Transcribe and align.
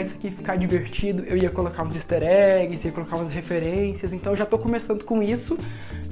isso 0.00 0.14
aqui 0.16 0.30
ficar 0.30 0.56
divertido, 0.56 1.24
eu 1.24 1.36
ia 1.36 1.50
colocar 1.50 1.82
uns 1.82 1.94
easter 1.96 2.22
eggs, 2.22 2.86
ia 2.86 2.92
colocar 2.92 3.16
umas 3.16 3.30
referências, 3.30 4.12
então 4.12 4.36
já 4.36 4.46
tô 4.46 4.58
começando 4.58 5.04
com 5.04 5.22
isso. 5.22 5.56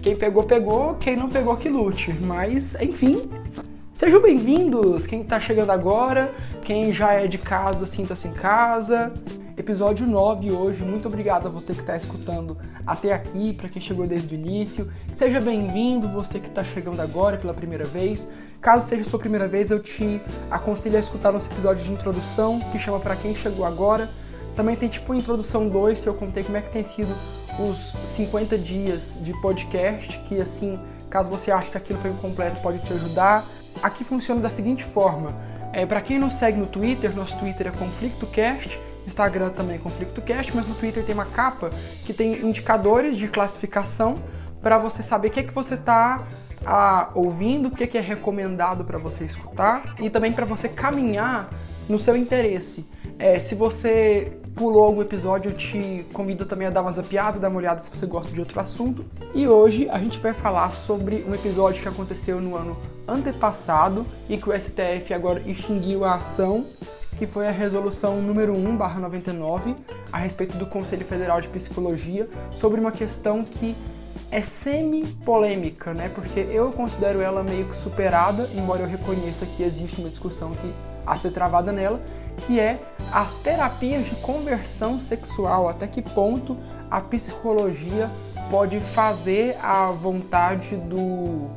Quem 0.03 0.17
pegou, 0.17 0.45
pegou, 0.45 0.95
quem 0.95 1.17
não 1.17 1.29
pegou, 1.29 1.57
que 1.57 1.69
lute. 1.69 2.13
Mas, 2.21 2.75
enfim, 2.81 3.23
sejam 3.93 4.21
bem-vindos! 4.21 5.07
Quem 5.07 5.25
tá 5.25 5.41
chegando 5.41 5.71
agora, 5.71 6.35
quem 6.63 6.93
já 6.93 7.13
é 7.13 7.27
de 7.27 7.39
casa, 7.39 7.87
sinta-se 7.87 8.29
em 8.29 8.33
casa. 8.33 9.13
Episódio 9.59 10.07
9 10.07 10.53
hoje. 10.53 10.85
Muito 10.85 11.09
obrigado 11.09 11.49
a 11.49 11.51
você 11.51 11.75
que 11.75 11.81
está 11.81 11.97
escutando 11.97 12.57
até 12.87 13.13
aqui, 13.13 13.53
para 13.53 13.69
quem 13.69 13.83
chegou 13.83 14.07
desde 14.07 14.33
o 14.33 14.39
início. 14.39 14.89
Seja 15.13 15.41
bem-vindo, 15.41 16.07
você 16.07 16.39
que 16.39 16.47
está 16.47 16.63
chegando 16.63 17.01
agora 17.01 17.37
pela 17.37 17.53
primeira 17.53 17.85
vez. 17.85 18.31
Caso 18.61 18.87
seja 18.87 19.03
sua 19.03 19.19
primeira 19.19 19.49
vez, 19.49 19.73
eu 19.73 19.83
te 19.83 20.23
aconselho 20.49 20.97
a 20.97 21.01
escutar 21.01 21.33
nosso 21.33 21.51
episódio 21.51 21.83
de 21.83 21.91
introdução, 21.91 22.61
que 22.71 22.79
chama 22.79 23.01
para 23.01 23.17
quem 23.17 23.35
chegou 23.35 23.67
agora. 23.67 24.09
Também 24.55 24.77
tem 24.77 24.89
tipo 24.89 25.13
introdução 25.13 25.69
2, 25.69 26.03
que 26.03 26.09
eu 26.09 26.15
contei 26.15 26.45
como 26.45 26.57
é 26.57 26.61
que 26.61 26.71
tem 26.71 26.85
sido 26.85 27.13
os 27.59 27.97
50 28.07 28.57
dias 28.57 29.19
de 29.21 29.33
podcast, 29.43 30.17
que 30.29 30.41
assim, 30.41 30.79
caso 31.11 31.29
você 31.29 31.51
ache 31.51 31.69
que 31.69 31.77
aquilo 31.77 31.99
foi 31.99 32.13
incompleto, 32.13 32.61
pode 32.61 32.79
te 32.79 32.93
ajudar. 32.93 33.45
Aqui 33.83 34.05
funciona 34.05 34.41
da 34.41 34.51
seguinte 34.51 34.85
forma: 34.85 35.31
é, 35.73 35.85
para 35.85 36.01
quem 36.01 36.17
não 36.17 36.31
segue 36.31 36.57
no 36.57 36.67
Twitter, 36.67 37.13
nosso 37.13 37.37
Twitter 37.41 37.67
é 37.67 37.71
ConflictoCast. 37.73 38.87
Instagram 39.09 39.51
também 39.51 39.77
é 39.77 39.79
ConflictoCast, 39.79 40.55
mas 40.55 40.69
no 40.69 40.75
Twitter 40.75 41.05
tem 41.05 41.15
uma 41.15 41.25
capa 41.25 41.71
que 42.05 42.13
tem 42.13 42.47
indicadores 42.47 43.17
de 43.17 43.27
classificação 43.27 44.17
para 44.63 44.79
você 44.79 45.03
saber 45.03 45.29
o 45.29 45.31
que, 45.31 45.41
é 45.41 45.43
que 45.43 45.53
você 45.53 45.75
está 45.75 46.27
ah, 46.65 47.11
ouvindo, 47.15 47.69
o 47.69 47.71
que, 47.71 47.85
é 47.85 47.87
que 47.87 47.99
é 47.99 48.01
recomendado 48.01 48.85
para 48.85 48.99
você 48.99 49.25
escutar 49.25 49.95
e 50.01 50.11
também 50.11 50.33
para 50.33 50.45
você 50.45 50.69
caminhar 50.69 51.49
no 51.89 51.99
seu 51.99 52.17
interesse. 52.17 52.87
É, 53.19 53.39
se 53.39 53.55
você 53.55 54.39
pulou 54.55 54.85
algum 54.85 55.01
episódio, 55.03 55.51
eu 55.51 55.57
te 55.57 56.05
convido 56.13 56.45
também 56.45 56.67
a 56.67 56.71
dar 56.71 56.83
uma 56.83 56.93
zapiada, 56.93 57.39
dar 57.39 57.49
uma 57.49 57.59
olhada 57.59 57.81
se 57.81 57.91
você 57.91 58.07
gosta 58.07 58.33
de 58.33 58.41
outro 58.41 58.61
assunto. 58.61 59.05
E 59.35 59.47
hoje 59.47 59.89
a 59.89 59.99
gente 59.99 60.19
vai 60.19 60.33
falar 60.33 60.71
sobre 60.73 61.25
um 61.29 61.35
episódio 61.35 61.83
que 61.83 61.89
aconteceu 61.89 62.41
no 62.41 62.57
ano 62.57 62.77
antepassado 63.07 64.05
e 64.29 64.37
que 64.37 64.51
o 64.51 64.61
STF 64.61 65.15
agora 65.15 65.41
extinguiu 65.47 66.05
a 66.05 66.17
ação 66.17 66.67
que 67.19 67.27
foi 67.27 67.49
a 67.49 67.51
resolução 67.51 68.23
número 68.23 68.55
1/99 68.55 69.75
a 70.13 70.19
respeito 70.19 70.57
do 70.57 70.67
Conselho 70.67 71.05
Federal 71.05 71.41
de 71.41 71.49
Psicologia 71.49 72.29
sobre 72.53 72.81
uma 72.81 72.93
questão 72.93 73.43
que 73.43 73.77
é 74.31 74.41
semi-polêmica, 74.41 75.93
né? 75.93 76.11
Porque 76.15 76.41
eu 76.41 76.71
considero 76.71 77.21
ela 77.21 77.43
meio 77.43 77.65
que 77.67 77.75
superada, 77.75 78.49
embora 78.55 78.83
eu 78.83 78.89
reconheça 78.89 79.45
que 79.47 79.63
existe 79.63 80.01
uma 80.01 80.11
discussão 80.11 80.53
que 80.53 80.73
a 81.07 81.17
ser 81.17 81.31
travada 81.31 81.73
nela, 81.73 82.01
que 82.47 82.61
é 82.61 82.79
as 83.11 83.41
terapias 83.41 84.07
de 84.07 84.15
conversão 84.17 85.01
sexual, 85.01 85.69
até 85.69 85.87
que 85.87 86.03
ponto 86.03 86.57
a 86.91 87.01
psicologia 87.01 88.11
pode 88.51 88.79
fazer 88.81 89.57
a 89.63 89.91
vontade 89.91 90.77
do 90.77 91.51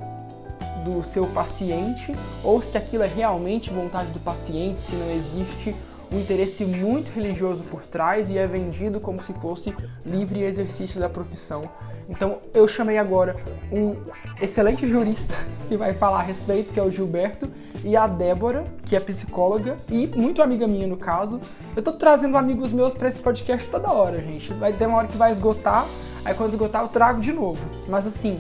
do 0.84 1.04
seu 1.04 1.28
paciente 1.28 2.14
ou 2.44 2.62
se 2.62 2.78
aquilo 2.78 3.04
é 3.04 3.08
realmente 3.08 3.70
vontade 3.70 4.10
do 4.12 4.20
paciente, 4.20 4.82
se 4.82 4.96
não 4.96 5.12
existe 5.12 5.76
um 6.12 6.20
interesse 6.20 6.66
muito 6.66 7.10
religioso 7.12 7.64
por 7.64 7.86
trás 7.86 8.30
e 8.30 8.38
é 8.38 8.46
vendido 8.46 9.00
como 9.00 9.24
se 9.24 9.34
fosse 9.34 9.74
livre 10.06 10.44
exercício 10.44 11.00
da 11.00 11.08
profissão. 11.08 11.70
Então 12.10 12.40
eu 12.54 12.68
chamei 12.68 12.98
agora 12.98 13.38
um 13.72 13.96
excelente 14.42 14.86
jurista 14.86 15.34
que 15.70 15.78
vai 15.78 15.94
falar 15.94 16.20
a 16.20 16.24
respeito, 16.24 16.74
que 16.74 16.80
é 16.80 16.84
o 16.84 16.92
Gilberto, 16.92 17.50
e 17.84 17.96
a 17.96 18.06
Débora, 18.06 18.66
que 18.86 18.96
é 18.96 19.00
psicóloga 19.00 19.78
e 19.90 20.08
muito 20.08 20.42
amiga 20.42 20.68
minha 20.68 20.86
no 20.86 20.98
caso. 20.98 21.40
Eu 21.76 21.82
tô 21.82 21.94
trazendo 21.94 22.38
amigos 22.38 22.74
meus 22.74 22.94
para 22.94 23.08
esse 23.08 23.20
podcast 23.20 23.70
toda 23.70 23.92
hora, 23.92 24.20
gente. 24.20 24.54
Vai 24.54 24.74
ter 24.74 24.88
uma 24.88 24.98
hora 24.98 25.08
que 25.08 25.18
vai 25.18 25.32
esgotar, 25.32 25.88
aí 26.26 26.34
quando 26.34 26.52
esgotar 26.52 26.84
eu 26.84 26.90
trago 26.90 27.22
de 27.22 27.32
novo. 27.32 27.66
Mas 27.88 28.06
assim, 28.06 28.40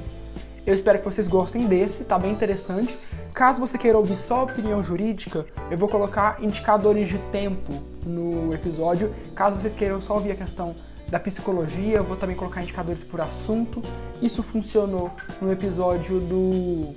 eu 0.65 0.75
espero 0.75 0.99
que 0.99 1.05
vocês 1.05 1.27
gostem 1.27 1.65
desse, 1.65 2.03
tá 2.03 2.17
bem 2.19 2.31
interessante. 2.31 2.97
Caso 3.33 3.59
você 3.59 3.77
queira 3.77 3.97
ouvir 3.97 4.17
só 4.17 4.43
opinião 4.43 4.83
jurídica, 4.83 5.45
eu 5.69 5.77
vou 5.77 5.89
colocar 5.89 6.37
indicadores 6.41 7.07
de 7.07 7.17
tempo 7.31 7.73
no 8.05 8.53
episódio. 8.53 9.13
Caso 9.35 9.55
vocês 9.57 9.73
queiram 9.73 9.99
só 9.99 10.13
ouvir 10.15 10.31
a 10.31 10.35
questão 10.35 10.75
da 11.09 11.19
psicologia, 11.19 11.97
eu 11.97 12.03
vou 12.03 12.15
também 12.15 12.35
colocar 12.35 12.61
indicadores 12.61 13.03
por 13.03 13.19
assunto. 13.21 13.81
Isso 14.21 14.43
funcionou 14.43 15.11
no 15.41 15.51
episódio 15.51 16.19
do 16.19 16.93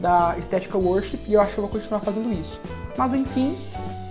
da 0.00 0.36
Estética 0.38 0.76
Worship 0.76 1.20
e 1.26 1.32
eu 1.32 1.40
acho 1.40 1.54
que 1.54 1.58
eu 1.58 1.62
vou 1.62 1.70
continuar 1.70 2.00
fazendo 2.00 2.30
isso. 2.32 2.60
Mas 2.98 3.14
enfim, 3.14 3.56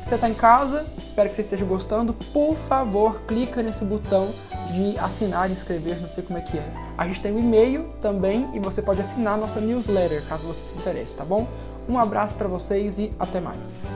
você 0.04 0.16
está 0.16 0.30
em 0.30 0.34
casa, 0.34 0.86
espero 0.98 1.30
que 1.30 1.36
você 1.36 1.42
esteja 1.42 1.66
gostando. 1.66 2.14
Por 2.14 2.56
favor, 2.56 3.22
clica 3.28 3.62
nesse 3.62 3.84
botão 3.86 4.34
de 4.76 5.00
assinar 5.00 5.50
e 5.50 5.54
inscrever, 5.54 6.00
não 6.02 6.10
sei 6.10 6.24
como 6.24 6.38
é 6.38 6.42
que 6.42 6.58
é. 6.58 6.70
A 6.98 7.08
gente 7.08 7.22
tem 7.22 7.32
um 7.32 7.40
e-mail 7.40 7.88
também 8.02 8.50
e 8.54 8.60
você 8.60 8.82
pode 8.82 9.00
assinar 9.00 9.38
nossa 9.38 9.62
newsletter 9.62 10.22
caso 10.28 10.46
você 10.46 10.64
se 10.64 10.76
interesse, 10.76 11.16
tá 11.16 11.24
bom? 11.24 11.48
Um 11.88 11.98
abraço 11.98 12.36
para 12.36 12.48
vocês 12.48 13.00
e 13.00 13.12
até 13.18 13.40
mais. 13.40 13.88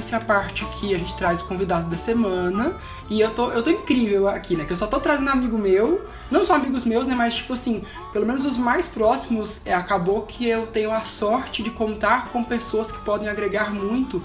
Essa 0.00 0.16
é 0.16 0.18
a 0.18 0.22
parte 0.22 0.64
que 0.78 0.94
a 0.94 0.98
gente 0.98 1.14
traz 1.14 1.40
o 1.42 1.44
convidado 1.44 1.88
da 1.88 1.96
semana. 1.96 2.74
E 3.08 3.20
eu 3.20 3.30
tô, 3.32 3.50
eu 3.50 3.62
tô 3.62 3.70
incrível 3.70 4.28
aqui, 4.28 4.56
né? 4.56 4.64
Que 4.64 4.72
eu 4.72 4.76
só 4.76 4.86
tô 4.86 4.98
trazendo 4.98 5.30
amigo 5.30 5.58
meu, 5.58 6.04
não 6.30 6.44
só 6.44 6.54
amigos 6.54 6.84
meus, 6.84 7.06
né? 7.06 7.14
Mas, 7.14 7.36
tipo 7.36 7.52
assim, 7.52 7.84
pelo 8.12 8.26
menos 8.26 8.44
os 8.44 8.56
mais 8.56 8.88
próximos, 8.88 9.60
é, 9.64 9.74
acabou 9.74 10.22
que 10.22 10.48
eu 10.48 10.66
tenho 10.66 10.90
a 10.90 11.02
sorte 11.02 11.62
de 11.62 11.70
contar 11.70 12.28
com 12.28 12.42
pessoas 12.42 12.90
que 12.90 12.98
podem 13.00 13.28
agregar 13.28 13.72
muito 13.72 14.22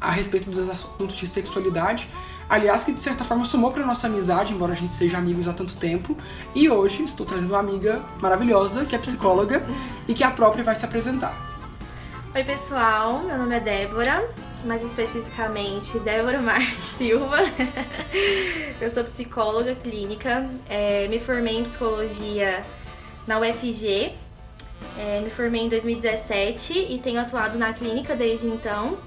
a 0.00 0.10
respeito 0.10 0.50
dos 0.50 0.68
assuntos 0.68 1.16
de 1.16 1.26
sexualidade. 1.26 2.08
Aliás, 2.48 2.82
que 2.82 2.92
de 2.92 3.00
certa 3.00 3.24
forma 3.24 3.44
somou 3.44 3.70
para 3.70 3.84
nossa 3.84 4.06
amizade, 4.06 4.54
embora 4.54 4.72
a 4.72 4.76
gente 4.76 4.94
seja 4.94 5.18
amigos 5.18 5.46
há 5.46 5.52
tanto 5.52 5.76
tempo. 5.76 6.16
E 6.54 6.70
hoje 6.70 7.02
estou 7.02 7.26
trazendo 7.26 7.50
uma 7.50 7.60
amiga 7.60 8.02
maravilhosa, 8.20 8.86
que 8.86 8.96
é 8.96 8.98
psicóloga, 8.98 9.62
e 10.08 10.14
que 10.14 10.24
a 10.24 10.30
própria 10.30 10.64
vai 10.64 10.74
se 10.74 10.86
apresentar. 10.86 11.36
Oi, 12.34 12.44
pessoal, 12.44 13.20
meu 13.22 13.36
nome 13.36 13.56
é 13.56 13.60
Débora, 13.60 14.30
mais 14.64 14.82
especificamente 14.82 15.98
Débora 16.00 16.40
Marques 16.42 16.84
Silva. 16.96 17.38
eu 18.80 18.90
sou 18.90 19.04
psicóloga 19.04 19.74
clínica, 19.74 20.48
é, 20.68 21.06
me 21.08 21.18
formei 21.18 21.58
em 21.58 21.64
psicologia 21.64 22.64
na 23.26 23.38
UFG, 23.40 24.12
é, 24.98 25.20
me 25.20 25.30
formei 25.30 25.62
em 25.62 25.68
2017 25.68 26.86
e 26.90 26.98
tenho 26.98 27.20
atuado 27.20 27.58
na 27.58 27.72
clínica 27.72 28.14
desde 28.16 28.46
então. 28.46 28.98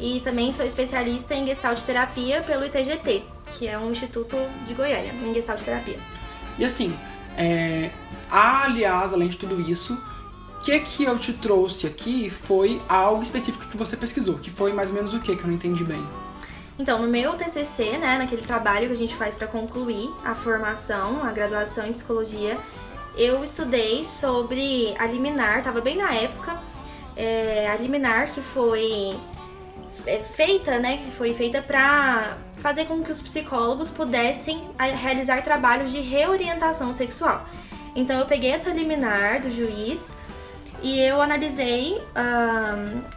E 0.00 0.20
também 0.20 0.52
sou 0.52 0.64
especialista 0.64 1.34
em 1.34 1.44
Gestalt 1.44 1.80
Terapia 1.82 2.40
pelo 2.42 2.64
ITGT, 2.64 3.24
que 3.54 3.66
é 3.66 3.76
um 3.76 3.90
instituto 3.90 4.36
de 4.64 4.72
Goiânia, 4.72 5.12
em 5.12 5.34
Gestalt 5.34 5.60
Terapia. 5.60 5.98
E 6.56 6.64
assim, 6.64 6.96
é, 7.36 7.90
aliás, 8.30 9.12
além 9.12 9.28
de 9.28 9.36
tudo 9.36 9.60
isso, 9.60 10.00
que 10.62 10.78
que 10.80 11.04
eu 11.04 11.18
te 11.18 11.32
trouxe 11.32 11.86
aqui 11.86 12.28
foi 12.30 12.80
algo 12.88 13.22
específico 13.22 13.66
que 13.66 13.76
você 13.76 13.96
pesquisou, 13.96 14.38
que 14.38 14.50
foi 14.50 14.72
mais 14.72 14.90
ou 14.90 14.96
menos 14.96 15.14
o 15.14 15.20
que 15.20 15.34
que 15.36 15.42
eu 15.42 15.46
não 15.46 15.54
entendi 15.54 15.84
bem. 15.84 16.02
Então, 16.78 17.02
no 17.02 17.08
meu 17.08 17.34
TCC, 17.34 17.98
né, 17.98 18.18
naquele 18.18 18.42
trabalho 18.42 18.86
que 18.86 18.92
a 18.92 18.96
gente 18.96 19.14
faz 19.16 19.34
para 19.34 19.48
concluir 19.48 20.08
a 20.24 20.34
formação, 20.34 21.24
a 21.24 21.32
graduação 21.32 21.86
em 21.88 21.92
psicologia, 21.92 22.56
eu 23.16 23.42
estudei 23.42 24.04
sobre 24.04 24.94
a 24.96 25.06
liminar, 25.06 25.62
tava 25.64 25.80
bem 25.80 25.96
na 25.96 26.14
época, 26.14 26.56
é, 27.16 27.68
a 27.68 27.76
liminar 27.76 28.30
que 28.30 28.40
foi 28.40 29.16
é, 30.06 30.22
feita, 30.22 30.78
né, 30.78 30.98
que 30.98 31.10
foi 31.10 31.34
feita 31.34 31.60
para 31.60 32.38
fazer 32.58 32.84
com 32.84 33.02
que 33.02 33.10
os 33.10 33.20
psicólogos 33.20 33.90
pudessem 33.90 34.62
realizar 34.78 35.42
trabalhos 35.42 35.90
de 35.90 35.98
reorientação 35.98 36.92
sexual. 36.92 37.44
Então, 37.96 38.20
eu 38.20 38.26
peguei 38.26 38.52
essa 38.52 38.70
liminar 38.70 39.40
do 39.40 39.50
juiz 39.50 40.12
e 40.82 41.00
eu 41.00 41.20
analisei 41.20 42.00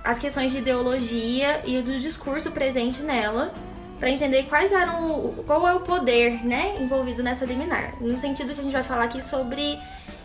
as 0.03 0.19
questões 0.19 0.51
de 0.51 0.59
ideologia 0.59 1.61
e 1.65 1.81
do 1.81 1.99
discurso 1.99 2.51
presente 2.51 3.01
nela 3.01 3.53
para 3.99 4.09
entender 4.09 4.43
quais 4.43 4.71
eram 4.71 5.35
qual 5.45 5.67
é 5.67 5.75
o 5.75 5.81
poder, 5.81 6.43
né, 6.43 6.75
envolvido 6.79 7.21
nessa 7.21 7.45
liminar. 7.45 7.93
No 8.01 8.17
sentido 8.17 8.53
que 8.53 8.59
a 8.59 8.63
gente 8.63 8.73
vai 8.73 8.83
falar 8.83 9.03
aqui 9.03 9.21
sobre 9.21 9.79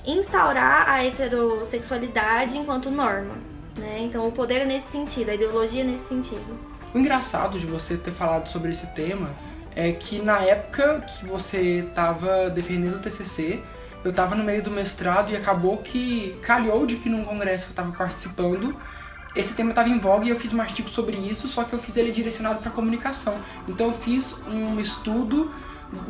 instaurar 0.07 0.89
a 0.89 1.05
heterossexualidade 1.05 2.57
enquanto 2.57 2.91
norma, 2.91 3.35
né? 3.77 3.99
Então 4.01 4.27
o 4.27 4.33
poder 4.33 4.63
é 4.63 4.65
nesse 4.65 4.91
sentido, 4.91 5.31
a 5.31 5.35
ideologia 5.35 5.83
é 5.83 5.85
nesse 5.85 6.09
sentido. 6.09 6.59
O 6.95 6.99
engraçado 6.99 7.59
de 7.59 7.67
você 7.67 7.97
ter 7.97 8.13
falado 8.13 8.49
sobre 8.49 8.71
esse 8.71 8.95
tema 8.95 9.35
é 9.75 9.93
que 9.93 10.21
na 10.23 10.39
época 10.39 11.03
que 11.03 11.27
você 11.27 11.81
estava 11.81 12.49
defendendo 12.49 12.95
o 12.95 12.99
TCC, 12.99 13.61
eu 14.07 14.13
tava 14.13 14.37
no 14.37 14.45
meio 14.45 14.63
do 14.63 14.71
mestrado 14.71 15.33
e 15.33 15.37
acabou 15.37 15.79
que 15.79 16.39
calhou 16.41 16.87
de 16.87 16.95
que 16.95 17.09
num 17.09 17.25
congresso 17.25 17.67
que 17.67 17.73
eu 17.73 17.77
tava 17.77 17.91
participando, 17.91 18.77
esse 19.35 19.57
tema 19.57 19.71
estava 19.71 19.89
em 19.89 19.99
voga 19.99 20.25
e 20.25 20.29
eu 20.29 20.37
fiz 20.37 20.55
um 20.55 20.61
artigo 20.61 20.89
sobre 20.89 21.17
isso, 21.17 21.49
só 21.49 21.65
que 21.65 21.73
eu 21.73 21.79
fiz 21.81 21.97
ele 21.97 22.13
direcionado 22.13 22.61
para 22.61 22.71
comunicação. 22.71 23.37
Então 23.69 23.89
eu 23.89 23.93
fiz 23.93 24.37
um 24.47 24.79
estudo 24.79 25.53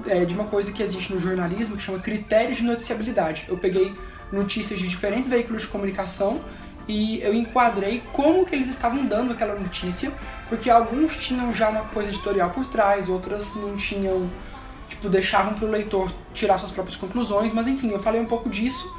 é, 0.07 0.27
de 0.27 0.35
uma 0.35 0.45
coisa 0.45 0.71
que 0.73 0.83
existe 0.83 1.11
no 1.11 1.19
jornalismo 1.19 1.75
que 1.75 1.83
chama 1.83 1.99
critérios 1.99 2.59
de 2.59 2.65
noticiabilidade. 2.65 3.47
Eu 3.49 3.57
peguei 3.57 3.95
notícias 4.31 4.79
de 4.79 4.87
diferentes 4.87 5.31
veículos 5.31 5.63
de 5.63 5.69
comunicação 5.69 6.45
e 6.87 7.23
eu 7.23 7.33
enquadrei 7.33 8.03
como 8.13 8.45
que 8.45 8.55
eles 8.55 8.69
estavam 8.69 9.07
dando 9.07 9.33
aquela 9.33 9.55
notícia, 9.55 10.13
porque 10.51 10.69
alguns 10.69 11.17
tinham 11.17 11.51
já 11.55 11.71
uma 11.71 11.85
coisa 11.85 12.11
editorial 12.11 12.51
por 12.51 12.67
trás, 12.67 13.09
outras 13.09 13.57
não 13.57 13.75
tinham, 13.75 14.31
tipo, 14.97 15.09
deixavam 15.09 15.55
para 15.55 15.67
o 15.67 15.71
leitor 15.71 16.11
tirar 16.35 16.59
suas 16.59 16.73
próprias 16.73 16.97
conclusões, 16.97 17.53
mas 17.53 17.67
enfim, 17.67 17.91
eu 17.91 18.03
falei 18.03 18.21
um 18.21 18.27
pouco 18.27 18.49
disso 18.49 18.91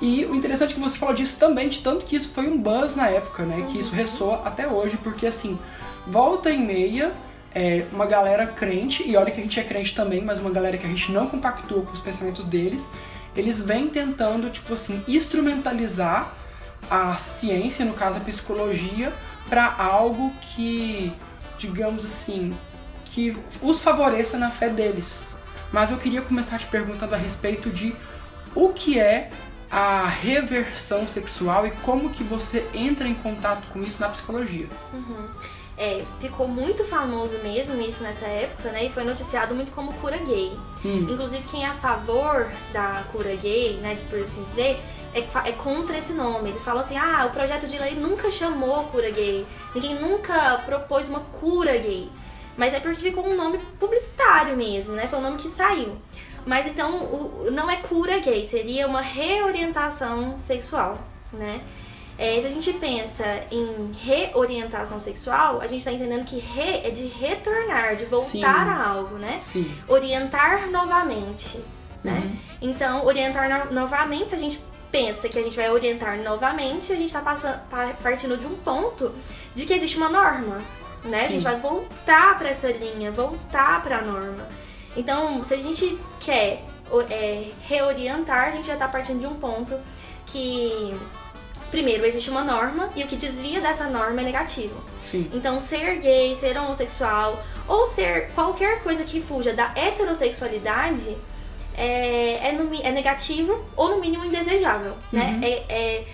e 0.00 0.24
o 0.26 0.34
interessante 0.34 0.72
é 0.72 0.74
que 0.74 0.80
você 0.80 0.96
falou 0.96 1.14
disso 1.14 1.38
também, 1.38 1.68
de 1.68 1.80
tanto 1.80 2.04
que 2.04 2.14
isso 2.14 2.28
foi 2.30 2.46
um 2.46 2.56
buzz 2.56 2.94
na 2.94 3.08
época, 3.08 3.42
né? 3.44 3.66
Que 3.70 3.80
isso 3.80 3.92
ressoa 3.92 4.42
até 4.44 4.68
hoje, 4.68 4.96
porque 4.98 5.26
assim, 5.26 5.58
volta 6.06 6.50
e 6.50 6.58
meia, 6.58 7.12
é, 7.52 7.84
uma 7.92 8.06
galera 8.06 8.46
crente, 8.46 9.02
e 9.08 9.16
olha 9.16 9.30
que 9.32 9.40
a 9.40 9.42
gente 9.42 9.58
é 9.58 9.64
crente 9.64 9.94
também, 9.96 10.22
mas 10.22 10.38
uma 10.38 10.50
galera 10.50 10.78
que 10.78 10.86
a 10.86 10.88
gente 10.88 11.10
não 11.10 11.26
compactua 11.26 11.82
com 11.82 11.92
os 11.92 12.00
pensamentos 12.00 12.46
deles, 12.46 12.92
eles 13.34 13.60
vêm 13.60 13.88
tentando, 13.88 14.50
tipo 14.50 14.72
assim, 14.74 15.02
instrumentalizar 15.08 16.32
a 16.88 17.16
ciência, 17.16 17.84
no 17.84 17.94
caso 17.94 18.18
a 18.18 18.20
psicologia, 18.20 19.12
para 19.48 19.74
algo 19.78 20.32
que, 20.40 21.12
digamos 21.58 22.06
assim, 22.06 22.56
que 23.04 23.36
os 23.60 23.80
favoreça 23.80 24.38
na 24.38 24.50
fé 24.50 24.68
deles. 24.68 25.30
Mas 25.72 25.90
eu 25.90 25.98
queria 25.98 26.22
começar 26.22 26.58
te 26.58 26.66
perguntando 26.66 27.14
a 27.14 27.18
respeito 27.18 27.70
de 27.70 27.94
o 28.54 28.70
que 28.70 28.98
é 28.98 29.30
a 29.70 30.06
reversão 30.06 31.06
sexual 31.06 31.66
e 31.66 31.70
como 31.70 32.10
que 32.10 32.24
você 32.24 32.66
entra 32.72 33.06
em 33.06 33.14
contato 33.14 33.66
com 33.68 33.82
isso 33.82 34.00
na 34.00 34.08
psicologia. 34.08 34.66
Uhum. 34.92 35.26
É, 35.76 36.04
ficou 36.18 36.48
muito 36.48 36.82
famoso 36.82 37.38
mesmo 37.38 37.80
isso 37.80 38.02
nessa 38.02 38.26
época, 38.26 38.72
né? 38.72 38.86
E 38.86 38.90
foi 38.90 39.04
noticiado 39.04 39.54
muito 39.54 39.70
como 39.70 39.92
cura 39.94 40.18
gay. 40.18 40.58
Hum. 40.84 41.06
Inclusive, 41.08 41.44
quem 41.48 41.64
é 41.64 41.68
a 41.68 41.74
favor 41.74 42.50
da 42.72 43.04
cura 43.12 43.36
gay, 43.36 43.76
né, 43.76 43.96
por 44.10 44.18
assim 44.18 44.42
dizer, 44.42 44.80
é, 45.14 45.20
é, 45.20 45.52
contra 45.52 45.96
esse 45.96 46.12
nome. 46.14 46.50
Eles 46.50 46.64
falam 46.64 46.80
assim: 46.80 46.96
ah, 46.96 47.26
o 47.26 47.30
projeto 47.30 47.68
de 47.68 47.78
lei 47.78 47.94
nunca 47.94 48.28
chamou 48.28 48.84
cura 48.84 49.10
gay, 49.10 49.46
ninguém 49.72 50.00
nunca 50.00 50.58
propôs 50.66 51.08
uma 51.08 51.20
cura 51.20 51.76
gay. 51.78 52.10
Mas 52.58 52.74
é 52.74 52.80
porque 52.80 53.00
ficou 53.00 53.24
um 53.24 53.36
nome 53.36 53.58
publicitário 53.78 54.56
mesmo, 54.56 54.94
né? 54.94 55.06
Foi 55.06 55.20
o 55.20 55.22
nome 55.22 55.38
que 55.38 55.48
saiu. 55.48 55.96
Mas 56.44 56.66
então 56.66 56.96
o, 56.96 57.50
não 57.52 57.70
é 57.70 57.76
cura 57.76 58.18
gay, 58.18 58.44
seria 58.44 58.88
uma 58.88 59.00
reorientação 59.00 60.36
sexual, 60.38 60.98
né? 61.32 61.62
É, 62.18 62.40
se 62.40 62.48
a 62.48 62.50
gente 62.50 62.72
pensa 62.72 63.24
em 63.48 63.92
reorientação 63.92 64.98
sexual, 64.98 65.60
a 65.60 65.68
gente 65.68 65.78
está 65.78 65.92
entendendo 65.92 66.24
que 66.24 66.40
re 66.40 66.80
é 66.84 66.90
de 66.90 67.06
retornar, 67.06 67.94
de 67.94 68.06
voltar 68.06 68.26
Sim. 68.26 68.44
a 68.44 68.88
algo, 68.88 69.18
né? 69.18 69.38
Sim. 69.38 69.72
Orientar 69.86 70.68
novamente, 70.68 71.62
né? 72.02 72.22
uhum. 72.24 72.36
Então, 72.60 73.06
orientar 73.06 73.68
no 73.68 73.72
novamente, 73.72 74.30
se 74.30 74.34
a 74.34 74.38
gente 74.38 74.60
pensa 74.90 75.28
que 75.28 75.38
a 75.38 75.42
gente 75.42 75.54
vai 75.54 75.70
orientar 75.70 76.18
novamente, 76.18 76.92
a 76.92 76.96
gente 76.96 77.14
está 77.14 77.22
partindo 78.02 78.36
de 78.36 78.48
um 78.48 78.56
ponto 78.56 79.14
de 79.54 79.64
que 79.64 79.74
existe 79.74 79.96
uma 79.96 80.08
norma, 80.08 80.60
né? 81.04 81.20
Sim. 81.20 81.24
A 81.24 81.28
gente 81.28 81.44
vai 81.44 81.56
voltar 81.56 82.38
para 82.38 82.48
essa 82.48 82.68
linha, 82.68 83.10
voltar 83.10 83.82
para 83.82 83.98
a 83.98 84.02
norma. 84.02 84.46
Então, 84.96 85.42
se 85.44 85.54
a 85.54 85.58
gente 85.58 85.98
quer 86.20 86.64
é, 87.10 87.50
reorientar, 87.62 88.48
a 88.48 88.50
gente 88.50 88.66
já 88.66 88.74
está 88.74 88.88
partindo 88.88 89.20
de 89.20 89.26
um 89.26 89.34
ponto 89.34 89.74
que 90.26 90.94
primeiro, 91.70 92.04
existe 92.06 92.30
uma 92.30 92.42
norma 92.42 92.90
e 92.96 93.02
o 93.02 93.06
que 93.06 93.16
desvia 93.16 93.60
dessa 93.60 93.88
norma 93.88 94.20
é 94.20 94.24
negativo. 94.24 94.74
Sim. 95.00 95.30
Então, 95.32 95.60
ser 95.60 95.98
gay, 95.98 96.34
ser 96.34 96.56
homossexual 96.56 97.42
ou 97.66 97.86
ser 97.86 98.30
qualquer 98.30 98.82
coisa 98.82 99.04
que 99.04 99.20
fuja 99.20 99.52
da 99.52 99.72
heterossexualidade 99.76 101.16
é, 101.76 102.48
é, 102.48 102.52
no, 102.52 102.74
é 102.74 102.90
negativo 102.90 103.64
ou, 103.76 103.90
no 103.90 104.00
mínimo, 104.00 104.24
indesejável, 104.24 104.96
né? 105.12 105.26
uhum. 105.26 105.38
né? 105.38 105.48
É, 105.48 105.64
é, 105.68 106.06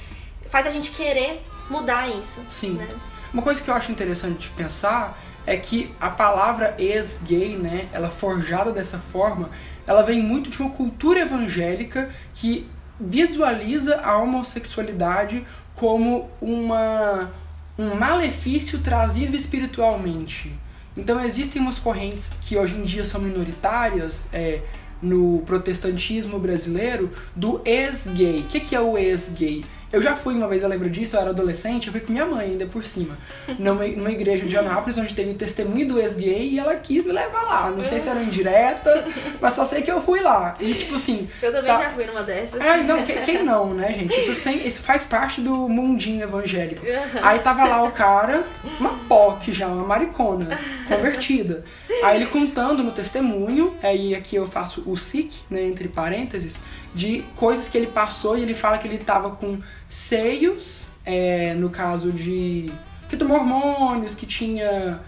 faz 0.47 0.67
a 0.67 0.71
gente 0.71 0.91
querer 0.91 1.43
mudar 1.71 2.09
isso. 2.09 2.41
Sim. 2.49 2.73
Né? 2.73 2.89
Uma 3.35 3.43
coisa 3.43 3.61
que 3.61 3.69
eu 3.69 3.75
acho 3.75 3.91
interessante 3.91 4.49
pensar 4.51 5.21
é 5.45 5.57
que 5.57 5.93
a 6.01 6.09
palavra 6.09 6.73
ex-gay, 6.79 7.57
né, 7.57 7.89
ela 7.93 8.09
forjada 8.09 8.71
dessa 8.71 8.97
forma, 8.97 9.51
ela 9.85 10.03
vem 10.03 10.23
muito 10.23 10.49
de 10.51 10.63
uma 10.63 10.71
cultura 10.71 11.19
evangélica 11.19 12.11
que 12.33 12.65
visualiza 12.99 14.01
a 14.03 14.17
homossexualidade 14.19 15.45
como 15.75 16.31
uma, 16.41 17.29
um 17.77 17.97
malefício 17.97 18.79
trazido 18.79 19.37
espiritualmente. 19.37 20.53
Então 20.97 21.23
existem 21.23 21.61
umas 21.61 21.81
correntes 21.81 22.33
que 22.41 22.57
hoje 22.57 22.77
em 22.77 22.85
dia 22.85 23.05
são 23.05 23.21
minoritárias 23.21 24.29
é, 24.33 24.63
no 25.03 25.43
protestantismo 25.45 26.39
brasileiro 26.39 27.11
do 27.35 27.61
ex-gay. 27.65 28.43
O 28.43 28.45
que, 28.45 28.61
que 28.61 28.77
é 28.77 28.81
o 28.81 28.97
ex-gay? 28.97 29.65
Eu 29.94 30.02
já 30.02 30.17
fui 30.17 30.35
uma 30.35 30.49
vez, 30.49 30.64
eu 30.64 30.69
lembro 30.69 30.91
disso, 30.91 31.14
eu 31.14 31.20
era 31.20 31.31
adolescente, 31.31 31.87
eu 31.87 31.93
fui 31.93 32.00
com 32.00 32.12
minha 32.12 32.26
mãe 32.26 32.50
ainda 32.50 32.67
por 32.67 32.85
cima. 32.85 33.17
Numa, 33.58 33.87
numa 33.87 34.11
igreja 34.11 34.44
de 34.44 34.56
Anápolis, 34.56 34.99
onde 34.99 35.14
teve 35.14 35.35
testemunho 35.35 35.87
do 35.87 36.00
ex-gay 36.00 36.49
e 36.49 36.58
ela 36.58 36.75
quis 36.75 37.05
me 37.05 37.12
levar 37.12 37.43
lá. 37.43 37.70
Não 37.70 37.85
sei 37.85 38.00
se 38.00 38.08
era 38.08 38.20
indireta, 38.20 39.06
mas 39.41 39.52
só 39.52 39.64
sei 39.64 39.82
que 39.82 39.91
eu 39.91 40.02
fui 40.02 40.20
lá. 40.20 40.56
E 40.58 40.75
tipo 40.75 40.96
assim. 40.96 41.29
Eu 41.41 41.52
também 41.52 41.73
tá... 41.73 41.82
já 41.82 41.91
fui 41.91 42.05
numa 42.06 42.25
dessas. 42.25 42.61
É, 42.61 42.82
não, 42.82 43.05
quem, 43.05 43.23
quem 43.23 43.44
não, 43.44 43.73
né, 43.73 43.93
gente? 43.93 44.19
Isso, 44.19 44.35
sem, 44.35 44.67
isso 44.67 44.82
faz 44.82 45.05
parte 45.05 45.41
do 45.41 45.69
mundinho 45.69 46.25
evangélico. 46.25 46.85
Aí 47.23 47.38
tava 47.38 47.64
lá 47.64 47.85
o 47.85 47.93
cara, 47.93 48.44
uma 48.81 48.99
POC 49.08 49.52
já, 49.52 49.69
uma 49.69 49.87
maricona, 49.87 50.58
convertida. 50.88 51.64
Aí 52.02 52.17
ele 52.17 52.26
contando 52.26 52.82
no 52.82 52.91
testemunho, 52.91 53.76
aí 53.81 54.14
aqui 54.14 54.35
eu 54.35 54.46
faço 54.46 54.82
o 54.87 54.96
SIC, 54.96 55.32
né, 55.49 55.62
entre 55.62 55.87
parênteses, 55.87 56.64
de 56.94 57.25
coisas 57.35 57.69
que 57.69 57.76
ele 57.76 57.88
passou 57.88 58.38
e 58.38 58.43
ele 58.43 58.55
fala 58.55 58.79
que 58.79 58.87
ele 58.87 58.99
tava 58.99 59.31
com 59.31 59.58
seios, 59.88 60.88
é, 61.05 61.52
no 61.55 61.69
caso 61.69 62.12
de. 62.12 62.73
que 63.08 63.17
tomou 63.17 63.38
hormônios, 63.38 64.14
que 64.14 64.26
tinha. 64.26 65.00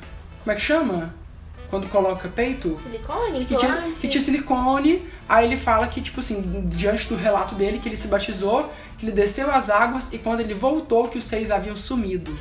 Como 0.42 0.52
é 0.52 0.54
que 0.54 0.60
chama? 0.60 1.14
Quando 1.70 1.88
coloca 1.88 2.28
peito? 2.28 2.78
Silicone? 2.82 3.44
Que 3.44 3.56
tinha, 3.56 3.82
que 4.00 4.08
tinha 4.08 4.22
silicone. 4.22 5.02
Aí 5.28 5.46
ele 5.46 5.56
fala 5.56 5.86
que, 5.88 6.00
tipo 6.00 6.20
assim, 6.20 6.64
diante 6.66 7.08
do 7.08 7.16
relato 7.16 7.54
dele, 7.54 7.80
que 7.80 7.88
ele 7.88 7.96
se 7.96 8.06
batizou, 8.06 8.70
que 8.96 9.04
ele 9.04 9.12
desceu 9.12 9.50
as 9.50 9.68
águas 9.68 10.12
e 10.12 10.18
quando 10.18 10.40
ele 10.40 10.54
voltou, 10.54 11.08
que 11.08 11.18
os 11.18 11.24
seios 11.24 11.50
haviam 11.50 11.76
sumido. 11.76 12.36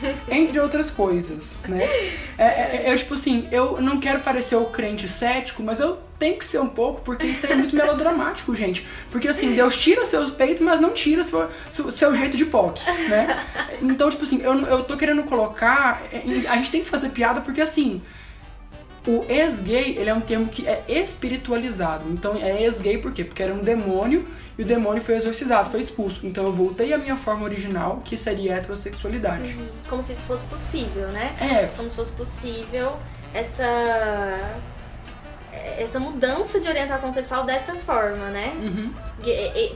Entre 0.30 0.58
outras 0.58 0.90
coisas, 0.90 1.58
né? 1.68 1.82
É, 2.38 2.44
é, 2.44 2.82
é, 2.86 2.92
eu, 2.92 2.96
tipo 2.96 3.12
assim, 3.12 3.46
eu 3.52 3.80
não 3.82 4.00
quero 4.00 4.20
parecer 4.20 4.56
o 4.56 4.64
crente 4.66 5.06
cético, 5.06 5.62
mas 5.62 5.78
eu 5.78 5.98
tenho 6.20 6.36
que 6.36 6.44
ser 6.44 6.60
um 6.60 6.68
pouco, 6.68 7.00
porque 7.00 7.26
isso 7.26 7.46
é 7.46 7.54
muito 7.54 7.74
melodramático, 7.74 8.54
gente. 8.54 8.86
Porque 9.10 9.26
assim, 9.26 9.54
Deus 9.54 9.76
tira 9.76 10.04
seus 10.04 10.30
peitos, 10.30 10.62
mas 10.62 10.78
não 10.78 10.92
tira 10.92 11.24
seu, 11.24 11.50
seu, 11.68 11.90
seu 11.90 12.14
jeito 12.14 12.36
de 12.36 12.44
POC, 12.44 12.78
né? 13.08 13.44
Então, 13.80 14.10
tipo 14.10 14.22
assim, 14.22 14.42
eu, 14.42 14.52
eu 14.66 14.84
tô 14.84 14.96
querendo 14.98 15.24
colocar. 15.24 16.02
A 16.48 16.56
gente 16.56 16.70
tem 16.70 16.82
que 16.82 16.88
fazer 16.88 17.08
piada 17.08 17.40
porque 17.40 17.62
assim. 17.62 18.02
O 19.06 19.24
ex-gay, 19.30 19.96
ele 19.96 20.10
é 20.10 20.14
um 20.14 20.20
termo 20.20 20.46
que 20.48 20.68
é 20.68 20.84
espiritualizado. 20.86 22.04
Então 22.10 22.36
é 22.36 22.62
ex-gay 22.62 22.98
por 22.98 23.10
quê? 23.12 23.24
Porque 23.24 23.42
era 23.42 23.54
um 23.54 23.60
demônio 23.60 24.28
e 24.58 24.62
o 24.62 24.66
demônio 24.66 25.00
foi 25.00 25.14
exorcizado, 25.14 25.70
foi 25.70 25.80
expulso. 25.80 26.26
Então 26.26 26.44
eu 26.44 26.52
voltei 26.52 26.92
à 26.92 26.98
minha 26.98 27.16
forma 27.16 27.44
original, 27.44 28.02
que 28.04 28.14
seria 28.14 28.52
a 28.52 28.56
heterossexualidade. 28.58 29.54
Uhum. 29.54 29.68
Como 29.88 30.02
se 30.02 30.12
isso 30.12 30.20
fosse 30.26 30.44
possível, 30.44 31.08
né? 31.08 31.34
É. 31.40 31.70
Como 31.74 31.88
se 31.88 31.96
fosse 31.96 32.12
possível 32.12 32.98
essa 33.32 34.60
essa 35.52 35.98
mudança 35.98 36.60
de 36.60 36.68
orientação 36.68 37.12
sexual 37.12 37.44
dessa 37.44 37.74
forma, 37.74 38.28
né? 38.30 38.52
Uhum. 38.56 38.92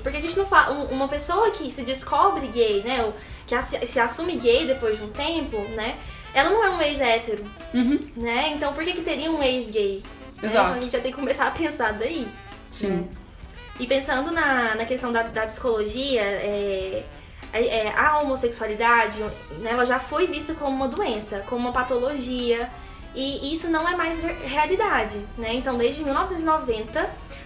Porque 0.02 0.16
a 0.16 0.20
gente 0.20 0.36
não 0.36 0.46
fala. 0.46 0.84
Uma 0.86 1.08
pessoa 1.08 1.50
que 1.50 1.70
se 1.70 1.82
descobre 1.82 2.46
gay, 2.48 2.82
né? 2.82 3.12
Que 3.46 3.86
se 3.86 3.98
assume 4.00 4.36
gay 4.36 4.66
depois 4.66 4.96
de 4.96 5.02
um 5.02 5.10
tempo, 5.10 5.58
né? 5.74 5.98
Ela 6.32 6.50
não 6.50 6.64
é 6.64 6.70
um 6.70 6.82
ex-hétero, 6.82 7.44
uhum. 7.72 8.00
né? 8.16 8.52
Então 8.54 8.72
por 8.72 8.82
que, 8.84 8.92
que 8.92 9.02
teria 9.02 9.30
um 9.30 9.42
ex-gay? 9.42 10.02
Exato. 10.42 10.70
Né? 10.70 10.70
Então 10.70 10.74
a 10.74 10.80
gente 10.80 10.92
já 10.92 11.00
tem 11.00 11.12
que 11.12 11.18
começar 11.18 11.46
a 11.46 11.50
pensar 11.50 11.92
daí. 11.92 12.26
Sim. 12.72 12.88
Né? 12.88 13.08
E 13.78 13.86
pensando 13.86 14.30
na, 14.30 14.74
na 14.74 14.84
questão 14.84 15.12
da, 15.12 15.24
da 15.24 15.46
psicologia, 15.46 16.22
é, 16.22 17.04
é, 17.52 17.92
a 17.96 18.20
homossexualidade, 18.20 19.20
né, 19.58 19.70
ela 19.70 19.84
já 19.84 19.98
foi 19.98 20.26
vista 20.26 20.54
como 20.54 20.74
uma 20.74 20.88
doença, 20.88 21.40
como 21.46 21.62
uma 21.62 21.72
patologia, 21.72 22.70
e 23.14 23.52
isso 23.52 23.68
não 23.68 23.88
é 23.88 23.96
mais 23.96 24.20
realidade, 24.20 25.18
né? 25.38 25.54
Então, 25.54 25.78
desde 25.78 26.02
1990, 26.02 27.00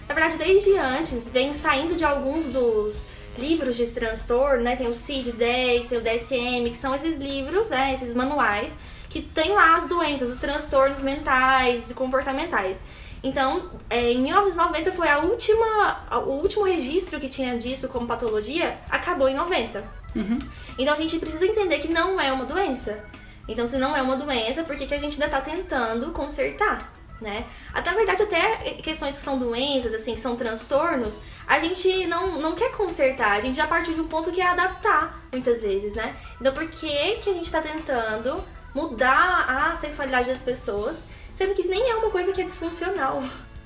na 0.07 0.15
verdade, 0.15 0.37
desde 0.37 0.75
antes, 0.77 1.29
vem 1.29 1.53
saindo 1.53 1.95
de 1.95 2.03
alguns 2.03 2.47
dos 2.47 3.05
livros 3.37 3.77
de 3.77 3.85
transtorno, 3.87 4.63
né? 4.63 4.75
Tem 4.75 4.87
o 4.87 4.93
CID-10, 4.93 5.87
tem 5.87 5.97
o 5.97 6.01
DSM, 6.01 6.69
que 6.69 6.77
são 6.77 6.93
esses 6.95 7.17
livros, 7.17 7.69
né? 7.69 7.93
Esses 7.93 8.15
manuais 8.15 8.77
que 9.09 9.21
tem 9.21 9.51
lá 9.53 9.75
as 9.75 9.89
doenças, 9.89 10.29
os 10.29 10.39
transtornos 10.39 11.01
mentais 11.01 11.89
e 11.89 11.93
comportamentais. 11.95 12.83
Então, 13.21 13.69
é, 13.89 14.13
em 14.13 14.21
1990 14.21 14.91
foi 14.91 15.09
a 15.09 15.19
última, 15.19 16.07
o 16.25 16.33
último 16.33 16.63
registro 16.63 17.19
que 17.19 17.27
tinha 17.27 17.57
disso 17.57 17.89
como 17.89 18.07
patologia, 18.07 18.77
acabou 18.89 19.27
em 19.27 19.33
90. 19.33 19.83
Uhum. 20.15 20.39
Então 20.77 20.93
a 20.93 20.97
gente 20.97 21.19
precisa 21.19 21.45
entender 21.45 21.79
que 21.79 21.87
não 21.87 22.19
é 22.19 22.31
uma 22.31 22.45
doença. 22.45 23.03
Então, 23.49 23.65
se 23.65 23.77
não 23.77 23.97
é 23.97 24.01
uma 24.01 24.15
doença, 24.15 24.63
por 24.63 24.75
que, 24.75 24.85
que 24.85 24.93
a 24.93 24.99
gente 24.99 25.21
ainda 25.21 25.27
tá 25.27 25.41
tentando 25.41 26.11
consertar? 26.11 26.93
Né? 27.19 27.45
Até 27.73 27.89
na 27.89 27.97
verdade, 27.97 28.23
até 28.23 28.75
questões 28.81 29.17
que 29.17 29.21
são 29.21 29.37
doenças, 29.37 29.93
assim, 29.93 30.13
que 30.13 30.21
são 30.21 30.37
transtornos, 30.37 31.17
a 31.45 31.59
gente 31.59 32.07
não, 32.07 32.39
não 32.39 32.55
quer 32.55 32.71
consertar, 32.71 33.31
a 33.31 33.39
gente 33.41 33.57
já 33.57 33.67
partiu 33.67 33.93
de 33.93 33.99
um 33.99 34.07
ponto 34.07 34.31
que 34.31 34.39
é 34.39 34.45
adaptar, 34.45 35.21
muitas 35.29 35.61
vezes, 35.61 35.95
né? 35.95 36.15
Então, 36.39 36.53
por 36.53 36.65
que, 36.69 37.17
que 37.17 37.29
a 37.29 37.33
gente 37.33 37.51
tá 37.51 37.61
tentando 37.61 38.41
mudar 38.73 39.45
a 39.49 39.75
sexualidade 39.75 40.29
das 40.29 40.39
pessoas, 40.39 40.97
sendo 41.33 41.53
que 41.55 41.67
nem 41.67 41.89
é 41.89 41.95
uma 41.95 42.09
coisa 42.09 42.31
que 42.31 42.39
é 42.39 42.45
disfuncional? 42.45 43.21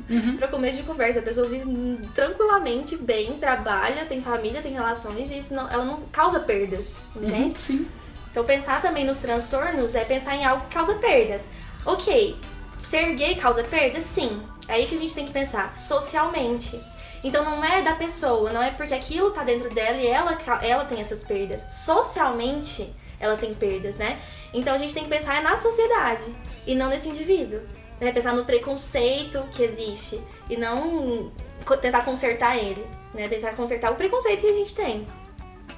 Uhum. 0.09 0.37
Pra 0.37 0.47
começo 0.47 0.77
de 0.77 0.83
conversa, 0.83 1.19
a 1.19 1.23
pessoa 1.23 1.47
vive 1.47 1.99
tranquilamente 2.15 2.97
bem, 2.97 3.33
trabalha, 3.33 4.05
tem 4.05 4.21
família, 4.21 4.61
tem 4.61 4.73
relações 4.73 5.29
e 5.29 5.37
isso 5.37 5.53
não, 5.53 5.69
ela 5.69 5.85
não 5.85 6.01
causa 6.11 6.39
perdas, 6.39 6.93
entende? 7.15 7.53
Uhum, 7.53 7.59
sim. 7.59 7.87
Então 8.33 8.43
pensar 8.43 8.81
também 8.81 9.05
nos 9.05 9.19
transtornos 9.19 9.93
é 9.93 10.03
pensar 10.03 10.35
em 10.35 10.43
algo 10.43 10.65
que 10.65 10.73
causa 10.73 10.95
perdas. 10.95 11.43
Ok, 11.85 12.35
ser 12.81 13.13
gay 13.13 13.35
causa 13.35 13.63
perdas? 13.63 14.01
Sim. 14.01 14.41
É 14.67 14.73
aí 14.73 14.87
que 14.87 14.95
a 14.95 14.97
gente 14.97 15.13
tem 15.13 15.27
que 15.27 15.31
pensar 15.31 15.75
socialmente. 15.75 16.81
Então 17.23 17.45
não 17.45 17.63
é 17.63 17.83
da 17.83 17.93
pessoa, 17.93 18.51
não 18.51 18.63
é 18.63 18.71
porque 18.71 18.95
aquilo 18.95 19.29
tá 19.29 19.43
dentro 19.43 19.69
dela 19.69 19.97
e 19.97 20.07
ela, 20.07 20.35
ela 20.63 20.83
tem 20.83 20.99
essas 20.99 21.23
perdas. 21.23 21.61
Socialmente 21.73 22.91
ela 23.19 23.37
tem 23.37 23.53
perdas, 23.53 23.99
né? 23.99 24.19
Então 24.51 24.73
a 24.73 24.79
gente 24.79 24.95
tem 24.95 25.03
que 25.03 25.09
pensar 25.09 25.43
na 25.43 25.55
sociedade 25.55 26.23
e 26.65 26.73
não 26.73 26.89
nesse 26.89 27.09
indivíduo. 27.09 27.61
Né? 28.01 28.11
Pensar 28.11 28.33
no 28.33 28.45
preconceito 28.45 29.43
que 29.51 29.61
existe 29.61 30.19
e 30.49 30.57
não 30.57 31.31
tentar 31.79 32.01
consertar 32.01 32.57
ele, 32.57 32.83
né? 33.13 33.29
Tentar 33.29 33.53
consertar 33.53 33.91
o 33.91 33.95
preconceito 33.95 34.41
que 34.41 34.47
a 34.47 34.53
gente 34.53 34.73
tem 34.73 35.07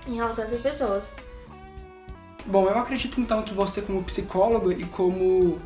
em 0.07 0.15
relação 0.15 0.45
a 0.45 0.47
essas 0.47 0.61
pessoas. 0.61 1.03
Bom, 2.45 2.67
eu 2.67 2.77
acredito 2.77 3.19
então 3.19 3.41
que 3.41 3.53
você, 3.53 3.81
como 3.81 4.03
psicólogo 4.03 4.71
e 4.71 4.85
como, 4.85 5.59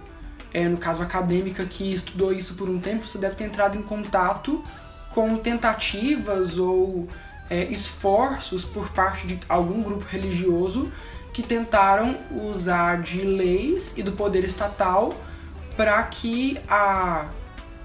é, 0.53 0.67
no 0.67 0.77
caso, 0.77 1.03
acadêmica 1.03 1.65
que 1.65 1.93
estudou 1.93 2.31
isso 2.31 2.55
por 2.55 2.69
um 2.69 2.79
tempo, 2.79 3.07
você 3.07 3.17
deve 3.17 3.35
ter 3.35 3.43
entrado 3.43 3.77
em 3.77 3.81
contato 3.81 4.63
com 5.13 5.35
tentativas 5.37 6.57
ou 6.57 7.07
é, 7.49 7.63
esforços 7.65 8.63
por 8.63 8.89
parte 8.89 9.27
de 9.27 9.39
algum 9.49 9.81
grupo 9.81 10.05
religioso 10.05 10.91
que 11.33 11.43
tentaram 11.43 12.17
usar 12.31 13.01
de 13.01 13.21
leis 13.21 13.93
e 13.97 14.03
do 14.03 14.13
poder 14.13 14.43
estatal 14.43 15.13
para 15.75 16.01
que 16.03 16.57
a 16.67 17.27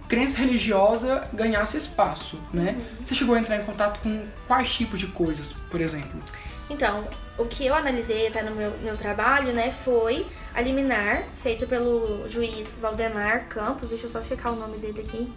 crença 0.08 0.38
religiosa 0.38 1.28
ganhasse 1.32 1.76
espaço, 1.76 2.38
né? 2.52 2.76
Uhum. 2.78 3.04
Você 3.04 3.14
chegou 3.14 3.34
a 3.34 3.40
entrar 3.40 3.56
em 3.56 3.64
contato 3.64 4.00
com 4.00 4.22
quais 4.46 4.72
tipos 4.72 5.00
de 5.00 5.06
coisas, 5.08 5.52
por 5.70 5.80
exemplo? 5.80 6.20
Então, 6.68 7.04
o 7.38 7.44
que 7.46 7.66
eu 7.66 7.74
analisei 7.74 8.28
até 8.28 8.42
no 8.42 8.54
meu, 8.54 8.70
meu 8.78 8.96
trabalho, 8.96 9.52
né, 9.52 9.70
foi 9.70 10.26
a 10.54 10.60
liminar 10.60 11.24
feita 11.42 11.66
pelo 11.66 12.28
juiz 12.28 12.78
Valdemar 12.80 13.46
Campos, 13.48 13.88
deixa 13.88 14.06
eu 14.06 14.10
só 14.10 14.22
checar 14.22 14.52
o 14.52 14.56
nome 14.56 14.78
dele 14.78 15.00
aqui. 15.00 15.32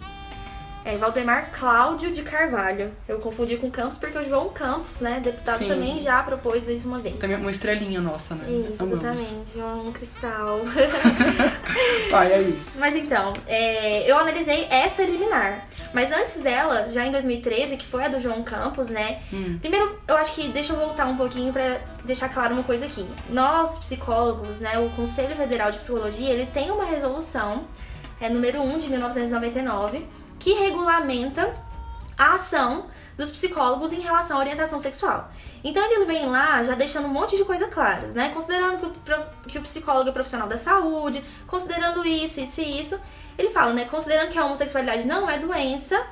É 0.84 0.96
Valdemar 0.96 1.50
Cláudio 1.52 2.12
de 2.12 2.22
Carvalho. 2.22 2.92
Eu 3.06 3.18
confundi 3.18 3.56
com 3.58 3.70
Campos 3.70 3.98
porque 3.98 4.16
o 4.16 4.24
João 4.24 4.48
Campos, 4.48 5.00
né, 5.00 5.20
deputado, 5.22 5.58
Sim. 5.58 5.68
também 5.68 6.00
já 6.00 6.22
propôs 6.22 6.66
isso 6.68 6.88
uma 6.88 6.98
vez. 6.98 7.18
Também 7.18 7.36
uma 7.36 7.50
estrelinha 7.50 8.00
nossa, 8.00 8.34
né? 8.36 8.48
Isso, 8.48 8.82
Amamos. 8.82 9.04
exatamente, 9.04 9.86
um 9.86 9.92
cristal. 9.92 10.60
Tá, 12.10 12.24
e 12.24 12.32
aí? 12.32 12.62
Mas 12.76 12.96
então, 12.96 13.32
é, 13.46 14.10
eu 14.10 14.16
analisei 14.16 14.64
essa 14.70 15.02
liminar. 15.02 15.66
Mas 15.92 16.12
antes 16.12 16.40
dela, 16.42 16.88
já 16.90 17.06
em 17.06 17.10
2013, 17.10 17.76
que 17.76 17.86
foi 17.86 18.04
a 18.04 18.08
do 18.08 18.20
João 18.20 18.42
Campos, 18.42 18.88
né? 18.88 19.22
Hum. 19.32 19.58
Primeiro, 19.58 19.98
eu 20.06 20.16
acho 20.16 20.32
que 20.34 20.48
deixa 20.48 20.72
eu 20.72 20.78
voltar 20.78 21.06
um 21.06 21.16
pouquinho 21.16 21.52
pra 21.52 21.80
deixar 22.04 22.28
claro 22.28 22.54
uma 22.54 22.62
coisa 22.62 22.86
aqui. 22.86 23.08
Nós, 23.30 23.78
psicólogos, 23.78 24.60
né, 24.60 24.78
o 24.78 24.90
Conselho 24.90 25.34
Federal 25.34 25.70
de 25.70 25.78
Psicologia, 25.78 26.30
ele 26.30 26.46
tem 26.46 26.70
uma 26.70 26.84
resolução, 26.84 27.64
é 28.20 28.28
número 28.28 28.60
1 28.60 28.78
de 28.78 28.90
1999, 28.90 30.06
que 30.38 30.52
regulamenta 30.52 31.54
a 32.16 32.34
ação 32.34 32.86
dos 33.16 33.30
psicólogos 33.30 33.92
em 33.92 34.00
relação 34.00 34.36
à 34.36 34.40
orientação 34.40 34.78
sexual. 34.78 35.28
Então 35.64 35.84
ele 35.84 36.04
vem 36.04 36.26
lá 36.26 36.62
já 36.62 36.74
deixando 36.74 37.06
um 37.06 37.12
monte 37.12 37.36
de 37.36 37.44
coisa 37.44 37.66
claras, 37.66 38.14
né? 38.14 38.30
Considerando 38.32 38.78
que 38.78 39.12
o, 39.12 39.48
que 39.48 39.58
o 39.58 39.62
psicólogo 39.62 40.08
é 40.08 40.12
profissional 40.12 40.48
da 40.48 40.56
saúde, 40.56 41.22
considerando 41.46 42.06
isso, 42.06 42.40
isso 42.40 42.60
e 42.60 42.78
isso. 42.78 43.00
Ele 43.38 43.50
fala, 43.50 43.72
né? 43.72 43.86
Considerando 43.90 44.30
que 44.30 44.38
a 44.38 44.44
homossexualidade 44.44 45.06
não 45.06 45.30
é 45.30 45.38
doença, 45.38 46.04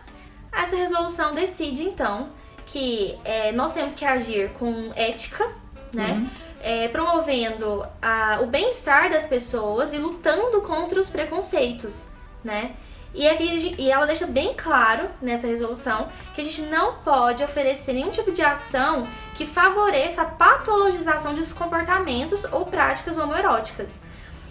essa 0.53 0.77
resolução 0.77 1.35
decide 1.35 1.83
então 1.83 2.29
que 2.65 3.19
é, 3.25 3.53
nós 3.53 3.73
temos 3.73 3.95
que 3.95 4.05
agir 4.05 4.51
com 4.59 4.93
ética, 4.97 5.47
né? 5.93 6.13
Uhum. 6.13 6.31
É, 6.63 6.89
promovendo 6.89 7.87
a- 8.01 8.39
o 8.43 8.47
bem-estar 8.47 9.11
das 9.11 9.27
pessoas 9.27 9.93
e 9.93 9.99
lutando 9.99 10.61
contra 10.63 10.99
os 10.99 11.11
preconceitos, 11.11 12.09
né? 12.43 12.73
E, 13.15 13.27
aqui, 13.29 13.75
e 13.79 13.91
ela 13.91 14.05
deixa 14.07 14.27
bem 14.27 14.53
claro 14.53 15.09
nessa 15.23 15.47
resolução 15.47 16.09
que 16.35 16.41
a 16.41 16.45
gente 16.45 16.63
não 16.63 16.95
pode 16.97 17.43
oferecer 17.43 17.93
nenhum 17.95 18.11
tipo 18.11 18.31
de 18.33 18.43
ação 18.43 19.07
que 19.37 19.47
favoreça 19.47 20.23
a 20.23 20.25
patologização 20.27 21.33
de 21.35 21.43
comportamentos 21.55 22.45
ou 22.53 22.67
práticas 22.67 23.17
homoeróticas. 23.17 24.01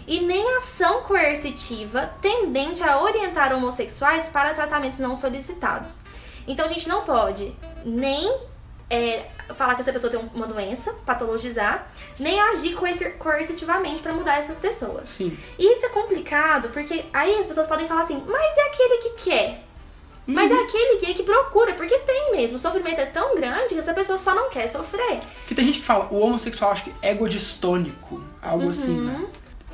E 0.06 0.20
nem 0.20 0.54
ação 0.56 1.02
coercitiva 1.02 2.10
tendente 2.22 2.82
a 2.82 3.00
orientar 3.02 3.52
homossexuais 3.52 4.28
para 4.28 4.54
tratamentos 4.54 4.98
não 5.00 5.16
solicitados. 5.16 5.98
Então 6.46 6.64
a 6.64 6.68
gente 6.68 6.88
não 6.88 7.02
pode 7.02 7.52
nem 7.84 8.32
é, 8.88 9.24
falar 9.54 9.74
que 9.74 9.80
essa 9.80 9.92
pessoa 9.92 10.10
tem 10.10 10.30
uma 10.32 10.46
doença, 10.46 10.92
patologizar, 11.04 11.88
nem 12.20 12.38
agir 12.40 12.74
coerci- 12.76 13.10
coercitivamente 13.18 14.00
para 14.00 14.14
mudar 14.14 14.38
essas 14.38 14.60
pessoas. 14.60 15.08
Sim. 15.08 15.36
E 15.58 15.72
isso 15.72 15.84
é 15.86 15.88
complicado, 15.88 16.68
porque 16.68 17.04
aí 17.12 17.34
as 17.38 17.46
pessoas 17.48 17.66
podem 17.66 17.88
falar 17.88 18.02
assim, 18.02 18.22
mas 18.28 18.56
é 18.56 18.62
aquele 18.68 18.98
que 18.98 19.10
quer. 19.24 19.62
Mas 20.28 20.50
Uhum. 20.50 20.56
é 20.58 20.62
aquele 20.62 20.96
que, 20.98 21.14
que 21.14 21.22
procura, 21.22 21.74
porque 21.74 21.98
tem 21.98 22.32
mesmo. 22.32 22.56
O 22.56 22.60
sofrimento 22.60 23.00
é 23.00 23.06
tão 23.06 23.34
grande 23.36 23.74
que 23.74 23.78
essa 23.78 23.94
pessoa 23.94 24.18
só 24.18 24.34
não 24.34 24.50
quer 24.50 24.66
sofrer. 24.68 25.20
Porque 25.40 25.54
tem 25.54 25.64
gente 25.66 25.78
que 25.80 25.84
fala, 25.84 26.08
o 26.10 26.18
homossexual 26.20 26.70
acho 26.72 26.84
que 26.84 26.94
é 27.02 27.10
egodistônico, 27.12 28.20
algo 28.42 28.70
assim, 28.70 29.00
né? 29.00 29.24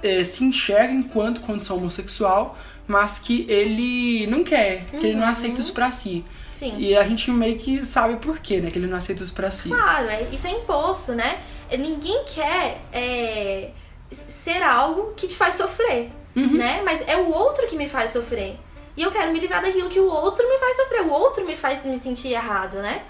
Uhum. 0.02 0.10
É, 0.20 0.24
se 0.24 0.44
enxerga 0.44 0.92
enquanto 0.92 1.40
condição 1.40 1.76
homossexual, 1.76 2.56
mas 2.86 3.18
que 3.18 3.46
ele 3.48 4.26
não 4.26 4.42
quer, 4.44 4.84
que 4.86 4.96
ele 5.06 5.14
não 5.14 5.26
aceita 5.26 5.60
isso 5.60 5.72
pra 5.72 5.92
si. 5.92 6.24
Uhum. 6.26 6.42
Sim. 6.54 6.74
E 6.78 6.96
a 6.96 7.02
gente 7.04 7.30
meio 7.30 7.58
que 7.58 7.84
sabe 7.84 8.16
por 8.16 8.38
quê, 8.38 8.60
né? 8.60 8.70
Que 8.70 8.78
ele 8.78 8.86
não 8.86 8.96
aceita 8.96 9.22
isso 9.22 9.34
pra 9.34 9.50
si. 9.50 9.68
Claro, 9.70 10.08
é- 10.08 10.28
isso 10.32 10.46
é 10.46 10.50
imposto, 10.50 11.12
né? 11.12 11.40
É, 11.68 11.76
Ninguém 11.76 12.24
quer 12.24 12.80
é, 12.92 13.70
ser 14.10 14.62
algo 14.62 15.12
que 15.16 15.26
te 15.26 15.34
faz 15.34 15.54
sofrer, 15.56 16.10
Uhum. 16.36 16.56
né? 16.56 16.82
Mas 16.84 17.02
é 17.08 17.16
o 17.16 17.30
outro 17.32 17.66
que 17.66 17.76
me 17.76 17.88
faz 17.88 18.10
sofrer. 18.10 18.58
E 18.96 19.02
eu 19.02 19.10
quero 19.10 19.32
me 19.32 19.40
livrar 19.40 19.62
daquilo 19.62 19.88
que 19.88 19.98
o 19.98 20.06
outro 20.06 20.46
me 20.48 20.58
faz 20.58 20.76
sofrer. 20.76 21.00
O 21.02 21.10
outro 21.10 21.44
me 21.46 21.56
faz 21.56 21.84
me 21.84 21.98
sentir 21.98 22.28
errado, 22.32 22.76
né? 22.76 23.02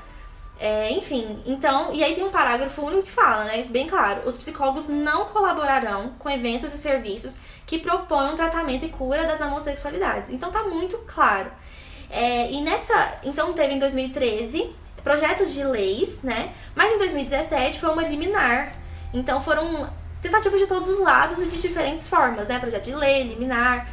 É, 0.65 0.93
enfim, 0.93 1.43
então, 1.45 1.93
e 1.93 2.05
aí 2.05 2.15
tem 2.15 2.23
um 2.23 2.31
parágrafo 2.31 2.83
único 2.83 3.03
que 3.03 3.11
fala, 3.11 3.43
né? 3.47 3.65
Bem 3.65 3.89
claro, 3.89 4.23
os 4.25 4.39
psicólogos 4.39 4.87
não 4.87 5.25
colaborarão 5.25 6.15
com 6.21 6.31
eventos 6.31 6.73
e 6.73 6.79
serviços 6.79 7.37
que 7.67 7.79
propõem 7.79 8.31
um 8.31 8.37
tratamento 8.37 8.85
e 8.85 8.89
cura 8.89 9.25
das 9.25 9.41
homossexualidades. 9.41 10.31
Então 10.31 10.53
tá 10.53 10.63
muito 10.63 10.97
claro. 10.99 11.51
É, 12.09 12.49
e 12.49 12.61
nessa. 12.61 13.19
Então 13.25 13.53
teve 13.53 13.75
em 13.75 13.81
2013 13.81 14.73
projetos 15.03 15.53
de 15.53 15.65
leis, 15.65 16.23
né? 16.23 16.53
Mas 16.77 16.93
em 16.93 16.99
2017 16.99 17.81
foi 17.81 17.91
uma 17.91 18.05
liminar. 18.05 18.71
Então 19.13 19.41
foram 19.41 19.93
tentativas 20.23 20.61
de 20.61 20.69
todos 20.69 20.89
os 20.89 21.01
lados 21.01 21.43
e 21.43 21.49
de 21.49 21.61
diferentes 21.61 22.07
formas, 22.07 22.47
né? 22.47 22.61
Projeto 22.61 22.85
de 22.85 22.95
lei, 22.95 23.25
liminar. 23.25 23.89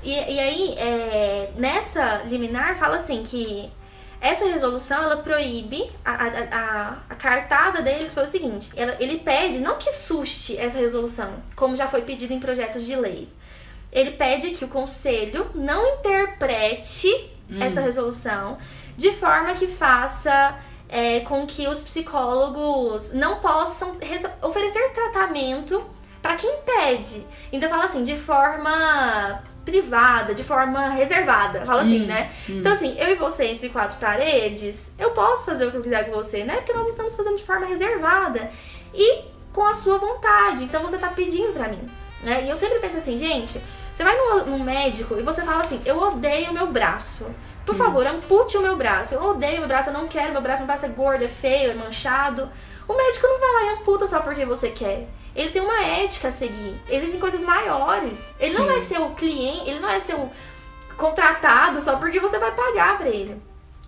E, 0.00 0.12
e 0.12 0.38
aí, 0.38 0.74
é, 0.78 1.50
nessa 1.56 2.22
liminar, 2.26 2.76
fala 2.76 2.94
assim 2.94 3.24
que 3.24 3.68
essa 4.20 4.46
resolução, 4.46 5.02
ela 5.02 5.18
proíbe, 5.18 5.90
a, 6.04 6.12
a, 6.12 6.26
a, 6.26 6.98
a 7.10 7.14
cartada 7.14 7.82
deles 7.82 8.14
foi 8.14 8.24
o 8.24 8.26
seguinte, 8.26 8.70
ela- 8.76 8.96
ele 9.00 9.18
pede, 9.18 9.58
não 9.58 9.76
que 9.76 9.90
suste 9.92 10.56
essa 10.56 10.78
resolução, 10.78 11.34
como 11.54 11.76
já 11.76 11.86
foi 11.86 12.02
pedido 12.02 12.32
em 12.32 12.40
projetos 12.40 12.84
de 12.86 12.96
leis, 12.96 13.36
ele 13.92 14.12
pede 14.12 14.50
que 14.50 14.64
o 14.64 14.68
conselho 14.68 15.50
não 15.54 15.94
interprete 15.96 17.30
essa 17.60 17.80
resolução 17.80 18.58
de 18.96 19.12
forma 19.12 19.52
que 19.54 19.66
faça 19.68 20.58
é, 20.88 21.20
com 21.20 21.46
que 21.46 21.66
os 21.68 21.82
psicólogos 21.82 23.12
não 23.12 23.40
possam 23.40 23.98
oferecer 24.42 24.90
tratamento 24.92 25.84
para 26.22 26.36
quem 26.36 26.58
pede. 26.64 27.24
Então 27.52 27.68
fala 27.68 27.84
assim, 27.84 28.02
de 28.02 28.16
forma 28.16 29.42
privada, 29.64 30.34
de 30.34 30.44
forma 30.44 30.90
reservada, 30.90 31.64
fala 31.64 31.82
assim, 31.82 32.02
Hum, 32.02 32.06
né? 32.06 32.30
Então 32.48 32.72
assim, 32.72 32.94
eu 32.98 33.08
e 33.08 33.14
você 33.14 33.46
entre 33.46 33.68
quatro 33.70 33.98
paredes, 33.98 34.92
eu 34.98 35.10
posso 35.12 35.46
fazer 35.46 35.66
o 35.66 35.70
que 35.70 35.76
eu 35.78 35.82
quiser 35.82 36.04
com 36.06 36.12
você, 36.12 36.44
né? 36.44 36.56
Porque 36.56 36.72
nós 36.72 36.86
estamos 36.88 37.14
fazendo 37.14 37.36
de 37.36 37.44
forma 37.44 37.66
reservada 37.66 38.50
e 38.92 39.22
com 39.52 39.64
a 39.66 39.74
sua 39.74 39.98
vontade. 39.98 40.64
Então 40.64 40.82
você 40.82 40.98
tá 40.98 41.08
pedindo 41.08 41.52
pra 41.52 41.68
mim, 41.68 41.88
né? 42.22 42.44
E 42.44 42.48
eu 42.50 42.56
sempre 42.56 42.78
penso 42.78 42.96
assim, 42.98 43.16
gente, 43.16 43.60
Você 43.92 44.02
vai 44.02 44.16
no 44.46 44.58
médico 44.58 45.16
e 45.16 45.22
você 45.22 45.42
fala 45.42 45.60
assim: 45.60 45.80
eu 45.84 45.96
odeio 45.96 46.52
meu 46.52 46.66
braço. 46.66 47.26
Por 47.64 47.76
favor, 47.76 48.04
ampute 48.06 48.58
o 48.58 48.60
meu 48.60 48.76
braço. 48.76 49.14
Eu 49.14 49.22
odeio 49.30 49.60
meu 49.60 49.68
braço, 49.68 49.88
eu 49.90 49.94
não 49.94 50.08
quero 50.08 50.32
meu 50.32 50.42
braço, 50.42 50.58
meu 50.58 50.66
braço 50.66 50.84
é 50.84 50.88
gordo, 50.88 51.24
é 51.24 51.28
feio, 51.28 51.70
é 51.70 51.74
manchado. 51.74 52.50
O 52.88 52.92
médico 52.94 53.26
não 53.26 53.38
vai 53.40 53.52
lá 53.52 53.62
e 53.62 53.68
amputa 53.76 54.06
só 54.08 54.18
porque 54.20 54.44
você 54.44 54.68
quer. 54.70 55.08
Ele 55.34 55.50
tem 55.50 55.62
uma 55.62 55.84
ética 55.84 56.28
a 56.28 56.32
seguir. 56.32 56.80
Existem 56.88 57.18
coisas 57.18 57.40
maiores. 57.40 58.18
Ele 58.38 58.50
Sim. 58.50 58.58
não 58.58 58.70
é 58.70 58.78
seu 58.78 59.10
cliente, 59.10 59.68
ele 59.68 59.80
não 59.80 59.90
é 59.90 59.98
seu 59.98 60.30
contratado 60.96 61.82
só 61.82 61.96
porque 61.96 62.20
você 62.20 62.38
vai 62.38 62.52
pagar 62.52 62.98
para 62.98 63.08
ele. 63.08 63.40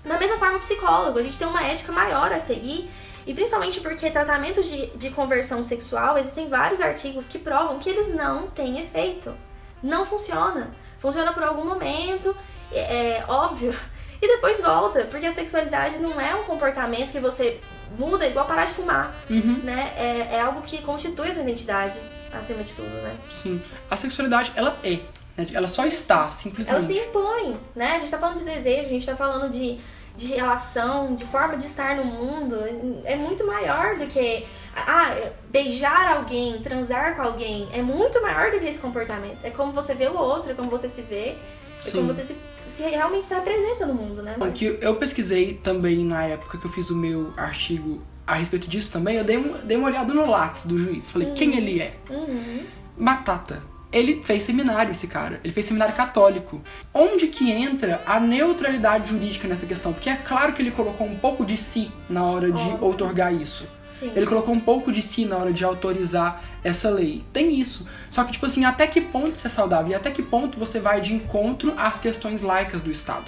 Da 0.05 0.19
mesma 0.19 0.38
forma, 0.38 0.57
o 0.57 0.61
psicólogo, 0.61 1.19
a 1.19 1.23
gente 1.23 1.38
tem 1.38 1.47
uma 1.47 1.62
ética 1.62 1.93
maior 1.93 2.33
a 2.33 2.38
seguir. 2.38 2.91
E 3.26 3.35
principalmente 3.35 3.81
porque 3.81 4.09
tratamentos 4.09 4.69
de, 4.69 4.87
de 4.97 5.11
conversão 5.11 5.62
sexual, 5.62 6.17
existem 6.17 6.49
vários 6.49 6.81
artigos 6.81 7.26
que 7.26 7.38
provam 7.38 7.79
que 7.79 7.91
eles 7.91 8.09
não 8.15 8.47
têm 8.49 8.81
efeito. 8.81 9.37
Não 9.83 10.07
funciona. 10.07 10.75
Funciona 10.99 11.33
por 11.33 11.43
algum 11.43 11.65
momento, 11.65 12.35
é, 12.73 13.19
é 13.19 13.25
óbvio, 13.26 13.75
e 14.23 14.29
depois 14.29 14.61
volta, 14.61 15.05
porque 15.07 15.26
a 15.26 15.33
sexualidade 15.33 15.99
não 15.99 16.21
é 16.21 16.35
um 16.35 16.45
comportamento 16.45 17.12
que 17.12 17.21
você 17.21 17.61
muda 17.99 18.26
igual 18.26 18.47
parar 18.47 18.66
de 18.66 18.73
fumar, 18.73 19.14
uhum. 19.28 19.61
né? 19.62 19.93
É, 19.97 20.37
é 20.37 20.40
algo 20.40 20.62
que 20.62 20.83
constitui 20.83 21.28
a 21.28 21.35
sua 21.35 21.43
identidade, 21.43 21.99
acima 22.33 22.62
de 22.62 22.73
tudo, 22.73 22.88
né? 22.88 23.16
Sim. 23.31 23.62
A 23.90 23.97
sexualidade, 23.97 24.52
ela 24.57 24.76
é. 24.83 25.00
Né? 25.37 25.47
Ela 25.52 25.69
só 25.69 25.87
está, 25.87 26.31
simplesmente. 26.31 26.76
Ela 26.76 26.87
se 26.87 27.09
impõe, 27.09 27.57
né? 27.75 27.97
A 27.97 27.99
gente 27.99 28.11
tá 28.11 28.19
falando 28.19 28.38
de 28.38 28.45
desejo, 28.45 28.87
a 28.87 28.88
gente 28.88 29.07
tá 29.07 29.16
falando 29.16 29.50
de, 29.50 29.78
de 30.16 30.28
relação, 30.28 31.14
de 31.14 31.25
forma 31.25 31.57
de 31.57 31.66
estar 31.66 31.97
no 31.97 32.05
mundo. 32.05 32.57
É 33.05 33.16
muito 33.16 33.47
maior 33.47 33.97
do 33.97 34.07
que... 34.07 34.47
Ah, 34.78 35.16
beijar 35.49 36.19
alguém, 36.19 36.59
transar 36.59 37.16
com 37.16 37.23
alguém, 37.23 37.66
é 37.73 37.81
muito 37.81 38.21
maior 38.21 38.50
do 38.50 38.59
que 38.59 38.66
esse 38.66 38.78
comportamento. 38.78 39.38
É 39.43 39.49
como 39.50 39.73
você 39.73 39.95
vê 39.95 40.07
o 40.07 40.14
outro, 40.14 40.52
é 40.52 40.55
como 40.55 40.69
você 40.69 40.87
se 40.87 41.00
vê, 41.00 41.35
é 41.80 41.83
Sim. 41.83 41.99
como 41.99 42.14
você 42.14 42.23
se 42.23 42.37
se 42.66 42.83
realmente 42.83 43.26
se 43.26 43.33
apresenta 43.33 43.87
no 43.87 43.95
mundo, 43.95 44.23
né? 44.23 44.35
Mas... 44.38 44.52
Que 44.52 44.78
eu 44.80 44.97
pesquisei 44.97 45.54
também 45.54 46.04
na 46.04 46.25
época 46.25 46.59
que 46.59 46.66
eu 46.66 46.71
fiz 46.71 46.90
o 46.90 46.97
meu 46.97 47.33
artigo 47.37 48.02
a 48.26 48.35
respeito 48.35 48.68
disso 48.68 48.92
também, 48.92 49.16
eu 49.16 49.25
dei, 49.25 49.37
uma, 49.37 49.59
dei 49.59 49.76
uma 49.76 49.87
olhada 49.87 50.12
no 50.12 50.28
Lattes 50.28 50.66
do 50.66 50.78
juiz. 50.78 51.11
Falei, 51.12 51.28
uhum. 51.28 51.35
quem 51.35 51.56
ele 51.56 51.80
é? 51.80 51.95
Uhum. 52.11 52.64
Batata. 52.99 53.62
Ele 53.92 54.21
fez 54.25 54.42
seminário, 54.42 54.90
esse 54.90 55.06
cara. 55.06 55.40
Ele 55.45 55.52
fez 55.52 55.64
seminário 55.64 55.95
católico. 55.95 56.61
Onde 56.92 57.28
que 57.28 57.50
entra 57.50 58.02
a 58.04 58.18
neutralidade 58.18 59.11
jurídica 59.11 59.47
nessa 59.47 59.64
questão? 59.64 59.92
Porque 59.92 60.11
é 60.11 60.16
claro 60.16 60.52
que 60.52 60.61
ele 60.61 60.73
colocou 60.73 61.06
um 61.06 61.16
pouco 61.16 61.47
de 61.47 61.56
si 61.56 61.90
na 62.11 62.25
hora 62.25 62.50
de 62.50 62.68
oh. 62.80 62.87
outorgar 62.87 63.33
isso. 63.33 63.66
Sim. 63.99 64.12
Ele 64.15 64.26
colocou 64.26 64.55
um 64.55 64.61
pouco 64.61 64.93
de 64.93 65.00
si 65.00 65.25
na 65.25 65.37
hora 65.37 65.53
de 65.53 65.65
autorizar 65.65 66.43
essa 66.62 66.91
lei. 66.91 67.25
Tem 67.33 67.59
isso. 67.59 67.87
Só 68.11 68.25
que, 68.25 68.33
tipo 68.33 68.45
assim, 68.45 68.65
até 68.65 68.87
que 68.87 69.00
ponto 69.00 69.35
isso 69.35 69.47
é 69.47 69.50
saudável? 69.50 69.93
E 69.93 69.95
até 69.95 70.11
que 70.11 70.23
ponto 70.23 70.59
você 70.59 70.79
vai 70.79 71.00
de 71.00 71.15
encontro 71.15 71.73
às 71.76 71.99
questões 71.99 72.43
laicas 72.43 72.83
do 72.83 72.91
Estado? 72.91 73.25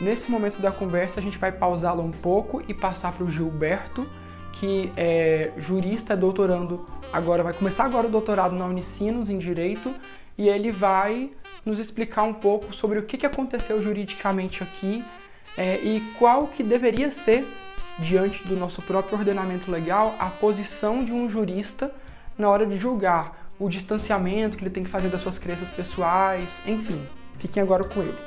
Nesse 0.00 0.30
momento 0.30 0.60
da 0.60 0.70
conversa, 0.70 1.18
a 1.18 1.22
gente 1.22 1.38
vai 1.38 1.50
pausá-la 1.50 2.02
um 2.02 2.12
pouco 2.12 2.62
e 2.68 2.74
passar 2.74 3.12
para 3.12 3.24
o 3.24 3.30
Gilberto, 3.30 4.06
que 4.52 4.92
é 4.96 5.52
jurista, 5.56 6.12
é 6.12 6.16
doutorando 6.16 6.86
agora, 7.12 7.42
vai 7.42 7.54
começar 7.54 7.84
agora 7.84 8.06
o 8.06 8.10
doutorado 8.10 8.54
na 8.54 8.66
Unicinos 8.66 9.30
em 9.30 9.38
Direito, 9.38 9.94
e 10.36 10.48
ele 10.48 10.70
vai 10.70 11.30
nos 11.64 11.78
explicar 11.78 12.24
um 12.24 12.34
pouco 12.34 12.74
sobre 12.74 12.98
o 12.98 13.04
que 13.04 13.24
aconteceu 13.24 13.82
juridicamente 13.82 14.62
aqui 14.62 15.02
é, 15.56 15.76
e 15.76 16.00
qual 16.18 16.48
que 16.48 16.62
deveria 16.62 17.10
ser, 17.10 17.46
diante 17.98 18.46
do 18.46 18.56
nosso 18.56 18.82
próprio 18.82 19.18
ordenamento 19.18 19.70
legal, 19.70 20.14
a 20.18 20.26
posição 20.26 20.98
de 20.98 21.12
um 21.12 21.28
jurista 21.30 21.90
na 22.36 22.48
hora 22.48 22.66
de 22.66 22.78
julgar 22.78 23.46
o 23.58 23.68
distanciamento 23.68 24.56
que 24.56 24.64
ele 24.64 24.70
tem 24.70 24.84
que 24.84 24.90
fazer 24.90 25.08
das 25.08 25.22
suas 25.22 25.38
crenças 25.38 25.70
pessoais, 25.70 26.60
enfim. 26.66 27.06
Fiquem 27.38 27.62
agora 27.62 27.84
com 27.84 28.02
ele. 28.02 28.18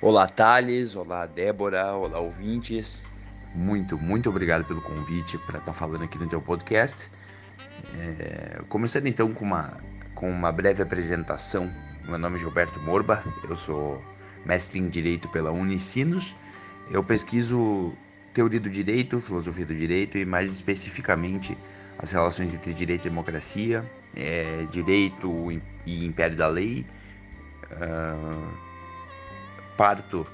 Olá, 0.00 0.26
Thales. 0.26 0.96
Olá, 0.96 1.26
Débora. 1.26 1.92
Olá, 1.92 2.18
ouvintes. 2.18 3.04
Muito, 3.54 3.96
muito 3.98 4.28
obrigado 4.28 4.64
pelo 4.64 4.80
convite 4.80 5.38
para 5.38 5.58
estar 5.58 5.72
tá 5.72 5.72
falando 5.72 6.02
aqui 6.02 6.18
no 6.18 6.26
teu 6.26 6.40
podcast. 6.40 7.10
É, 7.98 8.62
começando 8.68 9.06
então 9.06 9.32
com 9.32 9.44
uma, 9.44 9.74
com 10.14 10.30
uma 10.30 10.50
breve 10.50 10.82
apresentação. 10.82 11.70
Meu 12.04 12.18
nome 12.18 12.36
é 12.36 12.38
Gilberto 12.38 12.80
Morba, 12.80 13.22
eu 13.48 13.56
sou 13.56 14.02
mestre 14.44 14.78
em 14.78 14.88
Direito 14.88 15.28
pela 15.28 15.50
Unicinos. 15.50 16.34
Eu 16.90 17.02
pesquiso 17.02 17.92
teoria 18.32 18.60
do 18.60 18.68
direito, 18.68 19.20
filosofia 19.20 19.64
do 19.64 19.74
direito 19.74 20.18
e 20.18 20.24
mais 20.24 20.50
especificamente 20.50 21.56
as 21.98 22.12
relações 22.12 22.52
entre 22.52 22.74
direito 22.74 23.06
e 23.06 23.08
democracia, 23.08 23.84
é, 24.14 24.66
direito 24.70 25.50
e 25.86 26.04
império 26.04 26.36
da 26.36 26.48
lei. 26.48 26.84
Uh, 27.70 28.74
parto 29.76 30.26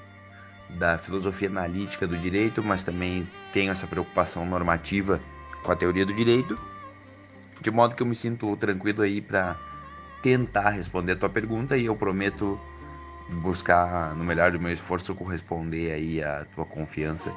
da 0.77 0.97
filosofia 0.97 1.49
analítica 1.49 2.07
do 2.07 2.17
direito, 2.17 2.63
mas 2.63 2.83
também 2.83 3.27
tenho 3.51 3.71
essa 3.71 3.87
preocupação 3.87 4.45
normativa 4.45 5.19
com 5.63 5.71
a 5.71 5.75
teoria 5.75 6.05
do 6.05 6.13
direito, 6.13 6.57
de 7.59 7.69
modo 7.69 7.95
que 7.95 8.01
eu 8.01 8.07
me 8.07 8.15
sinto 8.15 8.55
tranquilo 8.57 9.01
aí 9.01 9.21
para 9.21 9.55
tentar 10.21 10.69
responder 10.69 11.13
a 11.13 11.15
tua 11.15 11.29
pergunta 11.29 11.77
e 11.77 11.85
eu 11.85 11.95
prometo 11.95 12.59
buscar 13.29 14.15
no 14.15 14.23
melhor 14.23 14.51
do 14.51 14.59
meu 14.59 14.71
esforço 14.71 15.15
corresponder 15.15 15.91
aí 15.91 16.23
à 16.23 16.45
tua 16.53 16.65
confiança 16.65 17.33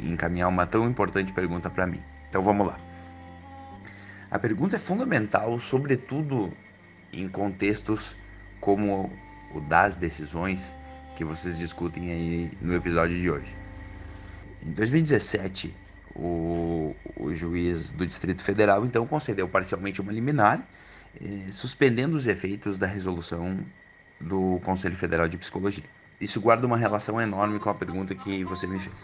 e 0.00 0.08
encaminhar 0.08 0.48
uma 0.48 0.66
tão 0.66 0.88
importante 0.88 1.32
pergunta 1.32 1.68
para 1.68 1.86
mim. 1.86 2.02
Então 2.28 2.42
vamos 2.42 2.66
lá. 2.66 2.78
A 4.30 4.38
pergunta 4.38 4.76
é 4.76 4.78
fundamental, 4.78 5.58
sobretudo 5.58 6.52
em 7.12 7.28
contextos 7.28 8.16
como 8.60 9.12
o 9.54 9.60
das 9.60 9.96
decisões 9.96 10.74
que 11.14 11.24
vocês 11.24 11.58
discutem 11.58 12.10
aí 12.10 12.50
no 12.60 12.74
episódio 12.74 13.20
de 13.20 13.30
hoje. 13.30 13.54
Em 14.64 14.70
2017, 14.72 15.74
o, 16.14 16.94
o 17.16 17.34
juiz 17.34 17.90
do 17.90 18.06
Distrito 18.06 18.42
Federal 18.42 18.86
então 18.86 19.06
concedeu 19.06 19.48
parcialmente 19.48 20.00
uma 20.00 20.12
liminar, 20.12 20.66
eh, 21.20 21.50
suspendendo 21.50 22.16
os 22.16 22.26
efeitos 22.26 22.78
da 22.78 22.86
resolução 22.86 23.58
do 24.22 24.60
Conselho 24.64 24.96
Federal 24.96 25.28
de 25.28 25.36
Psicologia. 25.36 25.84
Isso 26.20 26.40
guarda 26.40 26.66
uma 26.66 26.76
relação 26.76 27.20
enorme 27.20 27.58
com 27.58 27.68
a 27.68 27.74
pergunta 27.74 28.14
que 28.14 28.44
você 28.44 28.66
me 28.66 28.78
fez. 28.78 28.94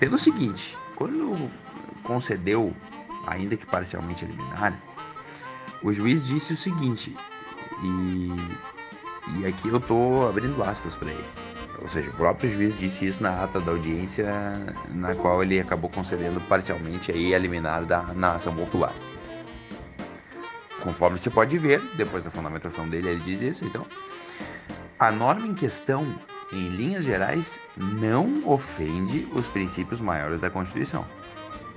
Pelo 0.00 0.18
seguinte, 0.18 0.76
quando 0.96 1.50
concedeu, 2.02 2.74
ainda 3.26 3.56
que 3.56 3.66
parcialmente 3.66 4.24
eliminar, 4.24 4.80
o 5.82 5.92
juiz 5.92 6.26
disse 6.26 6.52
o 6.54 6.56
seguinte, 6.56 7.14
e, 7.82 9.40
e 9.40 9.46
aqui 9.46 9.68
eu 9.68 9.76
estou 9.76 10.28
abrindo 10.28 10.62
aspas 10.62 10.96
para 10.96 11.10
ele. 11.10 11.24
Ou 11.80 11.88
seja, 11.88 12.10
o 12.10 12.14
próprio 12.14 12.50
juiz 12.50 12.78
disse 12.78 13.06
isso 13.06 13.22
na 13.22 13.44
ata 13.44 13.60
da 13.60 13.72
audiência, 13.72 14.26
na 14.90 15.14
qual 15.14 15.42
ele 15.42 15.60
acabou 15.60 15.90
concedendo 15.90 16.40
parcialmente 16.42 17.12
aí 17.12 17.34
a 17.34 17.38
liminar 17.38 17.84
da, 17.84 18.02
na 18.14 18.34
ação 18.34 18.54
popular. 18.54 18.94
Conforme 20.84 21.16
se 21.16 21.30
pode 21.30 21.56
ver, 21.56 21.80
depois 21.96 22.24
da 22.24 22.30
fundamentação 22.30 22.86
dele, 22.86 23.08
ele 23.08 23.20
diz 23.20 23.40
isso, 23.40 23.64
então. 23.64 23.86
A 24.98 25.10
norma 25.10 25.46
em 25.46 25.54
questão, 25.54 26.06
em 26.52 26.68
linhas 26.68 27.06
gerais, 27.06 27.58
não 27.74 28.46
ofende 28.46 29.26
os 29.32 29.48
princípios 29.48 29.98
maiores 29.98 30.40
da 30.40 30.50
Constituição. 30.50 31.06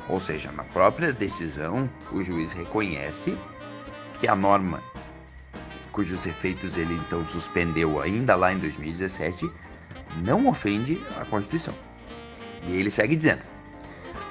Ou 0.09 0.19
seja, 0.19 0.51
na 0.51 0.65
própria 0.65 1.13
decisão, 1.13 1.89
o 2.11 2.21
juiz 2.21 2.51
reconhece 2.51 3.37
que 4.15 4.27
a 4.27 4.35
norma, 4.35 4.83
cujos 5.93 6.27
efeitos 6.27 6.77
ele 6.77 6.95
então 6.95 7.23
suspendeu 7.23 8.01
ainda 8.01 8.35
lá 8.35 8.51
em 8.51 8.59
2017, 8.59 9.49
não 10.17 10.47
ofende 10.47 11.01
a 11.17 11.23
Constituição. 11.23 11.73
E 12.63 12.75
ele 12.75 12.91
segue 12.91 13.15
dizendo: 13.15 13.43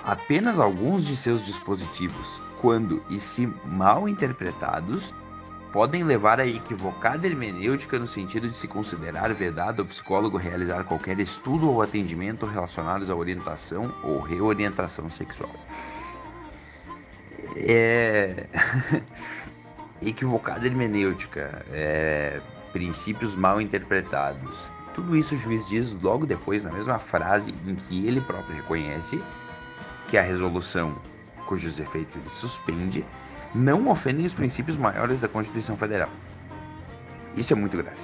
apenas 0.07 0.61
alguns 0.61 1.05
de 1.05 1.16
seus 1.16 1.45
dispositivos 1.45 2.40
quando 2.61 3.03
e 3.11 3.19
se 3.19 3.53
mal 3.64 4.09
interpretados, 4.09 5.12
podem 5.73 6.05
levar 6.05 6.40
a 6.40 6.47
equivocada 6.47 7.27
hermenêutica 7.27 7.99
no 7.99 8.07
sentido 8.07 8.49
de 8.49 8.57
se 8.57 8.66
considerar 8.66 9.35
vedado 9.35 9.83
ao 9.83 9.87
psicólogo 9.87 10.38
realizar 10.38 10.85
qualquer 10.85 11.19
estudo 11.19 11.69
ou 11.69 11.83
atendimento 11.83 12.47
relacionados 12.47 13.11
à 13.11 13.14
orientação 13.14 13.92
ou 14.03 14.21
reorientação 14.21 15.11
sexual. 15.11 15.55
É. 17.57 18.47
equivocada 20.01 20.66
hermenêutica, 20.66 21.64
é... 21.73 22.40
princípios 22.73 23.35
mal 23.35 23.61
interpretados. 23.61 24.71
Tudo 24.95 25.16
isso 25.16 25.35
o 25.35 25.38
juiz 25.38 25.69
diz 25.69 26.01
logo 26.01 26.25
depois, 26.25 26.64
na 26.64 26.73
mesma 26.73 26.99
frase 26.99 27.55
em 27.66 27.75
que 27.75 28.07
ele 28.07 28.21
próprio 28.21 28.57
reconhece 28.57 29.23
que 30.09 30.16
a 30.16 30.23
resolução 30.23 30.95
cujos 31.47 31.79
efeitos 31.79 32.16
ele 32.16 32.29
suspende, 32.29 33.05
não 33.55 33.88
ofendem 33.88 34.27
os 34.27 34.35
princípios 34.35 34.77
maiores 34.77 35.21
da 35.21 35.29
Constituição 35.29 35.77
Federal. 35.77 36.11
Isso 37.37 37.53
é 37.53 37.57
muito 37.57 37.77
grave. 37.77 38.01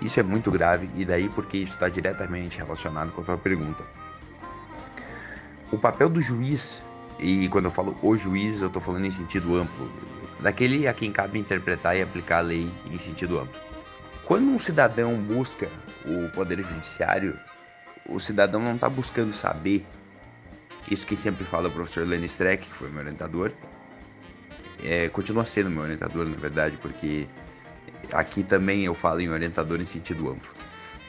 Isso 0.00 0.18
é 0.18 0.22
muito 0.22 0.50
grave 0.50 0.90
e 0.96 1.04
daí 1.04 1.28
porque 1.28 1.58
isso 1.58 1.74
está 1.74 1.88
diretamente 1.88 2.58
relacionado 2.58 3.12
com 3.12 3.20
a 3.20 3.24
tua 3.24 3.38
pergunta. 3.38 3.84
O 5.70 5.78
papel 5.78 6.08
do 6.08 6.20
juiz 6.20 6.82
E 7.18 7.48
quando 7.48 7.66
eu 7.66 7.70
falo 7.70 7.96
o 8.02 8.16
juiz, 8.16 8.62
eu 8.62 8.66
estou 8.66 8.82
falando 8.82 9.04
em 9.04 9.10
sentido 9.10 9.56
amplo, 9.56 9.88
daquele 10.40 10.88
a 10.88 10.92
quem 10.92 11.12
cabe 11.12 11.38
interpretar 11.38 11.96
e 11.96 12.02
aplicar 12.02 12.38
a 12.38 12.40
lei 12.40 12.68
em 12.90 12.98
sentido 12.98 13.38
amplo. 13.38 13.60
Quando 14.24 14.48
um 14.50 14.58
cidadão 14.58 15.16
busca 15.16 15.68
o 16.04 16.28
poder 16.30 16.58
judiciário, 16.60 17.38
o 18.08 18.18
cidadão 18.18 18.60
não 18.60 18.74
está 18.74 18.88
buscando 18.88 19.32
saber. 19.32 19.86
Isso 20.90 21.06
que 21.06 21.16
sempre 21.16 21.44
fala 21.44 21.68
o 21.68 21.70
professor 21.70 22.06
Lenny 22.06 22.26
Streck, 22.26 22.66
que 22.66 22.76
foi 22.76 22.90
meu 22.90 23.00
orientador, 23.00 23.52
é, 24.82 25.08
continua 25.08 25.44
sendo 25.44 25.70
meu 25.70 25.82
orientador, 25.82 26.26
na 26.26 26.36
verdade, 26.36 26.76
porque 26.76 27.28
aqui 28.12 28.42
também 28.42 28.84
eu 28.84 28.94
falo 28.94 29.20
em 29.20 29.30
orientador 29.30 29.80
em 29.80 29.84
sentido 29.84 30.28
amplo. 30.30 30.52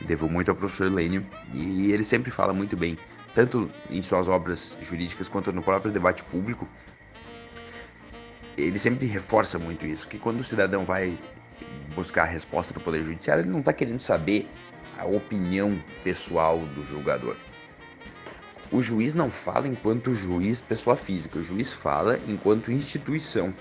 Devo 0.01 0.29
muito 0.29 0.49
ao 0.49 0.55
professor 0.55 0.91
Lênio 0.91 1.25
e 1.53 1.91
ele 1.91 2.03
sempre 2.03 2.29
fala 2.29 2.53
muito 2.53 2.77
bem, 2.77 2.97
tanto 3.33 3.69
em 3.89 4.01
suas 4.01 4.29
obras 4.29 4.77
jurídicas 4.81 5.27
quanto 5.27 5.51
no 5.51 5.63
próprio 5.63 5.91
debate 5.91 6.23
público. 6.25 6.67
Ele 8.57 8.77
sempre 8.77 9.07
reforça 9.07 9.57
muito 9.57 9.85
isso, 9.85 10.07
que 10.07 10.19
quando 10.19 10.39
o 10.39 10.43
cidadão 10.43 10.85
vai 10.85 11.17
buscar 11.95 12.23
a 12.23 12.25
resposta 12.25 12.73
do 12.73 12.79
Poder 12.79 13.03
Judiciário, 13.03 13.41
ele 13.41 13.49
não 13.49 13.59
está 13.59 13.73
querendo 13.73 13.99
saber 13.99 14.47
a 14.97 15.05
opinião 15.05 15.81
pessoal 16.03 16.59
do 16.59 16.85
julgador. 16.85 17.35
O 18.73 18.81
juiz 18.81 19.13
não 19.13 19.29
fala 19.29 19.67
enquanto 19.67 20.15
juiz 20.15 20.59
pessoa 20.59 20.95
física, 20.95 21.37
o 21.37 21.43
juiz 21.43 21.71
fala 21.71 22.19
enquanto 22.27 22.71
instituição. 22.71 23.53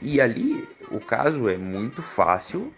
E 0.00 0.20
ali 0.20 0.68
o 0.88 1.00
caso 1.00 1.48
é 1.48 1.56
muito 1.56 2.00
fácil, 2.00 2.72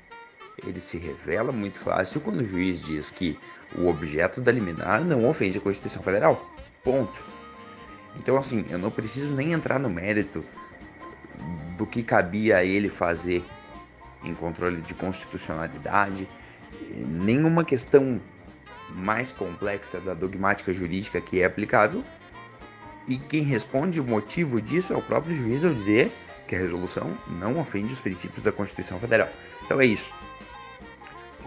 ele 0.67 0.81
se 0.81 0.97
revela 0.97 1.53
muito 1.53 1.79
fácil 1.79 2.23
quando 2.23 2.41
o 2.41 2.45
juiz 2.45 2.81
diz 2.81 3.11
que 3.11 3.39
o 3.77 3.87
objeto 3.87 4.41
da 4.41 4.51
liminar 4.51 5.05
não 5.05 5.29
ofende 5.29 5.59
a 5.59 5.61
Constituição 5.61 6.03
Federal. 6.03 6.51
Ponto. 6.83 7.23
Então, 8.17 8.39
assim, 8.39 8.65
eu 8.71 8.79
não 8.79 8.91
preciso 8.91 9.35
nem 9.35 9.53
entrar 9.53 9.79
no 9.79 9.91
mérito 9.91 10.43
do 11.77 11.85
que 11.85 12.03
cabia 12.03 12.57
a 12.57 12.65
ele 12.65 12.89
fazer 12.89 13.45
em 14.25 14.35
controle 14.35 14.81
de 14.81 14.95
constitucionalidade, 14.95 16.27
nenhuma 16.97 17.63
questão 17.63 18.19
mais 18.95 19.33
complexa 19.33 20.01
da 20.01 20.15
dogmática 20.15 20.73
jurídica 20.73 21.21
que 21.21 21.41
é 21.41 21.45
aplicável. 21.45 22.05
E 23.09 23.19
quem 23.19 23.43
responde 23.43 24.01
o 24.01 24.05
motivo 24.05 24.61
disso 24.61 24.93
é 24.93 24.97
o 24.97 25.03
próprio 25.03 25.35
juiz 25.35 25.65
ao 25.65 25.75
dizer 25.75 26.13
que 26.47 26.55
a 26.55 26.59
resolução 26.59 27.17
não 27.27 27.59
ofende 27.59 27.93
os 27.93 28.01
princípios 28.01 28.43
da 28.43 28.53
Constituição 28.53 28.99
Federal. 29.01 29.29
Então 29.65 29.81
é 29.81 29.87
isso. 29.87 30.15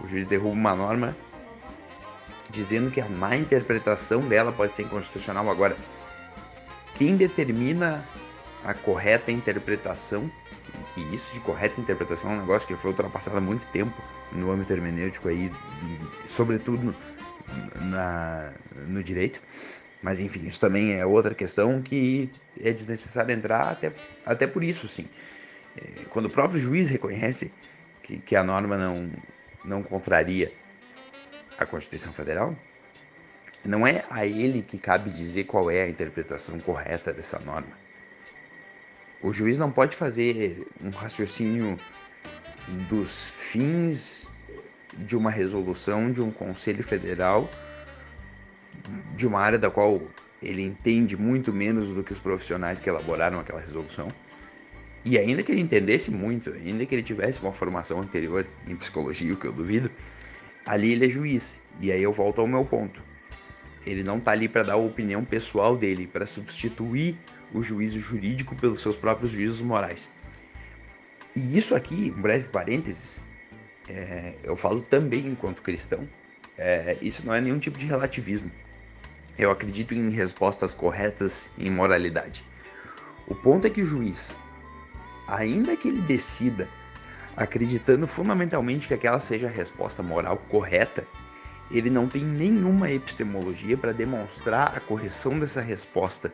O 0.02 0.06
juiz 0.06 0.26
derruba 0.26 0.50
uma 0.50 0.74
norma 0.74 1.16
dizendo 2.50 2.90
que 2.90 3.00
a 3.00 3.08
má 3.08 3.36
interpretação 3.36 4.20
dela 4.22 4.52
pode 4.52 4.72
ser 4.72 4.82
inconstitucional. 4.82 5.48
Agora, 5.50 5.76
quem 6.94 7.16
determina 7.16 8.06
a 8.64 8.74
correta 8.74 9.30
interpretação, 9.30 10.30
e 10.96 11.14
isso 11.14 11.32
de 11.34 11.40
correta 11.40 11.80
interpretação 11.80 12.32
é 12.32 12.34
um 12.34 12.40
negócio 12.40 12.66
que 12.66 12.74
foi 12.74 12.90
ultrapassado 12.90 13.36
há 13.36 13.40
muito 13.40 13.66
tempo 13.66 13.94
no 14.32 14.50
âmbito 14.50 14.72
hermenêutico 14.72 15.28
aí, 15.28 15.52
sobretudo 16.24 16.94
na, 17.80 18.52
no 18.86 19.02
direito. 19.02 19.40
Mas 20.02 20.20
enfim, 20.20 20.46
isso 20.46 20.60
também 20.60 20.94
é 20.94 21.04
outra 21.04 21.34
questão 21.34 21.82
que 21.82 22.30
é 22.60 22.72
desnecessário 22.72 23.32
entrar 23.32 23.70
até, 23.70 23.92
até 24.24 24.46
por 24.46 24.62
isso, 24.62 24.86
sim. 24.86 25.08
É, 25.76 26.04
quando 26.10 26.26
o 26.26 26.30
próprio 26.30 26.60
juiz 26.60 26.90
reconhece 26.90 27.52
que, 28.02 28.18
que 28.18 28.36
a 28.36 28.44
norma 28.44 28.76
não, 28.76 29.10
não 29.64 29.82
contraria 29.82 30.52
a 31.58 31.66
Constituição 31.66 32.12
Federal, 32.12 32.56
não 33.64 33.86
é 33.86 34.04
a 34.08 34.24
ele 34.24 34.62
que 34.62 34.78
cabe 34.78 35.10
dizer 35.10 35.44
qual 35.44 35.70
é 35.70 35.82
a 35.82 35.88
interpretação 35.88 36.58
correta 36.60 37.12
dessa 37.12 37.38
norma. 37.38 37.76
O 39.22 39.32
juiz 39.32 39.58
não 39.58 39.72
pode 39.72 39.96
fazer 39.96 40.64
um 40.80 40.90
raciocínio 40.90 41.76
dos 42.88 43.30
fins 43.30 44.28
de 44.98 45.16
uma 45.16 45.30
resolução 45.30 46.10
de 46.10 46.22
um 46.22 46.30
conselho 46.30 46.82
federal 46.82 47.50
de 49.16 49.26
uma 49.26 49.40
área 49.40 49.58
da 49.58 49.70
qual 49.70 50.02
ele 50.42 50.62
entende 50.62 51.16
muito 51.16 51.52
menos 51.52 51.92
do 51.92 52.04
que 52.04 52.12
os 52.12 52.20
profissionais 52.20 52.80
que 52.80 52.88
elaboraram 52.88 53.40
aquela 53.40 53.60
resolução. 53.60 54.08
E 55.04 55.18
ainda 55.18 55.42
que 55.42 55.52
ele 55.52 55.60
entendesse 55.60 56.10
muito, 56.10 56.52
ainda 56.52 56.84
que 56.84 56.94
ele 56.94 57.02
tivesse 57.02 57.40
uma 57.40 57.52
formação 57.52 58.00
anterior 58.00 58.46
em 58.66 58.76
psicologia, 58.76 59.32
o 59.32 59.36
que 59.36 59.46
eu 59.46 59.52
duvido, 59.52 59.90
ali 60.64 60.92
ele 60.92 61.06
é 61.06 61.08
juiz. 61.08 61.60
E 61.80 61.92
aí 61.92 62.02
eu 62.02 62.12
volto 62.12 62.40
ao 62.40 62.46
meu 62.46 62.64
ponto. 62.64 63.02
Ele 63.84 64.02
não 64.02 64.18
está 64.18 64.32
ali 64.32 64.48
para 64.48 64.64
dar 64.64 64.72
a 64.74 64.78
opinião 64.78 65.24
pessoal 65.24 65.76
dele, 65.76 66.08
para 66.08 66.26
substituir 66.26 67.16
o 67.54 67.62
juízo 67.62 68.00
jurídico 68.00 68.56
pelos 68.56 68.80
seus 68.80 68.96
próprios 68.96 69.30
juízos 69.30 69.62
morais. 69.62 70.10
E 71.36 71.56
isso 71.56 71.76
aqui, 71.76 72.12
um 72.16 72.20
breve 72.20 72.48
parênteses, 72.48 73.22
é, 73.88 74.34
eu 74.42 74.56
falo 74.56 74.80
também 74.80 75.26
enquanto 75.26 75.62
cristão, 75.62 76.08
é, 76.58 76.96
isso 77.00 77.24
não 77.24 77.34
é 77.34 77.40
nenhum 77.40 77.58
tipo 77.58 77.78
de 77.78 77.86
relativismo. 77.86 78.50
Eu 79.38 79.50
acredito 79.50 79.94
em 79.94 80.10
respostas 80.10 80.72
corretas 80.72 81.50
em 81.58 81.70
moralidade. 81.70 82.44
O 83.26 83.34
ponto 83.34 83.66
é 83.66 83.70
que 83.70 83.82
o 83.82 83.84
juiz, 83.84 84.34
ainda 85.28 85.76
que 85.76 85.88
ele 85.88 86.00
decida 86.00 86.68
acreditando 87.36 88.06
fundamentalmente 88.06 88.88
que 88.88 88.94
aquela 88.94 89.20
seja 89.20 89.46
a 89.46 89.50
resposta 89.50 90.02
moral 90.02 90.38
correta, 90.48 91.06
ele 91.70 91.90
não 91.90 92.08
tem 92.08 92.24
nenhuma 92.24 92.90
epistemologia 92.90 93.76
para 93.76 93.92
demonstrar 93.92 94.74
a 94.74 94.80
correção 94.80 95.38
dessa 95.38 95.60
resposta. 95.60 96.32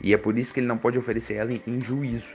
E 0.00 0.12
é 0.12 0.16
por 0.16 0.36
isso 0.38 0.52
que 0.52 0.60
ele 0.60 0.66
não 0.66 0.78
pode 0.78 0.98
oferecer 0.98 1.34
ela 1.34 1.52
em 1.52 1.80
juízo. 1.80 2.34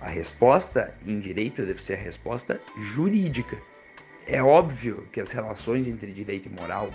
A 0.00 0.08
resposta 0.08 0.94
em 1.06 1.18
direito 1.18 1.62
deve 1.62 1.82
ser 1.82 1.94
a 1.94 2.02
resposta 2.02 2.60
jurídica. 2.78 3.56
É 4.30 4.42
óbvio 4.42 5.08
que 5.10 5.22
as 5.22 5.32
relações 5.32 5.88
entre 5.88 6.12
direito 6.12 6.50
e 6.50 6.52
moral 6.52 6.90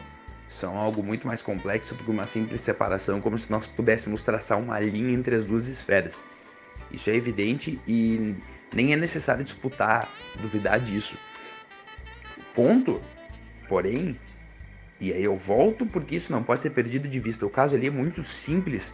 são 0.47 0.77
algo 0.77 1.01
muito 1.01 1.25
mais 1.25 1.41
complexo 1.41 1.95
do 1.95 2.03
que 2.03 2.11
uma 2.11 2.27
simples 2.27 2.61
separação, 2.61 3.19
como 3.19 3.39
se 3.39 3.49
nós 3.49 3.65
pudéssemos 3.65 4.21
traçar 4.21 4.59
uma 4.59 4.79
linha 4.79 5.11
entre 5.11 5.35
as 5.35 5.43
duas 5.43 5.67
esferas. 5.67 6.23
Isso 6.91 7.09
é 7.09 7.15
evidente 7.15 7.81
e 7.87 8.35
nem 8.71 8.93
é 8.93 8.95
necessário 8.95 9.43
disputar, 9.43 10.07
duvidar 10.39 10.79
disso. 10.79 11.17
Ponto, 12.53 13.01
porém, 13.67 14.15
e 14.99 15.11
aí 15.11 15.23
eu 15.23 15.35
volto 15.35 15.87
porque 15.87 16.15
isso 16.15 16.31
não 16.31 16.43
pode 16.43 16.61
ser 16.61 16.69
perdido 16.69 17.07
de 17.07 17.19
vista. 17.19 17.47
O 17.47 17.49
caso 17.49 17.75
ali 17.75 17.87
é 17.87 17.91
muito 17.91 18.23
simples 18.23 18.93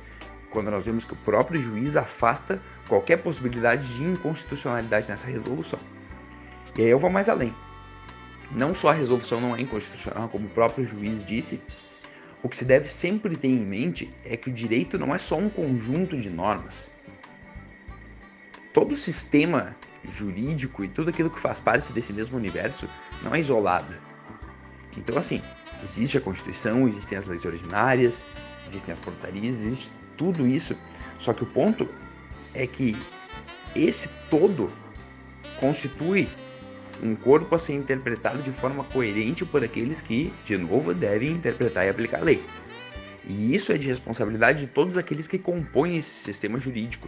quando 0.50 0.72
nós 0.72 0.86
vemos 0.86 1.04
que 1.04 1.12
o 1.12 1.18
próprio 1.18 1.62
juiz 1.62 1.98
afasta 1.98 2.62
qualquer 2.88 3.18
possibilidade 3.18 3.96
de 3.96 4.02
inconstitucionalidade 4.02 5.10
nessa 5.10 5.28
resolução. 5.28 5.80
E 6.78 6.84
aí 6.84 6.90
eu 6.90 6.98
vou 6.98 7.10
mais 7.10 7.28
além. 7.28 7.54
Não 8.52 8.74
só 8.74 8.90
a 8.90 8.94
resolução 8.94 9.40
não 9.40 9.56
é 9.56 9.62
inconstitucional, 9.62 10.28
como 10.30 10.48
o 10.48 10.50
próprio 10.50 10.84
juiz 10.84 11.24
disse, 11.24 11.62
o 12.42 12.50
que 12.50 12.58
se 12.58 12.66
deve 12.66 12.88
sempre 12.88 13.36
ter 13.36 13.48
em 13.48 13.60
mente 13.60 14.12
é 14.24 14.36
que 14.36 14.50
o 14.50 14.54
direito 14.54 14.98
não 14.98 15.14
é 15.14 15.18
só 15.18 15.38
um 15.38 15.50
conjunto 15.50 16.18
de 16.18 16.30
normas. 16.30 16.90
Todo 18.74 18.94
o 18.94 18.98
sistema 18.98 19.76
jurídico 20.08 20.84
e 20.84 20.88
tudo 20.88 21.10
aquilo 21.10 21.30
que 21.30 21.40
faz 21.40 21.60
parte 21.60 21.92
desse 21.92 22.14
mesmo 22.14 22.38
universo 22.38 22.88
não 23.22 23.36
é 23.36 23.40
isolado. 23.40 23.96
Então, 24.98 25.18
assim, 25.18 25.42
existe 25.84 26.18
a 26.18 26.22
Constituição, 26.22 26.88
existem 26.88 27.18
as 27.18 27.28
leis 27.28 27.46
originárias, 27.46 28.26
existem 28.66 28.94
as 28.94 29.00
portarias, 29.00 29.64
existe 29.64 29.92
tudo 30.18 30.48
isso. 30.48 30.76
Só 31.20 31.34
que 31.34 31.44
o 31.44 31.48
ponto 31.48 31.88
é 32.54 32.66
que 32.66 32.98
esse 33.76 34.10
todo 34.30 34.72
constitui 35.60 36.28
um 37.02 37.16
corpo 37.16 37.56
a 37.56 37.58
ser 37.58 37.74
interpretado 37.74 38.42
de 38.42 38.52
forma 38.52 38.84
coerente 38.84 39.46
por 39.46 39.64
aqueles 39.64 40.02
que, 40.02 40.34
de 40.46 40.58
novo, 40.58 40.94
devem 40.94 41.32
interpretar 41.32 41.86
e 41.86 41.90
aplicar 41.90 42.20
a 42.20 42.24
lei. 42.24 42.44
E 43.26 43.54
isso 43.54 43.72
é 43.72 43.78
de 43.78 43.88
responsabilidade 43.88 44.66
de 44.66 44.68
todos 44.68 44.98
aqueles 44.98 45.28
que 45.28 45.38
compõem 45.38 45.98
esse 45.98 46.10
sistema 46.10 46.60
jurídico. 46.60 47.08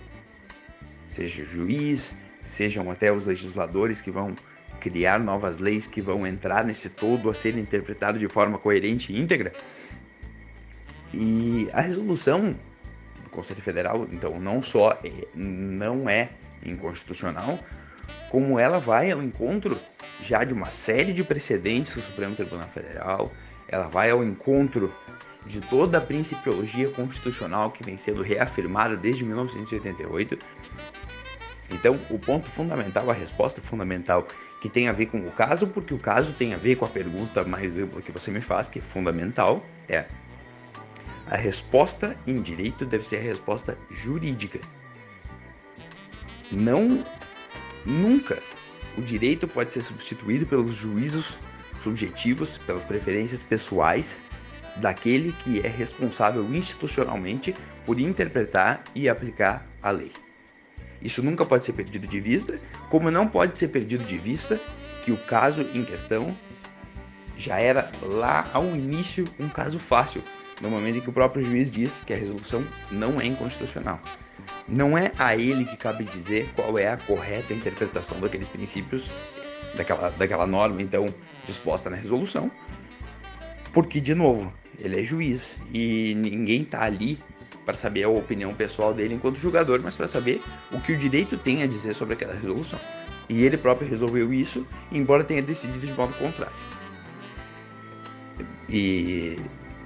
Seja 1.10 1.42
o 1.42 1.46
juiz, 1.46 2.18
sejam 2.44 2.90
até 2.92 3.12
os 3.12 3.26
legisladores 3.26 4.02
que 4.02 4.12
vão 4.12 4.36
criar 4.80 5.20
novas 5.20 5.60
leis 5.60 5.86
que 5.88 6.02
vão 6.02 6.26
entrar 6.26 6.64
nesse 6.66 6.90
todo 6.90 7.30
a 7.30 7.34
ser 7.34 7.58
interpretado 7.58 8.18
de 8.18 8.28
forma 8.28 8.58
coerente 8.58 9.14
e 9.14 9.20
íntegra. 9.20 9.52
E 11.14 11.68
a 11.74 11.82
resolução 11.82 12.56
do 13.24 13.30
Conselho 13.30 13.62
Federal, 13.62 14.08
então, 14.12 14.40
não 14.40 14.64
só 14.64 15.00
é, 15.04 15.28
não 15.36 16.10
é 16.10 16.30
inconstitucional, 16.66 17.60
como 18.32 18.58
ela 18.58 18.80
vai 18.80 19.12
ao 19.12 19.22
encontro 19.22 19.78
já 20.24 20.46
de 20.46 20.54
uma 20.54 20.70
série 20.70 21.12
de 21.12 21.22
precedentes 21.22 21.94
do 21.94 22.02
Supremo 22.02 22.34
Tribunal 22.34 22.70
Federal, 22.70 23.30
ela 23.68 23.88
vai 23.88 24.10
ao 24.10 24.24
encontro 24.24 24.90
de 25.46 25.60
toda 25.60 25.98
a 25.98 26.02
principiologia 26.02 26.90
constitucional 26.92 27.72
que 27.72 27.84
vem 27.84 27.98
sendo 27.98 28.24
reafirmada 28.24 28.96
desde 28.96 29.26
1988. 29.26 30.40
Então, 31.70 32.00
o 32.10 32.18
ponto 32.18 32.48
fundamental, 32.48 33.10
a 33.10 33.14
resposta 33.14 33.62
fundamental 33.62 34.26
que 34.62 34.70
tem 34.70 34.88
a 34.88 34.94
ver 34.94 35.08
com 35.08 35.18
o 35.18 35.32
caso, 35.32 35.68
porque 35.68 35.94
o 35.94 36.00
caso 36.00 36.34
tem 36.34 36.54
a 36.54 36.58
ver 36.58 36.78
com 36.78 36.86
a 36.86 36.90
pergunta 36.90 37.44
mais 37.44 37.78
ampla 37.78 38.02
que 38.02 38.14
você 38.14 38.32
me 38.32 38.40
faz, 38.40 38.70
que 38.70 38.80
é 38.80 38.82
fundamental, 38.82 39.66
é 39.90 40.06
A 41.28 41.36
resposta 41.36 42.16
em 42.26 42.42
direito 42.42 42.86
deve 42.86 43.06
ser 43.06 43.18
a 43.18 43.22
resposta 43.22 43.78
jurídica. 43.90 44.60
Não, 46.52 47.04
nunca, 47.86 48.42
o 48.98 49.02
direito 49.02 49.48
pode 49.48 49.74
ser 49.74 49.82
substituído 49.82 50.46
pelos 50.46 50.74
juízos 50.74 51.38
subjetivos, 51.80 52.58
pelas 52.60 52.84
preferências 52.84 53.42
pessoais 53.44 54.22
daquele 54.78 55.32
que 55.44 55.60
é 55.60 55.68
responsável 55.68 56.44
institucionalmente 56.54 57.56
por 57.86 58.00
interpretar 58.00 58.84
e 58.96 59.10
aplicar 59.10 59.68
a 59.82 59.92
lei. 59.92 60.12
Isso 61.02 61.24
nunca 61.24 61.46
pode 61.46 61.66
ser 61.66 61.74
perdido 61.74 62.08
de 62.08 62.20
vista, 62.20 62.60
como 62.90 63.10
não 63.10 63.28
pode 63.28 63.58
ser 63.58 63.70
perdido 63.70 64.04
de 64.04 64.18
vista 64.18 64.60
que 65.04 65.12
o 65.12 65.18
caso 65.18 65.64
em 65.74 65.84
questão 65.84 66.36
já 67.36 67.60
era 67.60 67.92
lá 68.04 68.48
ao 68.54 68.66
início 68.66 69.28
um 69.40 69.50
caso 69.50 69.80
fácil, 69.80 70.22
no 70.62 70.70
momento 70.70 71.00
em 71.00 71.02
que 71.02 71.10
o 71.10 71.14
próprio 71.14 71.44
juiz 71.44 71.72
diz 71.72 72.02
que 72.06 72.14
a 72.14 72.18
resolução 72.18 72.64
não 72.92 73.20
é 73.20 73.26
inconstitucional. 73.26 74.00
Não 74.68 74.98
é 74.98 75.12
a 75.18 75.36
ele 75.36 75.66
que 75.66 75.76
cabe 75.76 76.04
dizer 76.04 76.50
qual 76.56 76.78
é 76.78 76.88
a 76.88 76.98
correta 76.98 77.54
interpretação 77.54 78.20
daqueles 78.20 78.48
princípios, 78.48 79.12
daquela, 79.76 80.10
daquela 80.12 80.48
norma, 80.48 80.82
então, 80.82 81.14
disposta 81.46 81.90
na 81.90 81.96
resolução, 81.96 82.52
porque, 83.74 84.00
de 84.00 84.14
novo, 84.14 84.54
ele 84.80 85.00
é 85.00 85.04
juiz 85.04 85.58
e 85.74 86.14
ninguém 86.16 86.64
está 86.64 86.84
ali 86.84 87.20
para 87.66 87.74
saber 87.74 88.04
a 88.04 88.10
opinião 88.10 88.54
pessoal 88.54 88.94
dele 88.94 89.16
enquanto 89.16 89.38
jogador, 89.38 89.80
mas 89.82 89.96
para 89.96 90.08
saber 90.08 90.42
o 90.72 90.80
que 90.82 90.94
o 90.94 90.98
direito 90.98 91.38
tem 91.38 91.64
a 91.64 91.68
dizer 91.68 91.94
sobre 91.94 92.16
aquela 92.16 92.34
resolução. 92.34 92.80
E 93.30 93.44
ele 93.44 93.58
próprio 93.58 93.88
resolveu 93.88 94.34
isso, 94.34 94.66
embora 94.92 95.24
tenha 95.24 95.42
decidido 95.42 95.86
de 95.86 95.94
modo 95.94 96.14
contrário. 96.16 96.56
E 98.68 99.38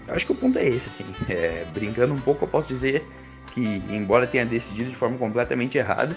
acho 0.08 0.26
que 0.26 0.32
o 0.32 0.36
ponto 0.36 0.58
é 0.58 0.68
esse, 0.68 0.90
assim. 0.90 1.06
É, 1.30 1.66
brincando 1.74 2.14
um 2.14 2.20
pouco, 2.20 2.46
eu 2.46 2.48
posso 2.48 2.68
dizer 2.68 3.06
que, 3.56 3.82
embora 3.90 4.28
tenha 4.28 4.46
decidido 4.46 4.90
de 4.90 4.96
forma 4.96 5.18
completamente 5.18 5.78
errada, 5.78 6.14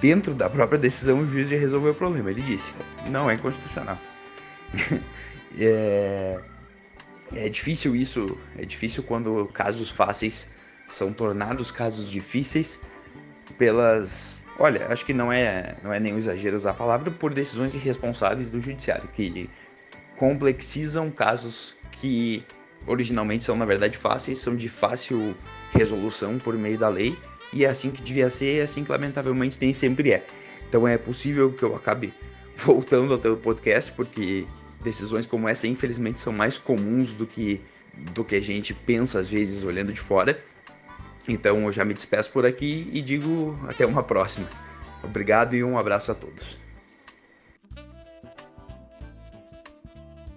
dentro 0.00 0.32
da 0.32 0.48
própria 0.48 0.78
decisão 0.78 1.18
o 1.18 1.26
juiz 1.26 1.48
já 1.48 1.56
resolveu 1.56 1.90
o 1.90 1.94
problema. 1.94 2.30
Ele 2.30 2.40
disse: 2.40 2.72
não 3.10 3.28
é 3.28 3.36
constitucional. 3.36 3.98
é, 5.58 6.38
é 7.34 7.48
difícil 7.48 7.96
isso, 7.96 8.38
é 8.56 8.64
difícil 8.64 9.02
quando 9.02 9.46
casos 9.52 9.90
fáceis 9.90 10.48
são 10.88 11.12
tornados 11.12 11.72
casos 11.72 12.08
difíceis 12.08 12.80
pelas. 13.58 14.36
Olha, 14.56 14.86
acho 14.88 15.04
que 15.04 15.12
não 15.12 15.32
é, 15.32 15.74
não 15.82 15.92
é 15.92 15.98
nenhum 15.98 16.16
exagero 16.16 16.56
usar 16.56 16.70
a 16.70 16.74
palavra, 16.74 17.10
por 17.10 17.34
decisões 17.34 17.74
irresponsáveis 17.74 18.48
do 18.48 18.60
judiciário, 18.60 19.08
que 19.08 19.50
complexizam 20.16 21.10
casos 21.10 21.76
que 21.90 22.44
originalmente 22.86 23.42
são, 23.42 23.56
na 23.56 23.64
verdade, 23.64 23.98
fáceis, 23.98 24.38
são 24.38 24.54
de 24.54 24.68
fácil 24.68 25.34
resolução 25.74 26.38
por 26.38 26.56
meio 26.56 26.78
da 26.78 26.88
lei, 26.88 27.16
e 27.52 27.64
é 27.64 27.68
assim 27.68 27.90
que 27.90 28.02
devia 28.02 28.30
ser, 28.30 28.56
e 28.56 28.58
é 28.60 28.62
assim 28.62 28.84
que 28.84 28.90
lamentavelmente 28.90 29.58
nem 29.60 29.72
sempre 29.72 30.12
é. 30.12 30.24
Então 30.68 30.86
é 30.88 30.96
possível 30.96 31.52
que 31.52 31.62
eu 31.62 31.74
acabe 31.74 32.12
voltando 32.56 33.12
ao 33.12 33.18
teu 33.18 33.36
podcast, 33.36 33.92
porque 33.92 34.46
decisões 34.82 35.26
como 35.26 35.48
essa, 35.48 35.66
infelizmente, 35.66 36.20
são 36.20 36.32
mais 36.32 36.58
comuns 36.58 37.12
do 37.12 37.26
que, 37.26 37.60
do 38.12 38.24
que 38.24 38.36
a 38.36 38.40
gente 38.40 38.74
pensa 38.74 39.18
às 39.18 39.28
vezes 39.28 39.64
olhando 39.64 39.92
de 39.92 40.00
fora. 40.00 40.38
Então 41.26 41.64
eu 41.64 41.72
já 41.72 41.84
me 41.84 41.94
despeço 41.94 42.30
por 42.30 42.44
aqui 42.44 42.88
e 42.92 43.00
digo 43.00 43.58
até 43.66 43.86
uma 43.86 44.02
próxima. 44.02 44.48
Obrigado 45.02 45.54
e 45.54 45.64
um 45.64 45.78
abraço 45.78 46.12
a 46.12 46.14
todos. 46.14 46.63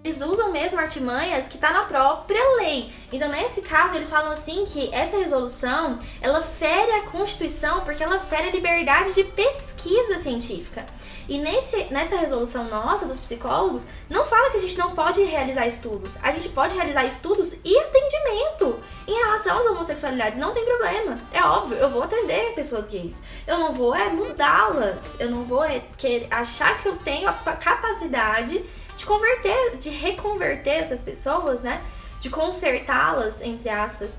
Eles 0.08 0.22
usam 0.22 0.50
mesmo 0.50 0.80
artimanhas 0.80 1.48
que 1.48 1.56
está 1.56 1.70
na 1.70 1.84
própria 1.84 2.42
lei. 2.56 2.90
Então, 3.12 3.28
nesse 3.28 3.60
caso, 3.60 3.94
eles 3.94 4.08
falam 4.08 4.32
assim 4.32 4.64
que 4.64 4.88
essa 4.90 5.18
resolução, 5.18 5.98
ela 6.18 6.40
fere 6.40 6.90
a 6.92 7.02
Constituição 7.02 7.82
porque 7.82 8.02
ela 8.02 8.18
fere 8.18 8.48
a 8.48 8.50
liberdade 8.50 9.12
de 9.12 9.22
pesquisa 9.22 10.16
científica. 10.16 10.86
E 11.28 11.36
nesse, 11.36 11.84
nessa 11.90 12.16
resolução 12.16 12.64
nossa 12.64 13.04
dos 13.04 13.18
psicólogos, 13.18 13.82
não 14.08 14.24
fala 14.24 14.48
que 14.48 14.56
a 14.56 14.60
gente 14.60 14.78
não 14.78 14.94
pode 14.94 15.22
realizar 15.22 15.66
estudos. 15.66 16.16
A 16.22 16.30
gente 16.30 16.48
pode 16.48 16.74
realizar 16.74 17.04
estudos 17.04 17.52
e 17.62 17.78
atendimento 17.78 18.80
em 19.06 19.14
relação 19.14 19.58
às 19.58 19.66
homossexualidades. 19.66 20.38
Não 20.38 20.54
tem 20.54 20.64
problema. 20.64 21.18
É 21.30 21.42
óbvio, 21.42 21.76
eu 21.76 21.90
vou 21.90 22.02
atender 22.02 22.54
pessoas 22.54 22.88
gays. 22.88 23.20
Eu 23.46 23.58
não 23.58 23.74
vou 23.74 23.94
é 23.94 24.08
mudá-las. 24.08 25.20
Eu 25.20 25.30
não 25.30 25.44
vou 25.44 25.62
é 25.62 25.82
querer 25.98 26.28
achar 26.30 26.80
que 26.80 26.88
eu 26.88 26.96
tenho 26.96 27.28
a 27.28 27.34
capacidade 27.34 28.64
de 28.98 29.06
converter, 29.06 29.76
de 29.76 29.90
reconverter 29.90 30.82
essas 30.82 31.00
pessoas, 31.00 31.62
né? 31.62 31.80
De 32.20 32.28
consertá-las, 32.28 33.40
entre 33.40 33.68
aspas. 33.68 34.10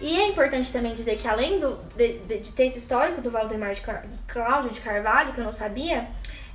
E 0.00 0.18
é 0.18 0.28
importante 0.28 0.70
também 0.72 0.92
dizer 0.92 1.16
que 1.16 1.26
além 1.26 1.58
do, 1.58 1.78
de, 1.96 2.18
de, 2.18 2.52
ter 2.52 2.66
esse 2.66 2.78
histórico 2.78 3.22
do 3.22 3.30
Valdemar 3.30 3.72
de 3.72 3.80
Car... 3.80 4.04
Cláudio 4.26 4.70
de 4.70 4.80
Carvalho, 4.80 5.32
que 5.32 5.38
eu 5.38 5.44
não 5.44 5.52
sabia, 5.52 6.08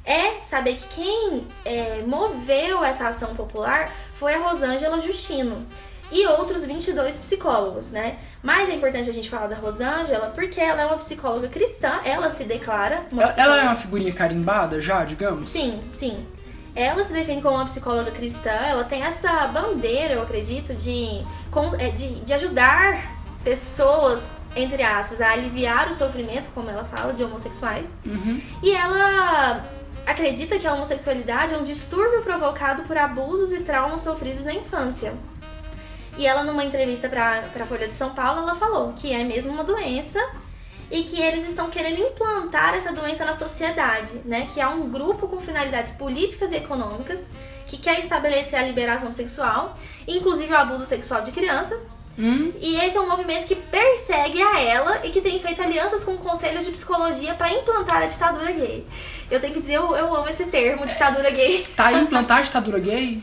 é 0.05 0.43
saber 0.43 0.75
que 0.75 0.88
quem 0.89 1.47
é, 1.65 2.03
moveu 2.05 2.84
essa 2.84 3.07
ação 3.07 3.34
popular 3.36 3.91
foi 4.13 4.36
a 4.36 4.39
Rosângela 4.39 4.99
Justino 4.99 5.65
e 6.12 6.27
outros 6.27 6.65
22 6.65 7.17
psicólogos, 7.17 7.89
né? 7.89 8.17
Mas 8.43 8.67
é 8.67 8.75
importante 8.75 9.10
a 9.10 9.13
gente 9.13 9.29
falar 9.29 9.47
da 9.47 9.55
Rosângela 9.55 10.27
porque 10.36 10.60
ela 10.60 10.81
é 10.81 10.86
uma 10.86 10.97
psicóloga 10.97 11.47
cristã, 11.47 12.01
ela 12.03 12.29
se 12.29 12.43
declara. 12.43 13.05
Ela, 13.12 13.34
ela, 13.38 13.62
é 13.62 13.63
uma 13.63 13.75
figurinha 13.75 14.12
carimbada 14.12 14.81
já, 14.81 15.05
digamos? 15.05 15.45
Sim, 15.45 15.81
sim. 15.93 16.27
Ela 16.75 17.03
se 17.03 17.12
define 17.12 17.41
como 17.41 17.55
uma 17.55 17.65
psicóloga 17.65 18.12
cristã, 18.12 18.49
ela 18.49 18.84
tem 18.84 19.03
essa 19.03 19.47
bandeira, 19.47 20.13
eu 20.13 20.21
acredito, 20.21 20.73
de, 20.73 21.21
é, 21.79 21.89
de, 21.89 22.21
de 22.21 22.34
ajudar 22.34 23.19
pessoas 23.43 24.31
entre 24.55 24.84
aspas, 24.84 25.21
a 25.21 25.31
aliviar 25.31 25.89
o 25.89 25.93
sofrimento, 25.93 26.49
como 26.53 26.69
ela 26.69 26.84
fala, 26.84 27.13
de 27.13 27.23
homossexuais. 27.23 27.89
Uhum. 28.05 28.41
E 28.62 28.71
ela 28.71 29.65
acredita 30.05 30.60
que 30.60 30.67
a 30.67 30.73
homossexualidade 30.73 31.53
é 31.53 31.57
um 31.57 31.63
distúrbio 31.63 32.21
provocado 32.21 32.84
por 32.84 32.97
abusos 32.97 33.53
e 33.53 33.60
traumas 33.60 34.01
sofridos 34.01 34.45
na 34.45 34.53
infância. 34.53 35.13
E 36.17 36.27
ela, 36.27 36.43
numa 36.43 36.65
entrevista 36.65 37.07
para 37.07 37.45
a 37.55 37.65
Folha 37.65 37.88
de 37.88 37.93
São 37.93 38.10
Paulo, 38.10 38.41
ela 38.41 38.55
falou 38.55 38.93
que 38.93 39.13
é 39.13 39.23
mesmo 39.23 39.53
uma 39.53 39.63
doença 39.63 40.19
e 40.91 41.04
que 41.04 41.21
eles 41.21 41.47
estão 41.47 41.69
querendo 41.69 41.99
implantar 41.99 42.75
essa 42.75 42.91
doença 42.91 43.23
na 43.23 43.34
sociedade, 43.34 44.21
né? 44.25 44.47
Que 44.54 44.60
há 44.60 44.69
um 44.69 44.89
grupo 44.89 45.27
com 45.27 45.39
finalidades 45.39 45.93
políticas 45.93 46.51
e 46.51 46.58
econômicas 46.58 47.25
que 47.65 47.77
quer 47.77 47.99
estabelecer 47.99 48.60
a 48.60 48.63
liberação 48.63 49.12
sexual, 49.12 49.77
inclusive 50.06 50.51
o 50.51 50.58
abuso 50.58 50.86
sexual 50.86 51.23
de 51.23 51.32
criança, 51.32 51.80
Hum? 52.19 52.51
E 52.60 52.75
esse 52.75 52.97
é 52.97 53.01
um 53.01 53.08
movimento 53.08 53.47
que 53.47 53.56
persegue 53.56 54.41
a 54.41 54.60
ela 54.60 55.01
e 55.06 55.10
que 55.10 55.21
tem 55.21 55.39
feito 55.39 55.62
alianças 55.62 56.04
com 56.04 56.13
o 56.13 56.17
Conselho 56.17 56.62
de 56.63 56.71
Psicologia 56.71 57.34
para 57.36 57.51
implantar 57.54 58.01
a 58.01 58.06
ditadura 58.06 58.51
gay. 58.51 58.86
Eu 59.30 59.39
tenho 59.39 59.54
que 59.54 59.62
dizer, 59.62 59.75
eu, 59.75 59.95
eu 59.95 60.15
amo 60.15 60.27
esse 60.27 60.43
termo, 60.45 60.86
ditadura 60.86 61.30
gay. 61.32 61.65
Tá 61.75 61.93
implantar 61.93 62.39
a 62.39 62.41
ditadura 62.41 62.80
gay? 62.80 63.21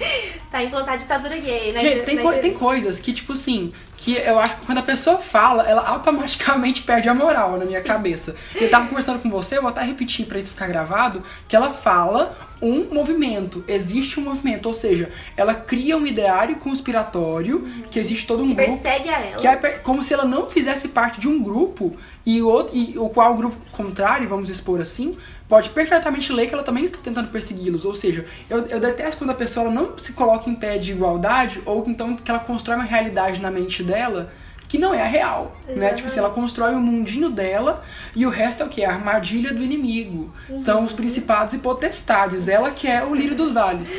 tá 0.50 0.58
a 0.58 0.64
implantar 0.64 0.94
a 0.94 0.96
ditadura 0.96 1.36
gay, 1.36 1.72
né? 1.72 1.80
Gente, 1.80 2.04
tem, 2.04 2.18
co 2.18 2.32
tem 2.32 2.54
coisas 2.54 2.98
que, 2.98 3.12
tipo 3.12 3.34
assim, 3.34 3.72
que 4.08 4.16
eu 4.16 4.38
acho 4.38 4.56
que 4.56 4.64
quando 4.64 4.78
a 4.78 4.82
pessoa 4.82 5.18
fala, 5.18 5.64
ela 5.64 5.86
automaticamente 5.86 6.82
perde 6.82 7.10
a 7.10 7.14
moral 7.14 7.58
na 7.58 7.66
minha 7.66 7.82
cabeça. 7.82 8.34
Eu 8.54 8.70
tava 8.70 8.86
conversando 8.86 9.18
com 9.20 9.28
você, 9.28 9.58
eu 9.58 9.60
vou 9.60 9.68
até 9.68 9.82
repetir 9.82 10.24
para 10.24 10.38
isso 10.38 10.52
ficar 10.52 10.66
gravado, 10.66 11.22
que 11.46 11.54
ela 11.54 11.70
fala 11.70 12.34
um 12.60 12.86
movimento, 12.92 13.62
existe 13.68 14.18
um 14.18 14.22
movimento, 14.22 14.66
ou 14.66 14.72
seja, 14.72 15.10
ela 15.36 15.54
cria 15.54 15.96
um 15.96 16.06
ideário 16.06 16.56
conspiratório 16.56 17.58
uhum. 17.58 17.82
que 17.90 17.98
existe 17.98 18.26
todo 18.26 18.42
um 18.42 18.48
que 18.48 18.54
grupo 18.54 18.80
persegue 18.80 19.10
a 19.10 19.20
ela. 19.20 19.36
que 19.36 19.46
é 19.46 19.56
como 19.56 20.02
se 20.02 20.14
ela 20.14 20.24
não 20.24 20.48
fizesse 20.48 20.88
parte 20.88 21.20
de 21.20 21.28
um 21.28 21.40
grupo 21.42 21.94
e 22.24 22.40
o 22.40 22.48
outro 22.48 22.74
e 22.74 22.98
o 22.98 23.10
qual 23.10 23.34
o 23.34 23.36
grupo 23.36 23.56
contrário, 23.70 24.26
vamos 24.26 24.48
expor 24.48 24.80
assim, 24.80 25.16
pode 25.48 25.70
perfeitamente 25.70 26.32
ler 26.32 26.46
que 26.46 26.54
ela 26.54 26.62
também 26.62 26.84
está 26.84 26.98
tentando 27.02 27.28
persegui-los. 27.30 27.84
Ou 27.84 27.94
seja, 27.94 28.26
eu, 28.50 28.66
eu 28.66 28.78
detesto 28.78 29.18
quando 29.18 29.30
a 29.30 29.34
pessoa 29.34 29.70
não 29.70 29.96
se 29.96 30.12
coloca 30.12 30.48
em 30.48 30.54
pé 30.54 30.78
de 30.78 30.92
igualdade 30.92 31.62
ou 31.64 31.84
então 31.86 32.14
que 32.14 32.30
ela 32.30 32.40
constrói 32.40 32.76
uma 32.76 32.84
realidade 32.84 33.40
na 33.40 33.50
mente 33.50 33.82
dela 33.82 34.30
que 34.68 34.76
não 34.76 34.92
é 34.92 35.00
a 35.00 35.06
real, 35.06 35.56
né? 35.66 35.94
Tipo 35.94 36.08
assim, 36.08 36.18
ela 36.18 36.28
constrói 36.28 36.74
o 36.74 36.76
um 36.76 36.80
mundinho 36.82 37.30
dela 37.30 37.82
e 38.14 38.26
o 38.26 38.28
resto 38.28 38.62
é 38.62 38.66
o 38.66 38.68
que? 38.68 38.84
A 38.84 38.90
armadilha 38.90 39.52
do 39.54 39.62
inimigo. 39.62 40.30
Uhum. 40.46 40.58
São 40.58 40.82
os 40.82 40.92
principados 40.92 41.54
e 41.54 41.58
potestades. 41.58 42.48
Ela 42.48 42.70
que 42.70 42.86
é 42.86 43.02
o 43.02 43.14
lírio 43.14 43.34
dos 43.34 43.50
vales. 43.50 43.98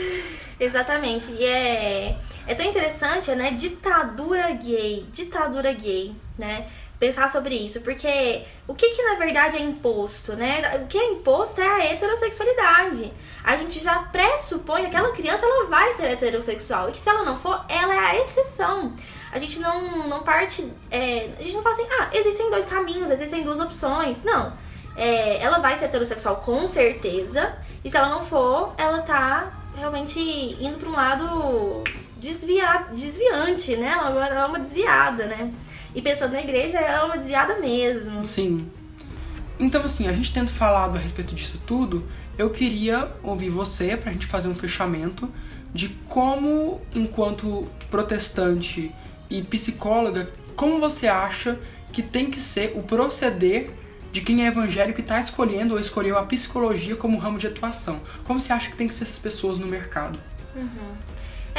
Exatamente. 0.60 1.32
E 1.32 1.44
é, 1.44 2.16
é 2.46 2.54
tão 2.54 2.66
interessante, 2.66 3.32
né? 3.32 3.50
Ditadura 3.52 4.52
gay. 4.52 5.08
Ditadura 5.12 5.74
gay, 5.74 6.14
né? 6.38 6.68
Pensar 7.00 7.30
sobre 7.30 7.56
isso, 7.56 7.80
porque 7.80 8.44
o 8.68 8.76
que, 8.76 8.90
que 8.90 9.02
na 9.04 9.16
verdade 9.16 9.56
é 9.56 9.62
imposto, 9.62 10.34
né? 10.36 10.82
O 10.84 10.88
que 10.88 10.98
é 10.98 11.12
imposto 11.12 11.62
é 11.62 11.66
a 11.66 11.86
heterossexualidade. 11.86 13.14
A 13.42 13.56
gente 13.56 13.80
já 13.80 14.00
pressupõe 14.00 14.82
que 14.82 14.88
aquela 14.88 15.14
criança 15.14 15.46
ela 15.46 15.68
vai 15.68 15.94
ser 15.94 16.12
heterossexual 16.12 16.90
e 16.90 16.92
que 16.92 16.98
se 16.98 17.10
ela 17.10 17.24
não 17.24 17.38
for, 17.38 17.64
ela 17.70 17.96
é 17.96 18.00
a 18.00 18.18
exceção. 18.20 18.94
A 19.32 19.40
gente 19.40 19.60
não, 19.60 20.10
não 20.10 20.24
parte. 20.24 20.70
É, 20.92 21.30
a 21.40 21.42
gente 21.42 21.56
não 21.56 21.64
fala 21.64 21.76
assim, 21.76 21.88
ah, 22.00 22.10
existem 22.14 22.50
dois 22.50 22.66
caminhos, 22.66 23.10
existem 23.10 23.44
duas 23.44 23.60
opções. 23.62 24.22
Não. 24.24 24.54
É, 24.98 25.42
ela 25.42 25.60
vai 25.60 25.78
ser 25.78 25.86
heterossexual 25.86 26.38
com 26.38 26.68
certeza. 26.68 27.56
E 27.82 27.90
se 27.90 27.96
ela 27.96 28.10
não 28.10 28.26
for, 28.26 28.74
ela 28.78 29.02
tá 29.04 29.54
realmente 29.78 30.20
indo 30.20 30.78
para 30.78 30.90
um 30.90 30.94
lado 30.94 31.84
desvia, 32.20 32.88
desviante, 32.96 33.76
né? 33.76 33.88
Ela, 33.88 34.28
ela 34.28 34.42
é 34.42 34.46
uma 34.46 34.60
desviada, 34.60 35.26
né? 35.26 35.52
E 35.94 36.02
pensando 36.02 36.34
na 36.34 36.42
igreja, 36.42 36.78
ela 36.78 37.04
é 37.04 37.06
uma 37.06 37.18
desviada 37.18 37.58
mesmo. 37.60 38.26
Sim. 38.28 38.70
Então, 39.60 39.82
assim, 39.84 40.08
a 40.08 40.14
gente 40.14 40.34
tendo 40.34 40.50
falado 40.50 40.96
a 40.96 41.00
respeito 41.00 41.36
disso 41.36 41.62
tudo, 41.66 42.08
eu 42.38 42.50
queria 42.50 43.12
ouvir 43.24 43.50
você 43.50 43.98
pra 43.98 44.12
gente 44.12 44.26
fazer 44.26 44.48
um 44.48 44.56
fechamento 44.56 45.30
de 45.74 45.90
como, 46.08 46.82
enquanto 46.96 47.68
protestante 47.92 48.92
e 49.30 49.42
psicóloga, 49.44 50.30
como 50.56 50.80
você 50.80 51.08
acha 51.08 51.60
que 51.92 52.02
tem 52.02 52.30
que 52.32 52.40
ser 52.40 52.74
o 52.76 52.84
proceder 52.84 53.72
de 54.12 54.22
quem 54.22 54.44
é 54.44 54.48
evangélico 54.48 55.00
e 55.00 55.04
está 55.04 55.20
escolhendo 55.20 55.76
ou 55.76 55.80
escolheu 55.80 56.18
a 56.18 56.24
psicologia 56.24 56.96
como 56.96 57.18
ramo 57.18 57.38
de 57.38 57.48
atuação. 57.48 58.02
Como 58.24 58.40
você 58.40 58.52
acha 58.54 58.70
que 58.70 58.76
tem 58.76 58.88
que 58.88 58.94
ser 58.94 59.04
essas 59.04 59.20
pessoas 59.20 59.60
no 59.60 59.68
mercado? 59.68 60.20
Uhum. 60.56 60.94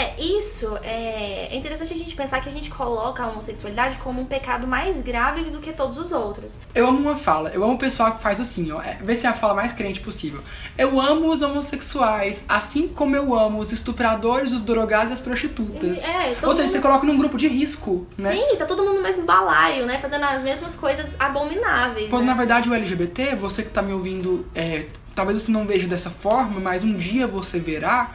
É, 0.01 0.15
isso 0.19 0.79
é, 0.83 1.49
é 1.51 1.57
interessante 1.57 1.93
a 1.93 1.97
gente 1.97 2.17
pensar 2.17 2.41
que 2.41 2.49
a 2.49 2.53
gente 2.53 2.71
coloca 2.71 3.23
a 3.23 3.29
homossexualidade 3.29 3.99
como 3.99 4.23
um 4.23 4.25
pecado 4.25 4.67
mais 4.67 5.03
grave 5.03 5.43
do 5.45 5.59
que 5.61 5.75
todos 5.75 5.99
os 5.99 6.11
outros. 6.11 6.55
Eu 6.75 6.87
amo 6.87 6.99
uma 6.99 7.17
fala, 7.17 7.51
eu 7.51 7.63
amo 7.63 7.75
o 7.75 7.79
pessoal 7.79 8.13
que 8.13 8.23
faz 8.23 8.41
assim, 8.41 8.73
ó. 8.73 8.81
É, 8.81 8.97
vê 9.03 9.15
se 9.15 9.27
é 9.27 9.29
a 9.29 9.35
fala 9.35 9.53
mais 9.53 9.75
crente 9.75 10.01
possível. 10.01 10.41
Eu 10.79 10.99
amo 10.99 11.31
os 11.31 11.43
homossexuais, 11.43 12.47
assim 12.49 12.89
como 12.89 13.15
eu 13.15 13.39
amo 13.39 13.59
os 13.59 13.73
estupradores, 13.73 14.55
os 14.55 14.63
drogados 14.65 15.11
e 15.11 15.13
as 15.13 15.21
prostitutas. 15.21 16.03
É, 16.09 16.35
todo 16.41 16.49
Ou 16.49 16.55
seja, 16.55 16.65
mundo- 16.67 16.73
você 16.73 16.81
coloca 16.81 17.07
num 17.07 17.19
grupo 17.19 17.37
de 17.37 17.49
risco, 17.49 18.07
né? 18.17 18.33
Sim, 18.33 18.57
tá 18.57 18.65
todo 18.65 18.83
mundo 18.83 18.97
no 18.97 19.03
mesmo 19.03 19.25
balaio, 19.25 19.85
né? 19.85 19.99
Fazendo 19.99 20.25
as 20.25 20.43
mesmas 20.43 20.75
coisas 20.77 21.11
abomináveis. 21.19 22.09
Quando 22.09 22.23
né? 22.23 22.29
na 22.29 22.35
verdade 22.35 22.71
o 22.71 22.75
LGBT, 22.75 23.37
você 23.37 23.63
que 23.63 23.71
tá 23.71 23.83
me 23.83 23.93
ouvindo, 23.93 24.47
é, 24.55 24.87
talvez 25.15 25.43
você 25.43 25.53
não 25.53 25.67
veja 25.67 25.87
dessa 25.87 26.09
forma, 26.09 26.59
mas 26.59 26.85
um 26.85 26.97
dia 26.97 27.27
você 27.27 27.59
verá. 27.59 28.15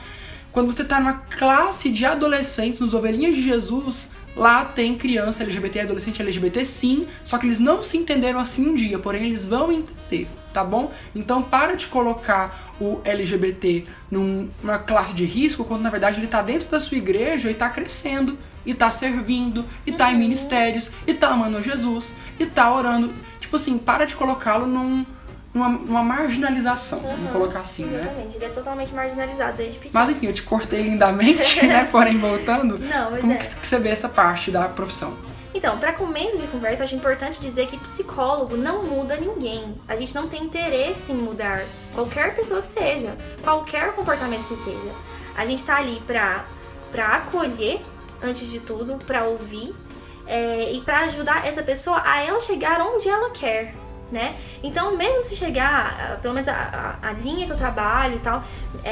Quando 0.56 0.72
você 0.72 0.86
tá 0.86 1.02
numa 1.02 1.16
classe 1.16 1.92
de 1.92 2.06
adolescentes, 2.06 2.80
nos 2.80 2.94
Ovelhinhas 2.94 3.36
de 3.36 3.44
Jesus, 3.44 4.10
lá 4.38 4.64
tem 4.64 4.96
criança 4.98 5.44
LGBT 5.44 5.80
e 5.80 5.82
adolescente 5.82 6.22
LGBT 6.22 6.64
sim, 6.66 7.08
só 7.26 7.38
que 7.38 7.46
eles 7.46 7.60
não 7.60 7.84
se 7.84 7.98
entenderam 7.98 8.40
assim 8.40 8.70
um 8.70 8.74
dia, 8.74 8.98
porém 8.98 9.26
eles 9.26 9.46
vão 9.46 9.70
entender, 9.70 10.30
tá 10.54 10.64
bom? 10.64 10.94
Então 11.14 11.44
para 11.44 11.76
de 11.76 11.88
colocar 11.88 12.74
o 12.80 13.02
LGBT 13.04 13.86
num- 14.10 14.48
numa 14.64 14.80
classe 14.80 15.14
de 15.14 15.26
risco, 15.26 15.66
quando 15.66 15.82
na 15.82 15.90
verdade 15.90 16.22
ele 16.22 16.28
tá 16.28 16.42
dentro 16.42 16.70
da 16.70 16.80
sua 16.80 16.96
igreja 16.98 17.52
e 17.52 17.54
tá 17.54 17.68
crescendo, 17.70 18.40
e 18.66 18.74
tá 18.74 18.90
servindo, 18.90 19.66
e 19.86 19.92
tá 19.92 20.10
em 20.14 20.18
ministérios, 20.18 20.90
e 21.06 21.14
tá 21.14 21.32
amando 21.32 21.62
Jesus, 21.62 22.14
e 22.40 22.46
tá 22.46 22.74
orando. 22.74 23.14
Tipo 23.42 23.58
assim, 23.58 23.78
para 23.78 24.06
de 24.06 24.16
colocá-lo 24.16 24.66
num- 24.66 25.06
numa, 25.56 25.70
numa 25.70 26.04
marginalização, 26.04 27.00
vamos 27.00 27.32
colocar 27.32 27.60
assim, 27.60 27.86
né? 27.86 28.02
Exatamente, 28.02 28.36
ele 28.36 28.46
é 28.46 28.50
totalmente 28.50 28.94
marginalizado 28.94 29.56
desde 29.56 29.80
pequeno. 29.80 29.94
Mas 29.94 30.10
enfim, 30.10 30.28
eu 30.28 30.34
te 30.34 30.44
cortei 30.44 30.82
lindamente, 30.82 31.66
né? 31.66 31.88
Porém, 31.90 32.18
voltando, 32.18 32.78
Não, 32.78 33.12
mas 33.12 33.22
como 33.22 33.32
é. 33.32 33.38
que 33.38 33.46
você 33.66 33.80
vê 33.80 33.90
essa 33.90 34.10
parte 34.10 34.52
da 34.52 34.68
profissão? 34.68 35.16
Então, 35.54 35.78
para 35.80 35.94
começo 35.94 36.38
de 36.38 36.48
conversa, 36.48 36.84
eu 36.84 36.86
acho 36.86 36.96
importante 36.96 37.40
dizer 37.40 37.68
que 37.68 37.78
psicólogo 37.78 38.58
não 38.58 38.84
muda 38.84 39.16
ninguém. 39.16 39.74
A 39.88 39.96
gente 39.96 40.14
não 40.14 40.28
tem 40.28 40.44
interesse 40.44 41.14
em 41.14 41.16
mudar 41.16 41.64
qualquer 41.94 42.36
pessoa 42.36 42.60
que 42.60 42.68
seja, 42.68 43.16
qualquer 43.42 43.94
comportamento 43.94 44.46
que 44.50 44.58
seja. 44.58 44.92
A 45.38 45.46
gente 45.46 45.64
tá 45.64 45.78
ali 45.78 46.02
pra, 46.06 46.44
pra 46.92 47.08
acolher, 47.16 47.80
antes 48.22 48.52
de 48.52 48.60
tudo, 48.60 48.98
pra 49.06 49.24
ouvir 49.24 49.74
é, 50.28 50.74
e 50.74 50.82
pra 50.82 51.02
ajudar 51.06 51.48
essa 51.48 51.64
pessoa 51.64 52.02
a 52.04 52.22
ela 52.22 52.42
chegar 52.42 52.82
onde 52.82 53.08
ela 53.08 53.30
quer. 53.30 53.74
Né? 54.12 54.36
Então, 54.62 54.96
mesmo 54.96 55.26
se 55.26 55.36
chegar, 55.36 56.20
pelo 56.22 56.34
menos 56.34 56.48
a, 56.48 56.54
a- 57.02 57.10
a 57.10 57.12
linha 57.14 57.48
que 57.48 57.52
eu 57.52 57.58
trabalho 57.58 58.18
e 58.18 58.20
tal, 58.20 58.44
é, 58.84 58.90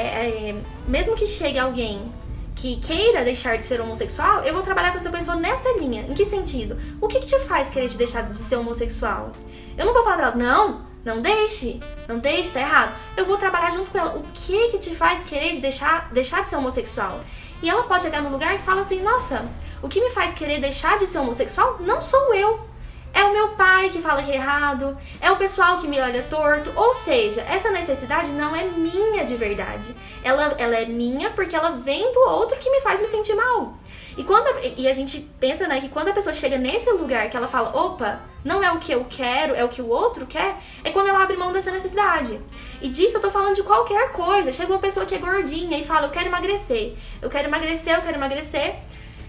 é, 0.50 0.56
mesmo 0.88 1.14
que 1.14 1.24
chegue 1.26 1.56
alguém 1.56 2.12
que 2.56 2.76
queira 2.80 3.24
deixar 3.24 3.56
de 3.56 3.64
ser 3.64 3.80
homossexual, 3.80 4.42
eu 4.42 4.52
vou 4.52 4.62
trabalhar 4.62 4.90
com 4.90 4.96
essa 4.96 5.10
pessoa 5.10 5.36
nessa 5.36 5.68
linha. 5.78 6.02
Em 6.08 6.14
que 6.14 6.24
sentido? 6.24 6.76
O 7.00 7.06
que, 7.06 7.20
que 7.20 7.26
te 7.26 7.38
faz 7.40 7.68
querer 7.68 7.88
te 7.88 7.96
deixar 7.96 8.22
de 8.22 8.36
ser 8.36 8.56
homossexual? 8.56 9.30
Eu 9.76 9.86
não 9.86 9.94
vou 9.94 10.02
falar 10.02 10.16
pra 10.16 10.26
ela, 10.28 10.36
não, 10.36 10.80
não 11.04 11.20
deixe, 11.22 11.80
não 12.08 12.18
deixe, 12.18 12.50
tá 12.52 12.60
errado. 12.60 12.94
Eu 13.16 13.24
vou 13.24 13.36
trabalhar 13.36 13.70
junto 13.70 13.90
com 13.92 13.98
ela. 13.98 14.16
O 14.16 14.24
que 14.34 14.68
que 14.70 14.78
te 14.78 14.94
faz 14.96 15.22
querer 15.24 15.52
de 15.52 15.60
deixar, 15.60 16.10
deixar 16.12 16.42
de 16.42 16.48
ser 16.48 16.56
homossexual? 16.56 17.20
E 17.62 17.70
ela 17.70 17.84
pode 17.84 18.02
chegar 18.02 18.20
num 18.20 18.30
lugar 18.30 18.56
que 18.58 18.64
fala 18.64 18.80
assim, 18.80 19.00
nossa, 19.00 19.44
o 19.80 19.88
que 19.88 20.00
me 20.00 20.10
faz 20.10 20.34
querer 20.34 20.60
deixar 20.60 20.98
de 20.98 21.06
ser 21.06 21.18
homossexual 21.20 21.76
não 21.80 22.02
sou 22.02 22.34
eu. 22.34 22.73
É 23.14 23.22
o 23.22 23.32
meu 23.32 23.50
pai 23.50 23.90
que 23.90 24.00
fala 24.00 24.22
que 24.24 24.32
é 24.32 24.34
errado, 24.34 24.98
é 25.20 25.30
o 25.30 25.36
pessoal 25.36 25.76
que 25.76 25.86
me 25.86 26.00
olha 26.00 26.24
torto. 26.24 26.72
Ou 26.74 26.94
seja, 26.96 27.42
essa 27.42 27.70
necessidade 27.70 28.30
não 28.32 28.54
é 28.56 28.64
minha 28.64 29.24
de 29.24 29.36
verdade. 29.36 29.94
Ela, 30.22 30.54
ela 30.58 30.76
é 30.76 30.84
minha 30.84 31.30
porque 31.30 31.54
ela 31.54 31.70
vem 31.70 32.12
do 32.12 32.20
outro 32.28 32.58
que 32.58 32.68
me 32.68 32.80
faz 32.80 33.00
me 33.00 33.06
sentir 33.06 33.34
mal. 33.36 33.74
E, 34.16 34.22
quando 34.22 34.46
a, 34.48 34.60
e 34.76 34.88
a 34.88 34.92
gente 34.92 35.20
pensa 35.40 35.66
né, 35.66 35.80
que 35.80 35.88
quando 35.88 36.08
a 36.08 36.12
pessoa 36.12 36.34
chega 36.34 36.56
nesse 36.58 36.90
lugar 36.90 37.30
que 37.30 37.36
ela 37.36 37.48
fala, 37.48 37.76
opa, 37.76 38.20
não 38.44 38.62
é 38.62 38.70
o 38.72 38.78
que 38.78 38.92
eu 38.92 39.06
quero, 39.08 39.54
é 39.54 39.64
o 39.64 39.68
que 39.68 39.82
o 39.82 39.88
outro 39.88 40.26
quer, 40.26 40.56
é 40.82 40.90
quando 40.90 41.08
ela 41.08 41.22
abre 41.22 41.36
mão 41.36 41.52
dessa 41.52 41.70
necessidade. 41.70 42.40
E 42.82 42.88
disso 42.88 43.16
eu 43.16 43.20
tô 43.20 43.30
falando 43.30 43.54
de 43.54 43.62
qualquer 43.62 44.10
coisa. 44.12 44.52
Chega 44.52 44.72
uma 44.72 44.80
pessoa 44.80 45.06
que 45.06 45.14
é 45.14 45.18
gordinha 45.18 45.78
e 45.78 45.84
fala, 45.84 46.06
eu 46.06 46.10
quero 46.10 46.26
emagrecer, 46.26 46.94
eu 47.22 47.30
quero 47.30 47.48
emagrecer, 47.48 47.94
eu 47.94 48.02
quero 48.02 48.16
emagrecer. 48.16 48.76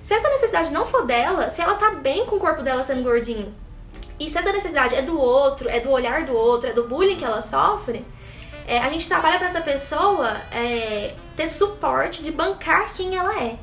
Se 0.02 0.14
essa 0.14 0.30
necessidade 0.30 0.72
não 0.72 0.86
for 0.86 1.06
dela, 1.06 1.50
se 1.50 1.62
ela 1.62 1.76
tá 1.76 1.92
bem 1.92 2.26
com 2.26 2.36
o 2.36 2.40
corpo 2.40 2.62
dela 2.62 2.84
sendo 2.84 3.02
gordinho, 3.02 3.54
e 4.20 4.30
se 4.30 4.38
essa 4.38 4.52
necessidade 4.52 4.96
é 4.96 5.02
do 5.02 5.20
outro, 5.20 5.70
é 5.70 5.80
do 5.80 5.90
olhar 5.90 6.26
do 6.26 6.36
outro, 6.36 6.70
é 6.70 6.74
do 6.74 6.88
bullying 6.88 7.18
que 7.18 7.26
ela 7.26 7.42
sofre, 7.42 8.06
é, 8.68 8.80
a 8.80 8.90
gente 8.90 9.08
trabalha 9.08 9.38
para 9.38 9.48
essa 9.48 9.62
pessoa 9.62 10.42
é, 10.52 11.14
ter 11.36 11.48
suporte 11.48 12.24
de 12.24 12.32
bancar 12.32 12.94
quem 12.94 13.16
ela 13.16 13.40
é. 13.42 13.58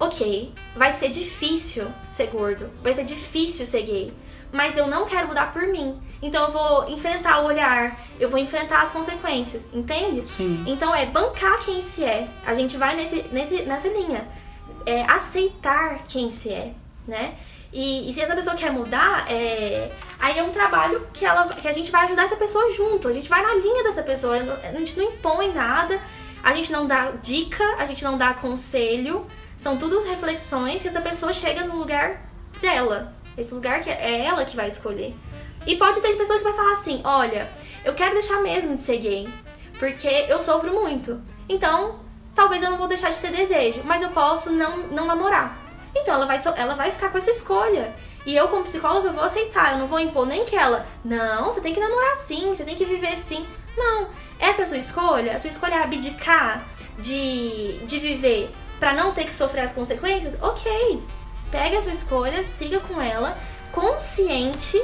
Ok, 0.00 0.52
vai 0.76 0.92
ser 0.92 1.10
difícil 1.10 1.86
ser 2.08 2.28
gordo, 2.28 2.70
vai 2.82 2.92
ser 2.92 3.04
difícil 3.04 3.66
ser 3.66 3.82
gay, 3.82 4.14
mas 4.52 4.76
eu 4.76 4.86
não 4.86 5.06
quero 5.06 5.28
mudar 5.28 5.52
por 5.52 5.62
mim. 5.62 6.00
Então 6.22 6.46
eu 6.46 6.52
vou 6.52 6.90
enfrentar 6.90 7.42
o 7.42 7.46
olhar, 7.46 8.00
eu 8.18 8.28
vou 8.28 8.38
enfrentar 8.38 8.82
as 8.82 8.92
consequências, 8.92 9.68
entende? 9.72 10.24
Sim. 10.28 10.64
Então 10.66 10.94
é 10.94 11.06
bancar 11.06 11.60
quem 11.60 11.82
se 11.82 12.04
é. 12.04 12.28
A 12.46 12.54
gente 12.54 12.76
vai 12.76 12.96
nesse, 12.96 13.22
nesse, 13.32 13.62
nessa 13.62 13.88
linha. 13.88 14.26
É 14.86 15.02
aceitar 15.02 16.04
quem 16.08 16.30
se 16.30 16.52
é, 16.52 16.72
né? 17.06 17.34
E, 17.72 18.08
e 18.08 18.12
se 18.12 18.20
essa 18.20 18.34
pessoa 18.34 18.56
quer 18.56 18.72
mudar, 18.72 19.30
é, 19.30 19.90
aí 20.18 20.38
é 20.38 20.42
um 20.42 20.50
trabalho 20.50 21.06
que, 21.12 21.24
ela, 21.24 21.46
que 21.48 21.68
a 21.68 21.72
gente 21.72 21.90
vai 21.90 22.06
ajudar 22.06 22.24
essa 22.24 22.36
pessoa 22.36 22.72
junto. 22.72 23.08
A 23.08 23.12
gente 23.12 23.28
vai 23.28 23.42
na 23.42 23.54
linha 23.54 23.82
dessa 23.82 24.02
pessoa. 24.02 24.36
A 24.36 24.72
gente 24.72 24.98
não 24.98 25.04
impõe 25.04 25.52
nada, 25.52 26.00
a 26.42 26.52
gente 26.54 26.72
não 26.72 26.86
dá 26.86 27.10
dica, 27.22 27.64
a 27.78 27.84
gente 27.84 28.02
não 28.02 28.16
dá 28.16 28.32
conselho. 28.34 29.26
São 29.56 29.76
tudo 29.76 30.02
reflexões 30.02 30.82
que 30.82 30.88
essa 30.88 31.00
pessoa 31.00 31.32
chega 31.32 31.64
no 31.64 31.76
lugar 31.76 32.22
dela. 32.60 33.14
Esse 33.36 33.54
lugar 33.54 33.82
que 33.82 33.90
é 33.90 34.24
ela 34.24 34.44
que 34.44 34.56
vai 34.56 34.68
escolher. 34.68 35.14
E 35.66 35.76
pode 35.76 36.00
ter 36.00 36.16
pessoa 36.16 36.38
que 36.38 36.44
vai 36.44 36.54
falar 36.54 36.72
assim: 36.72 37.02
olha, 37.04 37.50
eu 37.84 37.94
quero 37.94 38.14
deixar 38.14 38.40
mesmo 38.40 38.76
de 38.76 38.82
ser 38.82 38.98
gay, 38.98 39.28
porque 39.78 40.08
eu 40.28 40.40
sofro 40.40 40.72
muito. 40.72 41.20
Então, 41.48 42.00
talvez 42.34 42.62
eu 42.62 42.70
não 42.70 42.78
vou 42.78 42.88
deixar 42.88 43.10
de 43.10 43.20
ter 43.20 43.30
desejo, 43.30 43.82
mas 43.84 44.00
eu 44.00 44.08
posso 44.10 44.50
não, 44.50 44.78
não 44.88 45.06
namorar. 45.06 45.67
Então 45.94 46.14
ela 46.14 46.26
vai, 46.26 46.40
ela 46.56 46.74
vai 46.74 46.90
ficar 46.90 47.10
com 47.10 47.18
essa 47.18 47.30
escolha. 47.30 47.94
E 48.26 48.36
eu, 48.36 48.48
como 48.48 48.64
psicóloga, 48.64 49.08
eu 49.08 49.12
vou 49.12 49.24
aceitar. 49.24 49.72
Eu 49.72 49.78
não 49.78 49.86
vou 49.86 49.98
impor 49.98 50.26
nem 50.26 50.44
que 50.44 50.56
ela, 50.56 50.86
não, 51.04 51.46
você 51.46 51.60
tem 51.60 51.72
que 51.72 51.80
namorar 51.80 52.16
sim, 52.16 52.48
você 52.48 52.64
tem 52.64 52.74
que 52.74 52.84
viver 52.84 53.16
sim. 53.16 53.46
Não, 53.76 54.08
essa 54.38 54.62
é 54.62 54.64
a 54.64 54.66
sua 54.66 54.76
escolha. 54.76 55.34
A 55.34 55.38
sua 55.38 55.48
escolha 55.48 55.76
é 55.76 55.82
abdicar 55.82 56.66
de, 56.98 57.78
de 57.86 57.98
viver 57.98 58.50
pra 58.78 58.92
não 58.92 59.12
ter 59.12 59.24
que 59.24 59.32
sofrer 59.32 59.62
as 59.62 59.72
consequências. 59.72 60.36
Ok, 60.42 61.02
pega 61.50 61.78
a 61.78 61.82
sua 61.82 61.92
escolha, 61.92 62.44
siga 62.44 62.80
com 62.80 63.00
ela, 63.00 63.38
consciente 63.72 64.82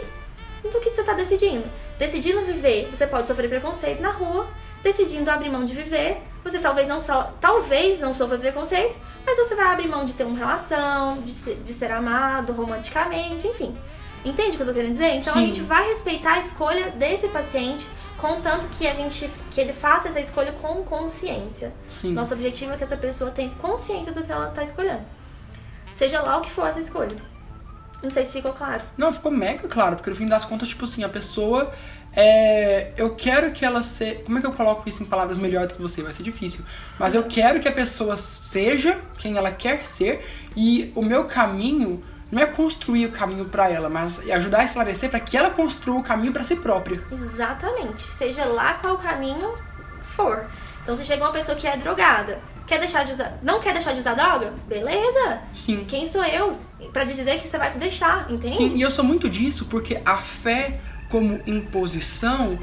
do 0.62 0.81
que 0.81 0.90
você 0.90 1.03
tá 1.03 1.12
decidindo. 1.12 1.64
Decidindo 1.99 2.43
viver, 2.43 2.88
você 2.90 3.07
pode 3.07 3.29
sofrer 3.29 3.49
preconceito 3.49 4.01
na 4.01 4.11
rua. 4.11 4.49
Decidindo 4.83 5.31
abrir 5.31 5.51
mão 5.51 5.64
de 5.64 5.75
viver, 5.75 6.23
você 6.44 6.59
talvez 6.59 6.87
não 6.87 7.00
só, 7.00 7.33
talvez 7.40 8.00
não 8.00 8.12
sofra 8.12 8.37
preconceito, 8.38 8.98
mas 9.24 9.38
você 9.38 9.54
vai 9.54 9.66
abrir 9.66 9.88
mão 9.88 10.04
de 10.04 10.12
ter 10.12 10.24
uma 10.24 10.38
relação, 10.38 11.22
de 11.22 11.30
ser, 11.30 11.57
de 11.57 11.72
ser 11.72 11.90
amado 11.90 12.52
romanticamente, 12.52 13.48
enfim. 13.48 13.74
Entende 14.25 14.52
o 14.52 14.56
que 14.56 14.62
eu 14.62 14.66
tô 14.66 14.75
querendo 14.75 14.92
dizer? 14.92 15.14
Então 15.14 15.33
a 15.33 15.37
Sim. 15.37 15.46
gente 15.46 15.62
vai 15.62 15.88
respeitar 15.88 16.35
a 16.35 16.38
escolha 16.38 16.90
desse 16.90 17.29
paciente, 17.29 17.88
contanto 18.19 18.66
que 18.69 18.87
a 18.87 18.92
gente 18.94 19.31
que 19.50 19.60
ele 19.60 19.73
faça 19.73 20.08
essa 20.08 20.21
escolha 20.21 20.52
com 20.52 20.83
consciência. 20.85 21.73
Sim. 21.88 22.12
Nosso 22.12 22.35
objetivo 22.35 22.73
é 22.73 22.77
que 22.77 22.85
essa 22.85 22.96
pessoa 22.96 23.31
tenha 23.31 23.50
consciência 23.56 24.12
do 24.12 24.23
que 24.23 24.31
ela 24.31 24.48
tá 24.48 24.62
escolhendo. 24.62 25.02
Seja 25.90 26.21
lá 26.21 26.38
o 26.38 26.40
que 26.42 26.50
for 26.50 26.66
essa 26.66 26.81
escolha. 26.81 27.16
Não 28.02 28.10
sei 28.10 28.25
se 28.27 28.33
ficou 28.33 28.52
claro. 28.52 28.83
Não, 28.98 29.10
ficou 29.12 29.33
mega 29.33 29.66
claro, 29.66 29.96
porque 29.96 30.10
no 30.10 30.16
fim 30.16 30.27
das 30.27 30.44
contas, 30.44 30.69
tipo 30.69 30.85
assim, 30.85 31.02
a 31.04 31.08
pessoa. 31.08 31.73
É, 32.17 32.92
eu 32.96 33.15
quero 33.15 33.50
que 33.52 33.65
ela 33.65 33.83
seja. 33.83 34.21
Como 34.25 34.38
é 34.38 34.40
que 34.40 34.46
eu 34.46 34.52
coloco 34.52 34.88
isso 34.88 35.02
em 35.02 35.06
palavras 35.06 35.38
melhor 35.38 35.67
do 35.67 35.75
que 35.75 35.83
você? 35.83 36.02
Vai 36.02 36.12
ser 36.12 36.23
difícil. 36.23 36.65
Mas 36.98 37.15
eu 37.15 37.25
quero 37.25 37.60
que 37.60 37.69
a 37.69 37.73
pessoa 37.73 38.17
seja 38.17 38.98
quem 39.19 39.37
ela 39.37 39.50
quer 39.50 39.85
ser 39.85 40.25
e 40.56 40.92
o 40.94 41.02
meu 41.02 41.25
caminho 41.25 42.02
não 42.31 42.42
é 42.42 42.46
construir 42.46 43.06
o 43.06 43.12
caminho 43.12 43.44
pra 43.44 43.71
ela, 43.71 43.88
mas 43.88 44.27
é 44.27 44.33
ajudar 44.35 44.60
a 44.60 44.65
esclarecer 44.65 45.10
pra 45.10 45.21
que 45.21 45.37
ela 45.37 45.50
construa 45.50 46.00
o 46.00 46.02
caminho 46.02 46.33
pra 46.33 46.44
si 46.44 46.56
própria. 46.56 47.00
Exatamente. 47.12 48.02
Seja 48.02 48.44
lá 48.44 48.75
qual 48.75 48.98
caminho 48.98 49.54
for. 50.02 50.46
Então, 50.83 50.96
se 50.96 51.04
chega 51.04 51.25
uma 51.25 51.33
pessoa 51.33 51.56
que 51.56 51.67
é 51.67 51.77
drogada, 51.77 52.38
Quer 52.67 52.79
deixar 52.79 53.04
de 53.04 53.12
usar. 53.12 53.38
Não 53.42 53.60
quer 53.60 53.73
deixar 53.73 53.92
de 53.92 54.00
usar 54.00 54.15
droga? 54.15 54.52
Beleza. 54.67 55.38
Sim. 55.52 55.85
Quem 55.87 56.06
sou 56.06 56.25
eu 56.25 56.58
pra 56.92 57.04
dizer 57.04 57.40
que 57.40 57.48
você 57.48 57.58
vai 57.58 57.77
deixar, 57.77 58.31
entende? 58.31 58.56
Sim, 58.56 58.77
e 58.77 58.81
eu 58.81 58.90
sou 58.90 59.04
muito 59.04 59.29
disso 59.29 59.67
porque 59.67 60.00
a 60.04 60.17
fé 60.17 60.81
como 61.09 61.40
imposição, 61.46 62.59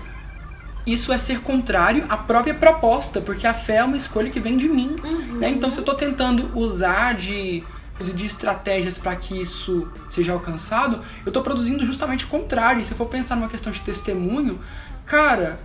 isso 0.85 1.13
é 1.13 1.17
ser 1.17 1.41
contrário 1.41 2.05
à 2.09 2.17
própria 2.17 2.53
proposta, 2.53 3.21
porque 3.21 3.45
a 3.45 3.53
fé 3.53 3.77
é 3.77 3.83
uma 3.83 3.97
escolha 3.97 4.29
que 4.29 4.39
vem 4.39 4.57
de 4.57 4.67
mim. 4.67 4.95
Uhum. 5.03 5.39
Né? 5.39 5.49
Então, 5.49 5.69
se 5.69 5.79
eu 5.79 5.83
tô 5.83 5.93
tentando 5.93 6.51
usar 6.57 7.13
de, 7.13 7.63
de 7.99 8.25
estratégias 8.25 8.97
para 8.97 9.15
que 9.15 9.39
isso 9.39 9.87
seja 10.09 10.33
alcançado, 10.33 11.01
eu 11.25 11.31
tô 11.31 11.41
produzindo 11.41 11.85
justamente 11.85 12.25
o 12.25 12.27
contrário. 12.27 12.81
E 12.81 12.85
se 12.85 12.91
eu 12.91 12.97
for 12.97 13.07
pensar 13.07 13.35
numa 13.35 13.47
questão 13.47 13.71
de 13.71 13.79
testemunho, 13.81 14.59
cara, 15.05 15.59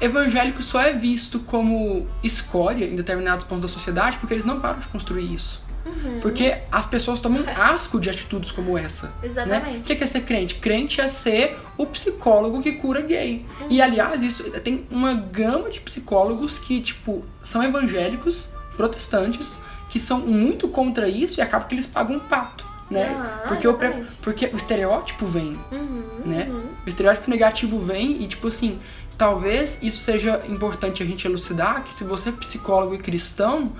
evangélico 0.00 0.62
só 0.62 0.80
é 0.80 0.92
visto 0.92 1.38
como 1.40 2.06
escória 2.22 2.84
em 2.84 2.96
determinados 2.96 3.44
pontos 3.44 3.62
da 3.62 3.68
sociedade 3.68 4.16
porque 4.18 4.34
eles 4.34 4.44
não 4.44 4.60
param 4.60 4.80
de 4.80 4.88
construir 4.88 5.32
isso. 5.32 5.67
Uhum. 5.88 6.20
Porque 6.20 6.56
as 6.70 6.86
pessoas 6.86 7.20
tomam 7.20 7.44
asco 7.56 7.98
de 8.00 8.10
atitudes 8.10 8.52
como 8.52 8.76
essa. 8.76 9.14
Exatamente. 9.22 9.66
Né? 9.70 9.78
O 9.78 9.82
que 9.82 10.04
é 10.04 10.06
ser 10.06 10.22
crente? 10.22 10.56
Crente 10.56 11.00
é 11.00 11.08
ser 11.08 11.58
o 11.76 11.86
psicólogo 11.86 12.62
que 12.62 12.72
cura 12.72 13.00
gay. 13.00 13.46
Uhum. 13.60 13.66
E 13.70 13.80
aliás, 13.80 14.22
isso 14.22 14.44
tem 14.60 14.86
uma 14.90 15.14
gama 15.14 15.70
de 15.70 15.80
psicólogos 15.80 16.58
que, 16.58 16.80
tipo, 16.80 17.24
são 17.42 17.62
evangélicos, 17.62 18.50
protestantes, 18.76 19.58
que 19.88 19.98
são 19.98 20.20
muito 20.20 20.68
contra 20.68 21.08
isso 21.08 21.40
e 21.40 21.42
acaba 21.42 21.64
que 21.64 21.74
eles 21.74 21.86
pagam 21.86 22.16
um 22.16 22.20
pato. 22.20 22.66
Né? 22.90 23.06
Ah, 23.08 23.44
porque, 23.46 23.68
o 23.68 23.78
porque 24.22 24.46
o 24.46 24.56
estereótipo 24.56 25.26
vem, 25.26 25.58
Uhum, 25.70 26.22
né? 26.24 26.46
uhum. 26.48 26.68
O 26.86 26.88
estereótipo 26.88 27.28
negativo 27.30 27.78
vem 27.78 28.22
e, 28.22 28.26
tipo 28.26 28.48
assim, 28.48 28.78
talvez 29.18 29.82
isso 29.82 29.98
seja 29.98 30.42
importante 30.48 31.02
a 31.02 31.06
gente 31.06 31.26
elucidar, 31.26 31.84
que 31.84 31.92
se 31.92 32.02
você 32.02 32.30
é 32.30 32.32
psicólogo 32.32 32.94
e 32.94 32.98
cristão, 32.98 33.72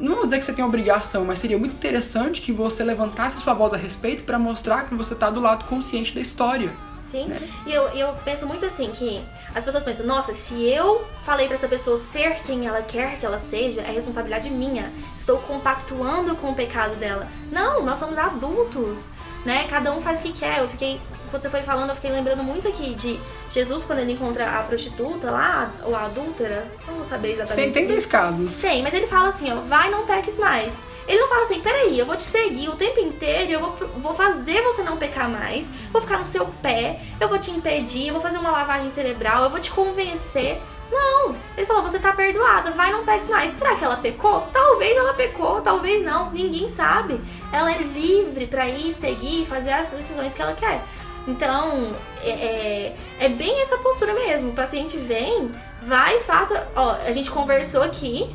não 0.00 0.16
vou 0.16 0.24
dizer 0.24 0.38
que 0.38 0.44
você 0.44 0.52
tem 0.52 0.64
obrigação, 0.64 1.24
mas 1.24 1.38
seria 1.38 1.58
muito 1.58 1.74
interessante 1.74 2.40
que 2.40 2.52
você 2.52 2.82
levantasse 2.82 3.38
sua 3.38 3.54
voz 3.54 3.72
a 3.72 3.76
respeito 3.76 4.24
para 4.24 4.38
mostrar 4.38 4.88
que 4.88 4.94
você 4.94 5.14
tá 5.14 5.28
do 5.30 5.40
lado 5.40 5.66
consciente 5.66 6.14
da 6.14 6.20
história. 6.20 6.72
Sim. 7.02 7.26
né? 7.26 7.40
E 7.66 7.72
eu, 7.72 7.88
eu 7.88 8.14
penso 8.24 8.46
muito 8.46 8.64
assim 8.64 8.90
que 8.92 9.20
as 9.54 9.64
pessoas 9.64 9.82
pensam, 9.82 10.06
nossa, 10.06 10.32
se 10.32 10.64
eu 10.64 11.04
falei 11.22 11.46
pra 11.46 11.56
essa 11.56 11.66
pessoa 11.66 11.96
ser 11.96 12.40
quem 12.42 12.66
ela 12.66 12.82
quer 12.82 13.18
que 13.18 13.26
ela 13.26 13.38
seja, 13.38 13.82
é 13.82 13.90
responsabilidade 13.90 14.48
minha. 14.48 14.92
Estou 15.14 15.38
compactuando 15.38 16.36
com 16.36 16.50
o 16.50 16.54
pecado 16.54 16.94
dela. 16.96 17.26
Não, 17.50 17.84
nós 17.84 17.98
somos 17.98 18.16
adultos, 18.16 19.10
né? 19.44 19.66
Cada 19.68 19.92
um 19.92 20.00
faz 20.00 20.20
o 20.20 20.22
que 20.22 20.32
quer. 20.32 20.60
Eu 20.60 20.68
fiquei, 20.68 21.00
quando 21.30 21.42
você 21.42 21.50
foi 21.50 21.62
falando, 21.62 21.90
eu 21.90 21.94
fiquei 21.94 22.10
lembrando 22.10 22.42
muito 22.42 22.68
aqui 22.68 22.94
de 22.94 23.18
Jesus 23.50 23.84
quando 23.84 24.00
ele 24.00 24.12
encontra 24.12 24.58
a 24.58 24.62
prostituta 24.62 25.30
lá, 25.30 25.70
ou 25.84 25.94
a 25.94 26.04
adúltera. 26.04 26.70
Eu 26.82 26.88
não 26.88 26.94
vou 26.96 27.04
saber 27.04 27.32
exatamente. 27.32 27.64
Tem, 27.64 27.72
tem 27.72 27.86
dois 27.86 28.04
casos. 28.04 28.50
Sei, 28.50 28.82
mas 28.82 28.92
ele 28.92 29.06
fala 29.06 29.28
assim, 29.28 29.52
ó, 29.52 29.56
vai, 29.56 29.90
não 29.90 30.04
peques 30.04 30.38
mais. 30.38 30.76
Ele 31.06 31.18
não 31.18 31.28
fala 31.28 31.42
assim, 31.42 31.60
peraí, 31.60 31.98
eu 31.98 32.06
vou 32.06 32.16
te 32.16 32.22
seguir 32.22 32.68
o 32.68 32.76
tempo 32.76 33.00
inteiro, 33.00 33.52
eu 33.52 33.60
vou, 33.60 33.88
vou 33.98 34.14
fazer 34.14 34.62
você 34.62 34.82
não 34.82 34.96
pecar 34.96 35.28
mais, 35.28 35.68
vou 35.92 36.00
ficar 36.00 36.18
no 36.18 36.24
seu 36.24 36.46
pé, 36.62 37.00
eu 37.20 37.28
vou 37.28 37.38
te 37.38 37.50
impedir, 37.50 38.08
eu 38.08 38.12
vou 38.12 38.22
fazer 38.22 38.38
uma 38.38 38.50
lavagem 38.50 38.88
cerebral, 38.90 39.44
eu 39.44 39.50
vou 39.50 39.58
te 39.58 39.70
convencer. 39.70 40.60
Não, 40.90 41.34
ele 41.56 41.66
falou, 41.66 41.82
você 41.82 41.98
tá 41.98 42.12
perdoada, 42.12 42.72
vai, 42.72 42.92
não 42.92 43.04
peques 43.04 43.28
mais. 43.28 43.52
Será 43.52 43.76
que 43.76 43.84
ela 43.84 43.96
pecou? 43.96 44.46
Talvez 44.52 44.96
ela 44.96 45.14
pecou, 45.14 45.60
talvez 45.60 46.04
não, 46.04 46.30
ninguém 46.30 46.68
sabe. 46.68 47.20
Ela 47.52 47.72
é 47.72 47.78
livre 47.78 48.46
pra 48.46 48.68
ir, 48.68 48.92
seguir, 48.92 49.46
fazer 49.46 49.72
as 49.72 49.88
decisões 49.88 50.34
que 50.34 50.42
ela 50.42 50.54
quer. 50.54 50.82
Então, 51.30 51.94
é, 52.22 52.30
é, 52.30 52.96
é 53.20 53.28
bem 53.28 53.60
essa 53.62 53.78
postura 53.78 54.12
mesmo. 54.14 54.50
O 54.50 54.52
paciente 54.52 54.96
vem, 54.98 55.50
vai 55.82 56.16
e 56.16 56.20
faça. 56.20 56.66
Ó, 56.74 56.90
a 57.06 57.12
gente 57.12 57.30
conversou 57.30 57.82
aqui, 57.82 58.28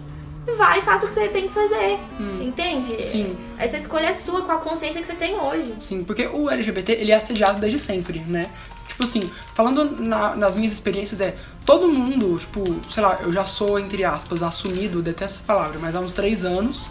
vai 0.57 0.79
e 0.79 0.81
faça 0.81 1.05
o 1.05 1.07
que 1.07 1.13
você 1.13 1.27
tem 1.27 1.47
que 1.47 1.53
fazer. 1.53 1.99
Entende? 2.41 3.01
Sim. 3.03 3.35
Essa 3.57 3.77
escolha 3.77 4.07
é 4.07 4.13
sua 4.13 4.41
com 4.43 4.51
a 4.51 4.57
consciência 4.57 5.01
que 5.01 5.07
você 5.07 5.15
tem 5.15 5.35
hoje. 5.39 5.75
Sim, 5.79 6.03
porque 6.03 6.25
o 6.27 6.49
LGBT 6.49 6.93
ele 6.93 7.11
é 7.11 7.15
assediado 7.15 7.59
desde 7.59 7.79
sempre, 7.79 8.19
né? 8.19 8.49
Tipo 8.87 9.03
assim, 9.03 9.29
falando 9.53 9.99
na- 10.01 10.35
nas 10.35 10.55
minhas 10.55 10.71
experiências, 10.71 11.19
é 11.19 11.35
todo 11.65 11.87
mundo, 11.89 12.37
tipo, 12.39 12.63
sei 12.89 13.03
lá, 13.03 13.19
eu 13.21 13.33
já 13.33 13.43
sou, 13.43 13.77
entre 13.77 14.05
aspas, 14.05 14.41
assumido, 14.41 15.01
detesto 15.01 15.39
essa 15.39 15.45
palavra, 15.45 15.77
mas 15.81 15.95
há 15.95 15.99
uns 15.99 16.13
três 16.13 16.45
anos. 16.45 16.89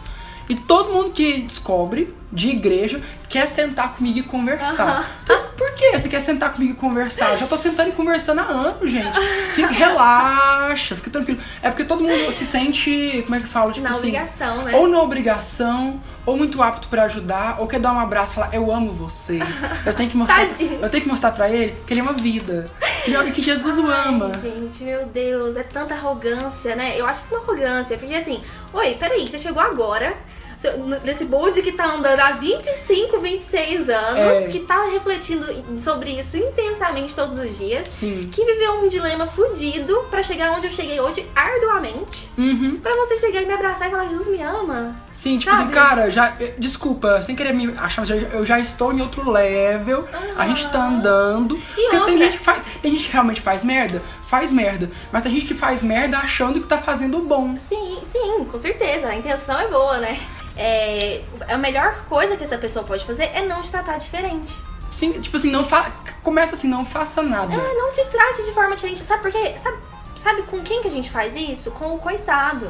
E 0.48 0.54
todo 0.54 0.92
mundo 0.92 1.10
que 1.10 1.40
descobre 1.42 2.14
de 2.30 2.50
igreja 2.50 3.00
quer 3.28 3.46
sentar 3.46 3.94
comigo 3.94 4.18
e 4.18 4.22
conversar. 4.22 5.18
Por, 5.24 5.38
por 5.56 5.72
que 5.74 5.92
você 5.98 6.08
quer 6.08 6.20
sentar 6.20 6.52
comigo 6.52 6.72
e 6.72 6.76
conversar? 6.76 7.30
Eu 7.32 7.38
já 7.38 7.46
tô 7.46 7.56
sentando 7.56 7.90
e 7.90 7.92
conversando 7.92 8.40
há 8.40 8.44
anos, 8.44 8.90
gente. 8.90 9.18
Fica- 9.54 9.68
relaxa, 9.72 10.96
fica 10.96 11.10
tranquilo. 11.10 11.38
É 11.62 11.70
porque 11.70 11.84
todo 11.84 12.02
mundo 12.02 12.30
se 12.32 12.44
sente, 12.44 13.22
como 13.24 13.36
é 13.36 13.40
que 13.40 13.46
fala? 13.46 13.70
Tipo 13.72 13.84
Na 13.84 13.90
assim, 13.90 14.08
obrigação, 14.08 14.62
né? 14.62 14.72
ou 14.76 14.88
na 14.88 15.00
obrigação, 15.00 16.00
ou 16.26 16.36
muito 16.36 16.62
apto 16.62 16.88
pra 16.88 17.04
ajudar, 17.04 17.56
ou 17.60 17.66
quer 17.66 17.80
dar 17.80 17.92
um 17.92 17.98
abraço 18.00 18.32
e 18.32 18.34
falar, 18.34 18.50
eu 18.52 18.72
amo 18.72 18.92
você. 18.92 19.40
Eu 19.86 19.94
tenho 19.94 20.10
que 20.10 20.16
mostrar, 20.16 20.42
eu 20.44 20.90
tenho 20.90 21.02
que 21.02 21.08
mostrar 21.08 21.30
pra 21.32 21.48
ele 21.48 21.74
que 21.86 21.92
ele 21.94 22.00
ama 22.00 22.10
a 22.10 22.14
vida. 22.14 22.70
Ele- 23.06 23.32
que 23.32 23.42
Jesus 23.42 23.78
o 23.78 23.86
ama. 23.86 24.32
Gente, 24.40 24.82
meu 24.84 25.06
Deus, 25.06 25.56
é 25.56 25.62
tanta 25.62 25.94
arrogância, 25.94 26.74
né? 26.74 26.98
Eu 26.98 27.06
acho 27.06 27.20
isso 27.22 27.34
uma 27.34 27.42
arrogância, 27.42 27.96
porque 27.98 28.14
assim, 28.14 28.42
oi, 28.72 28.94
peraí, 28.94 29.26
você 29.26 29.38
chegou 29.38 29.62
agora, 29.62 30.14
nesse 31.04 31.24
bonde 31.24 31.62
que 31.62 31.72
tá 31.72 31.86
andando 31.86 32.20
há 32.20 32.32
25, 32.32 33.18
26 33.18 33.88
anos, 33.88 34.44
É. 34.44 34.48
que 34.48 34.60
tá 34.60 34.84
refletindo 34.86 35.46
sobre 35.80 36.10
isso 36.18 36.36
intensamente 36.36 37.14
todos 37.14 37.38
os 37.38 37.56
dias, 37.58 37.86
Sim. 37.90 38.28
que 38.32 38.44
viveu 38.44 38.72
um 38.84 38.88
dilema 38.88 39.26
fudido 39.26 40.04
pra 40.10 40.22
chegar 40.22 40.52
onde 40.52 40.66
eu 40.66 40.70
cheguei 40.72 41.00
hoje 41.00 41.26
arduamente, 41.34 42.30
Uhum. 42.38 42.80
pra 42.82 42.94
você 42.96 43.18
chegar 43.18 43.42
e 43.42 43.46
me 43.46 43.52
abraçar 43.52 43.88
e 43.88 43.90
falar, 43.90 44.06
Jesus 44.08 44.28
me 44.28 44.42
ama. 44.42 44.96
Sim, 45.12 45.38
tipo 45.38 45.50
Sabe? 45.52 45.64
assim, 45.64 45.72
cara, 45.72 46.10
já. 46.10 46.34
Desculpa, 46.58 47.22
sem 47.22 47.36
querer 47.36 47.52
me 47.52 47.72
achar, 47.76 48.02
mas 48.02 48.10
eu, 48.10 48.44
já 48.44 48.58
estou 48.58 48.92
em 48.92 49.00
outro 49.00 49.30
level. 49.30 50.06
A 50.36 50.46
gente 50.48 50.68
tá 50.70 50.86
andando. 50.88 51.56
porque 51.74 52.00
tem 52.00 52.18
gente, 52.18 52.38
que 52.38 52.44
faz, 52.44 52.62
tem 52.82 52.92
gente 52.92 53.04
que 53.06 53.12
realmente 53.12 53.40
faz 53.40 53.62
merda? 53.62 54.02
Faz 54.26 54.50
merda. 54.50 54.90
Mas 55.12 55.22
tem 55.22 55.32
gente 55.32 55.46
que 55.46 55.54
faz 55.54 55.82
merda 55.84 56.18
achando 56.18 56.60
que 56.60 56.66
tá 56.66 56.78
fazendo 56.78 57.20
bom. 57.20 57.56
Sim, 57.58 58.00
sim, 58.02 58.44
com 58.50 58.58
certeza, 58.58 59.06
a 59.08 59.14
intenção 59.14 59.58
é 59.60 59.68
boa, 59.68 59.98
né? 59.98 60.18
É, 60.56 61.22
a 61.48 61.56
melhor 61.56 62.04
coisa 62.08 62.36
que 62.36 62.44
essa 62.44 62.56
pessoa 62.58 62.84
pode 62.84 63.04
fazer 63.04 63.24
é 63.24 63.44
não 63.44 63.60
te 63.60 63.70
tratar 63.70 63.98
diferente. 63.98 64.52
Sim, 64.92 65.20
tipo 65.20 65.36
assim, 65.36 65.50
não 65.50 65.64
fa... 65.64 65.90
Começa 66.22 66.54
assim, 66.54 66.68
não 66.68 66.84
faça 66.84 67.22
nada. 67.22 67.52
É, 67.52 67.74
não 67.74 67.92
te 67.92 68.04
trate 68.04 68.44
de 68.44 68.52
forma 68.52 68.76
diferente. 68.76 69.04
Sabe 69.04 69.22
por 69.22 69.32
quê? 69.32 69.54
Sabe, 69.58 69.76
sabe 70.16 70.42
com 70.42 70.62
quem 70.62 70.82
que 70.82 70.88
a 70.88 70.90
gente 70.90 71.10
faz 71.10 71.34
isso? 71.34 71.72
Com 71.72 71.94
o 71.94 71.98
coitado. 71.98 72.68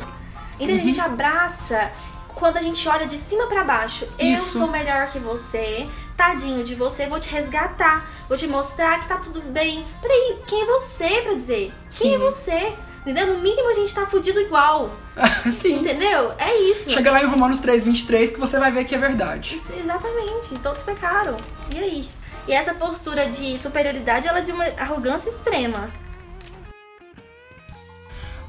Então 0.59 0.75
a 0.75 0.79
gente 0.79 1.01
abraça 1.01 1.93
quando 2.35 2.57
a 2.57 2.63
gente 2.63 2.89
olha 2.89 3.07
de 3.07 3.19
cima 3.19 3.47
pra 3.47 3.63
baixo. 3.63 4.07
Isso. 4.19 4.59
Eu 4.59 4.63
sou 4.63 4.71
melhor 4.71 5.09
que 5.09 5.19
você. 5.19 5.87
Tadinho 6.17 6.65
de 6.65 6.75
você, 6.75 7.07
vou 7.07 7.21
te 7.21 7.29
resgatar. 7.29 8.09
Vou 8.29 8.39
te 8.39 8.47
mostrar 8.47 9.01
que 9.01 9.09
tá 9.09 9.17
tudo 9.17 9.41
bem. 9.43 9.85
Peraí, 10.01 10.39
quem 10.47 10.63
é 10.63 10.65
você 10.65 11.21
pra 11.23 11.35
dizer? 11.35 11.73
Quem 11.91 12.11
Sim. 12.11 12.15
é 12.15 12.19
você? 12.19 12.75
Entendeu? 13.05 13.35
No 13.35 13.43
mínimo 13.43 13.69
a 13.69 13.75
gente 13.75 13.95
tá 13.95 14.07
fudido 14.07 14.41
igual. 14.41 14.91
Sim. 15.53 15.81
Entendeu? 15.81 16.33
É 16.39 16.57
isso. 16.71 16.91
Chega 16.91 17.11
lá 17.11 17.23
em 17.23 17.27
Romanos 17.27 17.59
3, 17.59 17.85
23 17.85 18.31
que 18.31 18.41
você 18.41 18.59
vai 18.59 18.73
ver 18.73 18.85
que 18.85 18.95
é 18.95 18.99
verdade. 18.99 19.57
Isso, 19.57 19.75
Exatamente, 19.75 20.59
todos 20.63 20.83
pecaram. 20.83 21.37
E 21.75 21.79
aí? 21.79 22.09
E 22.49 22.53
essa 22.53 22.73
postura 22.73 23.29
de 23.29 23.59
superioridade, 23.59 24.27
ela 24.27 24.39
é 24.39 24.43
de 24.43 24.53
uma 24.53 24.65
arrogância 24.79 25.29
extrema. 25.29 25.91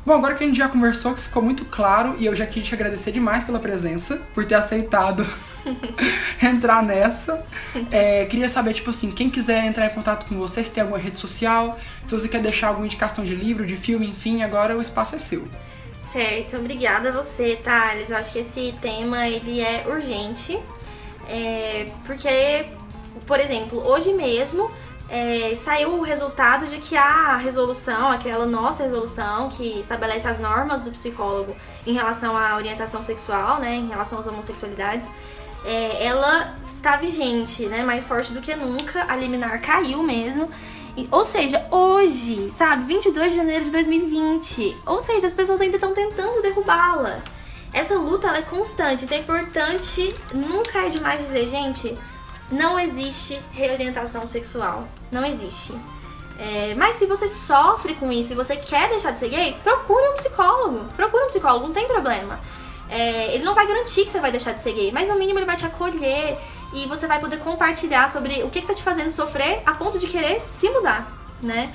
Bom, 0.06 0.14
agora 0.14 0.36
que 0.36 0.44
a 0.44 0.48
gente 0.48 0.58
já 0.58 0.70
conversou, 0.70 1.16
que 1.16 1.22
ficou 1.22 1.42
muito 1.42 1.66
claro, 1.66 2.16
e 2.18 2.26
eu 2.26 2.36
já 2.36 2.46
queria 2.46 2.64
te 2.64 2.76
agradecer 2.76 3.12
demais 3.12 3.44
pela 3.44 3.60
presença, 3.60 4.22
por 4.34 4.46
ter 4.46 4.56
aceitado 4.56 5.28
entrar 6.42 6.84
nessa. 6.84 7.46
É, 7.92 8.26
queria 8.26 8.50
saber, 8.50 8.74
tipo 8.74 8.90
assim, 8.90 9.12
quem 9.12 9.30
quiser 9.30 9.66
entrar 9.66 9.88
em 9.88 9.94
contato 9.94 10.26
com 10.28 10.36
você, 10.36 10.64
se 10.64 10.72
tem 10.72 10.82
alguma 10.82 11.00
rede 11.00 11.20
social, 11.20 11.80
se 12.06 12.14
você 12.18 12.28
quer 12.28 12.42
deixar 12.42 12.70
alguma 12.70 12.86
indicação 12.86 13.24
de 13.24 13.36
livro, 13.36 13.66
de 13.66 13.76
filme, 13.76 14.08
enfim, 14.08 14.44
agora 14.44 14.78
o 14.78 14.82
espaço 14.82 15.16
é 15.16 15.20
seu. 15.20 15.48
Certo, 16.12 16.58
obrigada 16.58 17.10
a 17.10 17.12
você, 17.12 17.60
Thales. 17.62 18.12
Eu 18.12 18.18
acho 18.18 18.32
que 18.32 18.40
esse 18.40 18.74
tema 18.82 19.28
ele 19.28 19.60
é 19.60 19.86
urgente. 19.88 20.58
É, 21.28 21.88
porque, 22.06 22.68
por 23.26 23.40
exemplo, 23.40 23.80
hoje 23.86 24.14
mesmo 24.14 24.72
é, 25.10 25.54
saiu 25.56 26.00
o 26.00 26.02
resultado 26.02 26.68
de 26.68 26.78
que 26.78 26.96
a 26.96 27.38
resolução, 27.38 28.10
aquela 28.10 28.46
nossa 28.46 28.84
resolução 28.84 29.50
que 29.50 29.80
estabelece 29.80 30.28
as 30.28 30.40
normas 30.40 30.84
do 30.84 30.92
psicólogo 30.92 31.56
em 31.86 31.94
relação 31.94 32.36
à 32.36 32.56
orientação 32.56 33.04
sexual, 33.04 33.60
né, 33.60 33.76
em 33.76 33.88
relação 33.88 34.20
às 34.20 34.28
homossexualidades, 34.28 35.10
é, 35.66 36.06
ela 36.06 36.56
está 36.64 36.96
vigente, 36.98 37.66
né, 37.66 37.84
mais 37.84 38.08
forte 38.08 38.32
do 38.34 38.42
que 38.42 38.56
nunca. 38.56 39.06
A 39.08 39.16
liminar 39.16 39.60
caiu 39.62 40.02
mesmo. 40.04 40.50
E- 40.96 41.08
Ou 41.12 41.26
seja, 41.26 41.66
hoje, 41.72 42.50
sabe, 42.52 42.86
22 42.86 43.32
de 43.32 43.38
janeiro 43.38 43.66
de 43.66 43.72
2020. 43.72 44.78
Ou 44.86 45.02
seja, 45.02 45.28
as 45.28 45.34
pessoas 45.34 45.60
ainda 45.62 45.78
estão 45.78 45.94
tentando 45.94 46.42
derrubá-la. 46.42 47.18
Essa 47.74 47.96
luta 47.96 48.30
é 48.30 48.42
constante, 48.42 49.04
então 49.04 49.18
é 49.18 49.22
importante, 49.22 50.14
nunca 50.34 50.86
é 50.86 50.90
demais 50.90 51.20
dizer, 51.22 51.50
gente, 51.50 51.98
não 52.50 52.80
existe 52.80 53.38
reorientação 53.52 54.26
sexual. 54.26 54.88
Não 55.12 55.26
existe. 55.26 55.74
É, 56.40 56.74
mas 56.78 56.96
se 56.96 57.06
você 57.06 57.28
sofre 57.28 57.94
com 57.96 58.12
isso 58.12 58.34
e 58.34 58.36
você 58.36 58.56
quer 58.56 58.90
deixar 58.90 59.12
de 59.12 59.20
ser 59.20 59.30
gay, 59.30 59.58
procure 59.64 60.08
um 60.10 60.14
psicólogo. 60.16 60.86
Procure 60.96 61.24
um 61.24 61.28
psicólogo, 61.28 61.66
não 61.68 61.74
tem 61.74 61.88
problema. 61.88 62.40
É, 62.90 63.34
ele 63.34 63.44
não 63.44 63.56
vai 63.56 63.68
garantir 63.68 64.06
que 64.06 64.10
você 64.10 64.20
vai 64.20 64.32
deixar 64.32 64.54
de 64.54 64.62
ser 64.62 64.74
gay, 64.74 64.92
mas 64.92 65.08
no 65.08 65.16
mínimo 65.16 65.40
ele 65.40 65.46
vai 65.46 65.56
te 65.56 65.66
acolher 65.66 66.38
e 66.74 66.86
você 66.86 67.08
vai 67.08 67.20
poder 67.20 67.40
compartilhar 67.40 68.12
sobre 68.12 68.44
o 68.44 68.50
que, 68.50 68.62
que 68.62 68.68
tá 68.68 68.74
te 68.74 68.84
fazendo 68.84 69.12
sofrer 69.12 69.62
a 69.66 69.74
ponto 69.74 69.98
de 69.98 70.08
querer 70.08 70.44
se 70.48 70.70
mudar, 70.70 71.12
né? 71.42 71.74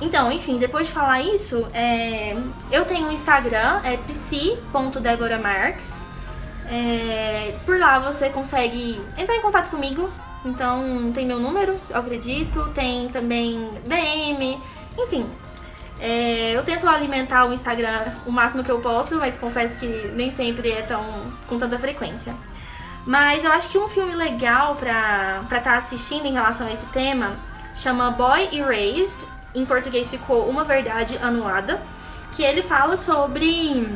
Então, 0.00 0.32
enfim, 0.32 0.58
depois 0.58 0.88
de 0.88 0.92
falar 0.92 1.22
isso, 1.22 1.66
é, 1.72 2.36
eu 2.72 2.84
tenho 2.84 3.06
um 3.06 3.12
Instagram, 3.12 3.80
é 3.84 3.96
psi.deboramarques. 3.98 6.04
É, 6.68 7.54
por 7.64 7.78
lá 7.78 8.00
você 8.00 8.28
consegue 8.28 9.00
entrar 9.16 9.36
em 9.36 9.40
contato 9.40 9.70
comigo. 9.70 10.10
Então, 10.44 11.12
tem 11.14 11.24
meu 11.24 11.38
número, 11.38 11.78
eu 11.88 11.96
acredito, 11.96 12.68
tem 12.74 13.08
também 13.10 13.70
DM, 13.86 14.60
enfim. 14.98 15.30
É, 16.04 16.50
eu 16.50 16.64
tento 16.64 16.88
alimentar 16.88 17.46
o 17.46 17.52
Instagram 17.52 18.06
o 18.26 18.32
máximo 18.32 18.64
que 18.64 18.70
eu 18.72 18.80
posso, 18.80 19.16
mas 19.18 19.38
confesso 19.38 19.78
que 19.78 19.86
nem 20.16 20.30
sempre 20.30 20.72
é 20.72 20.82
tão 20.82 21.32
com 21.46 21.60
tanta 21.60 21.78
frequência. 21.78 22.34
Mas 23.06 23.44
eu 23.44 23.52
acho 23.52 23.68
que 23.68 23.78
um 23.78 23.88
filme 23.88 24.12
legal 24.12 24.74
pra 24.74 25.42
estar 25.44 25.60
tá 25.60 25.76
assistindo 25.76 26.26
em 26.26 26.32
relação 26.32 26.66
a 26.66 26.72
esse 26.72 26.86
tema 26.86 27.36
chama 27.76 28.10
Boy 28.10 28.48
Erased. 28.52 29.28
Em 29.54 29.64
português 29.64 30.10
ficou 30.10 30.48
Uma 30.48 30.64
Verdade 30.64 31.16
Anulada. 31.22 31.80
Que 32.32 32.42
ele 32.42 32.62
fala 32.62 32.96
sobre 32.96 33.86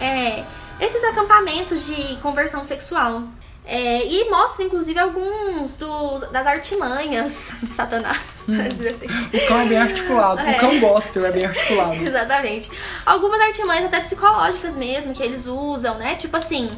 é, 0.00 0.44
esses 0.80 1.04
acampamentos 1.04 1.84
de 1.84 2.16
conversão 2.22 2.64
sexual. 2.64 3.24
É, 3.70 4.02
e 4.06 4.30
mostra, 4.30 4.64
inclusive, 4.64 4.98
alguns 4.98 5.76
dos, 5.76 6.26
das 6.30 6.46
artimanhas 6.46 7.48
de 7.62 7.68
Satanás, 7.68 8.32
hum. 8.48 8.56
pra 8.56 8.66
dizer 8.66 8.88
assim. 8.90 9.04
O 9.04 9.46
cão 9.46 9.60
é 9.60 9.66
bem 9.66 9.76
articulado, 9.76 10.40
é. 10.40 10.56
o 10.56 10.60
cão 10.60 10.80
gospel 10.80 11.26
é 11.26 11.30
bem 11.30 11.44
articulado. 11.44 11.94
Exatamente. 12.02 12.70
Algumas 13.04 13.38
artimanhas 13.42 13.84
até 13.84 14.00
psicológicas 14.00 14.74
mesmo, 14.74 15.12
que 15.12 15.22
eles 15.22 15.46
usam, 15.46 15.98
né? 15.98 16.14
Tipo 16.14 16.38
assim, 16.38 16.70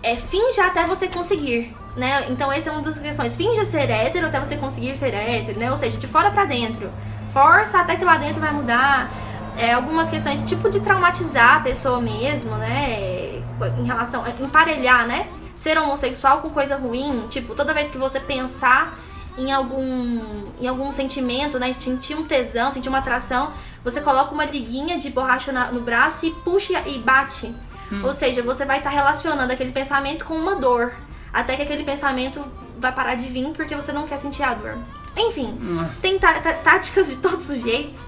é, 0.00 0.14
finja 0.14 0.66
até 0.66 0.86
você 0.86 1.08
conseguir, 1.08 1.74
né? 1.96 2.26
Então 2.30 2.52
essa 2.52 2.70
é 2.70 2.72
uma 2.72 2.82
das 2.82 3.00
questões. 3.00 3.34
Finja 3.34 3.64
ser 3.64 3.90
hétero 3.90 4.28
até 4.28 4.38
você 4.38 4.56
conseguir 4.56 4.96
ser 4.96 5.12
hétero, 5.12 5.58
né? 5.58 5.72
Ou 5.72 5.76
seja, 5.76 5.98
de 5.98 6.06
fora 6.06 6.30
para 6.30 6.44
dentro. 6.44 6.88
Força 7.32 7.80
até 7.80 7.96
que 7.96 8.04
lá 8.04 8.16
dentro 8.16 8.40
vai 8.40 8.52
mudar. 8.52 9.10
É, 9.56 9.72
algumas 9.72 10.08
questões, 10.08 10.44
tipo 10.44 10.70
de 10.70 10.78
traumatizar 10.78 11.56
a 11.56 11.60
pessoa 11.60 12.00
mesmo, 12.00 12.54
né? 12.54 13.42
Em 13.76 13.84
relação 13.84 14.22
emparelhar, 14.40 15.04
né? 15.04 15.26
Ser 15.58 15.76
homossexual 15.76 16.40
com 16.40 16.50
coisa 16.50 16.76
ruim, 16.76 17.26
tipo, 17.28 17.54
toda 17.54 17.74
vez 17.74 17.90
que 17.90 17.98
você 17.98 18.20
pensar 18.20 18.96
em 19.36 19.52
algum, 19.52 20.20
em 20.60 20.68
algum 20.68 20.92
sentimento, 20.92 21.58
né? 21.58 21.74
Sentir 21.78 22.14
um 22.14 22.24
tesão, 22.24 22.70
sentir 22.70 22.88
uma 22.88 22.98
atração, 22.98 23.52
você 23.82 24.00
coloca 24.00 24.32
uma 24.32 24.44
liguinha 24.44 24.98
de 24.98 25.10
borracha 25.10 25.50
na, 25.50 25.72
no 25.72 25.80
braço 25.80 26.26
e 26.26 26.30
puxa 26.30 26.80
e 26.86 26.98
bate 26.98 27.52
Hum. 27.92 28.04
Ou 28.04 28.12
seja, 28.12 28.42
você 28.42 28.64
vai 28.64 28.78
estar 28.78 28.90
tá 28.90 28.96
relacionando 28.96 29.52
aquele 29.52 29.72
pensamento 29.72 30.24
com 30.24 30.34
uma 30.34 30.56
dor. 30.56 30.92
Até 31.32 31.56
que 31.56 31.62
aquele 31.62 31.84
pensamento 31.84 32.42
vai 32.78 32.92
parar 32.92 33.14
de 33.14 33.26
vir 33.26 33.48
porque 33.52 33.74
você 33.74 33.92
não 33.92 34.06
quer 34.06 34.18
sentir 34.18 34.42
a 34.42 34.54
dor. 34.54 34.76
Enfim, 35.16 35.46
hum. 35.60 35.86
tem 36.00 36.18
táticas 36.18 37.08
de 37.08 37.16
todos 37.18 37.50
os 37.50 37.62
jeitos. 37.62 38.00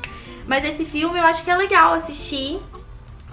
Mas 0.47 0.65
esse 0.65 0.85
filme 0.85 1.19
eu 1.19 1.25
acho 1.25 1.43
que 1.43 1.51
é 1.51 1.57
legal 1.57 1.95
assistir. 1.95 2.61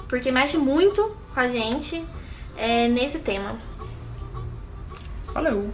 Porque 0.08 0.32
mexe 0.32 0.58
muito 0.58 1.16
com 1.34 1.40
a 1.40 1.48
gente 1.48 2.04
é, 2.56 2.88
nesse 2.88 3.20
tema. 3.20 3.58
Hello. 5.34 5.72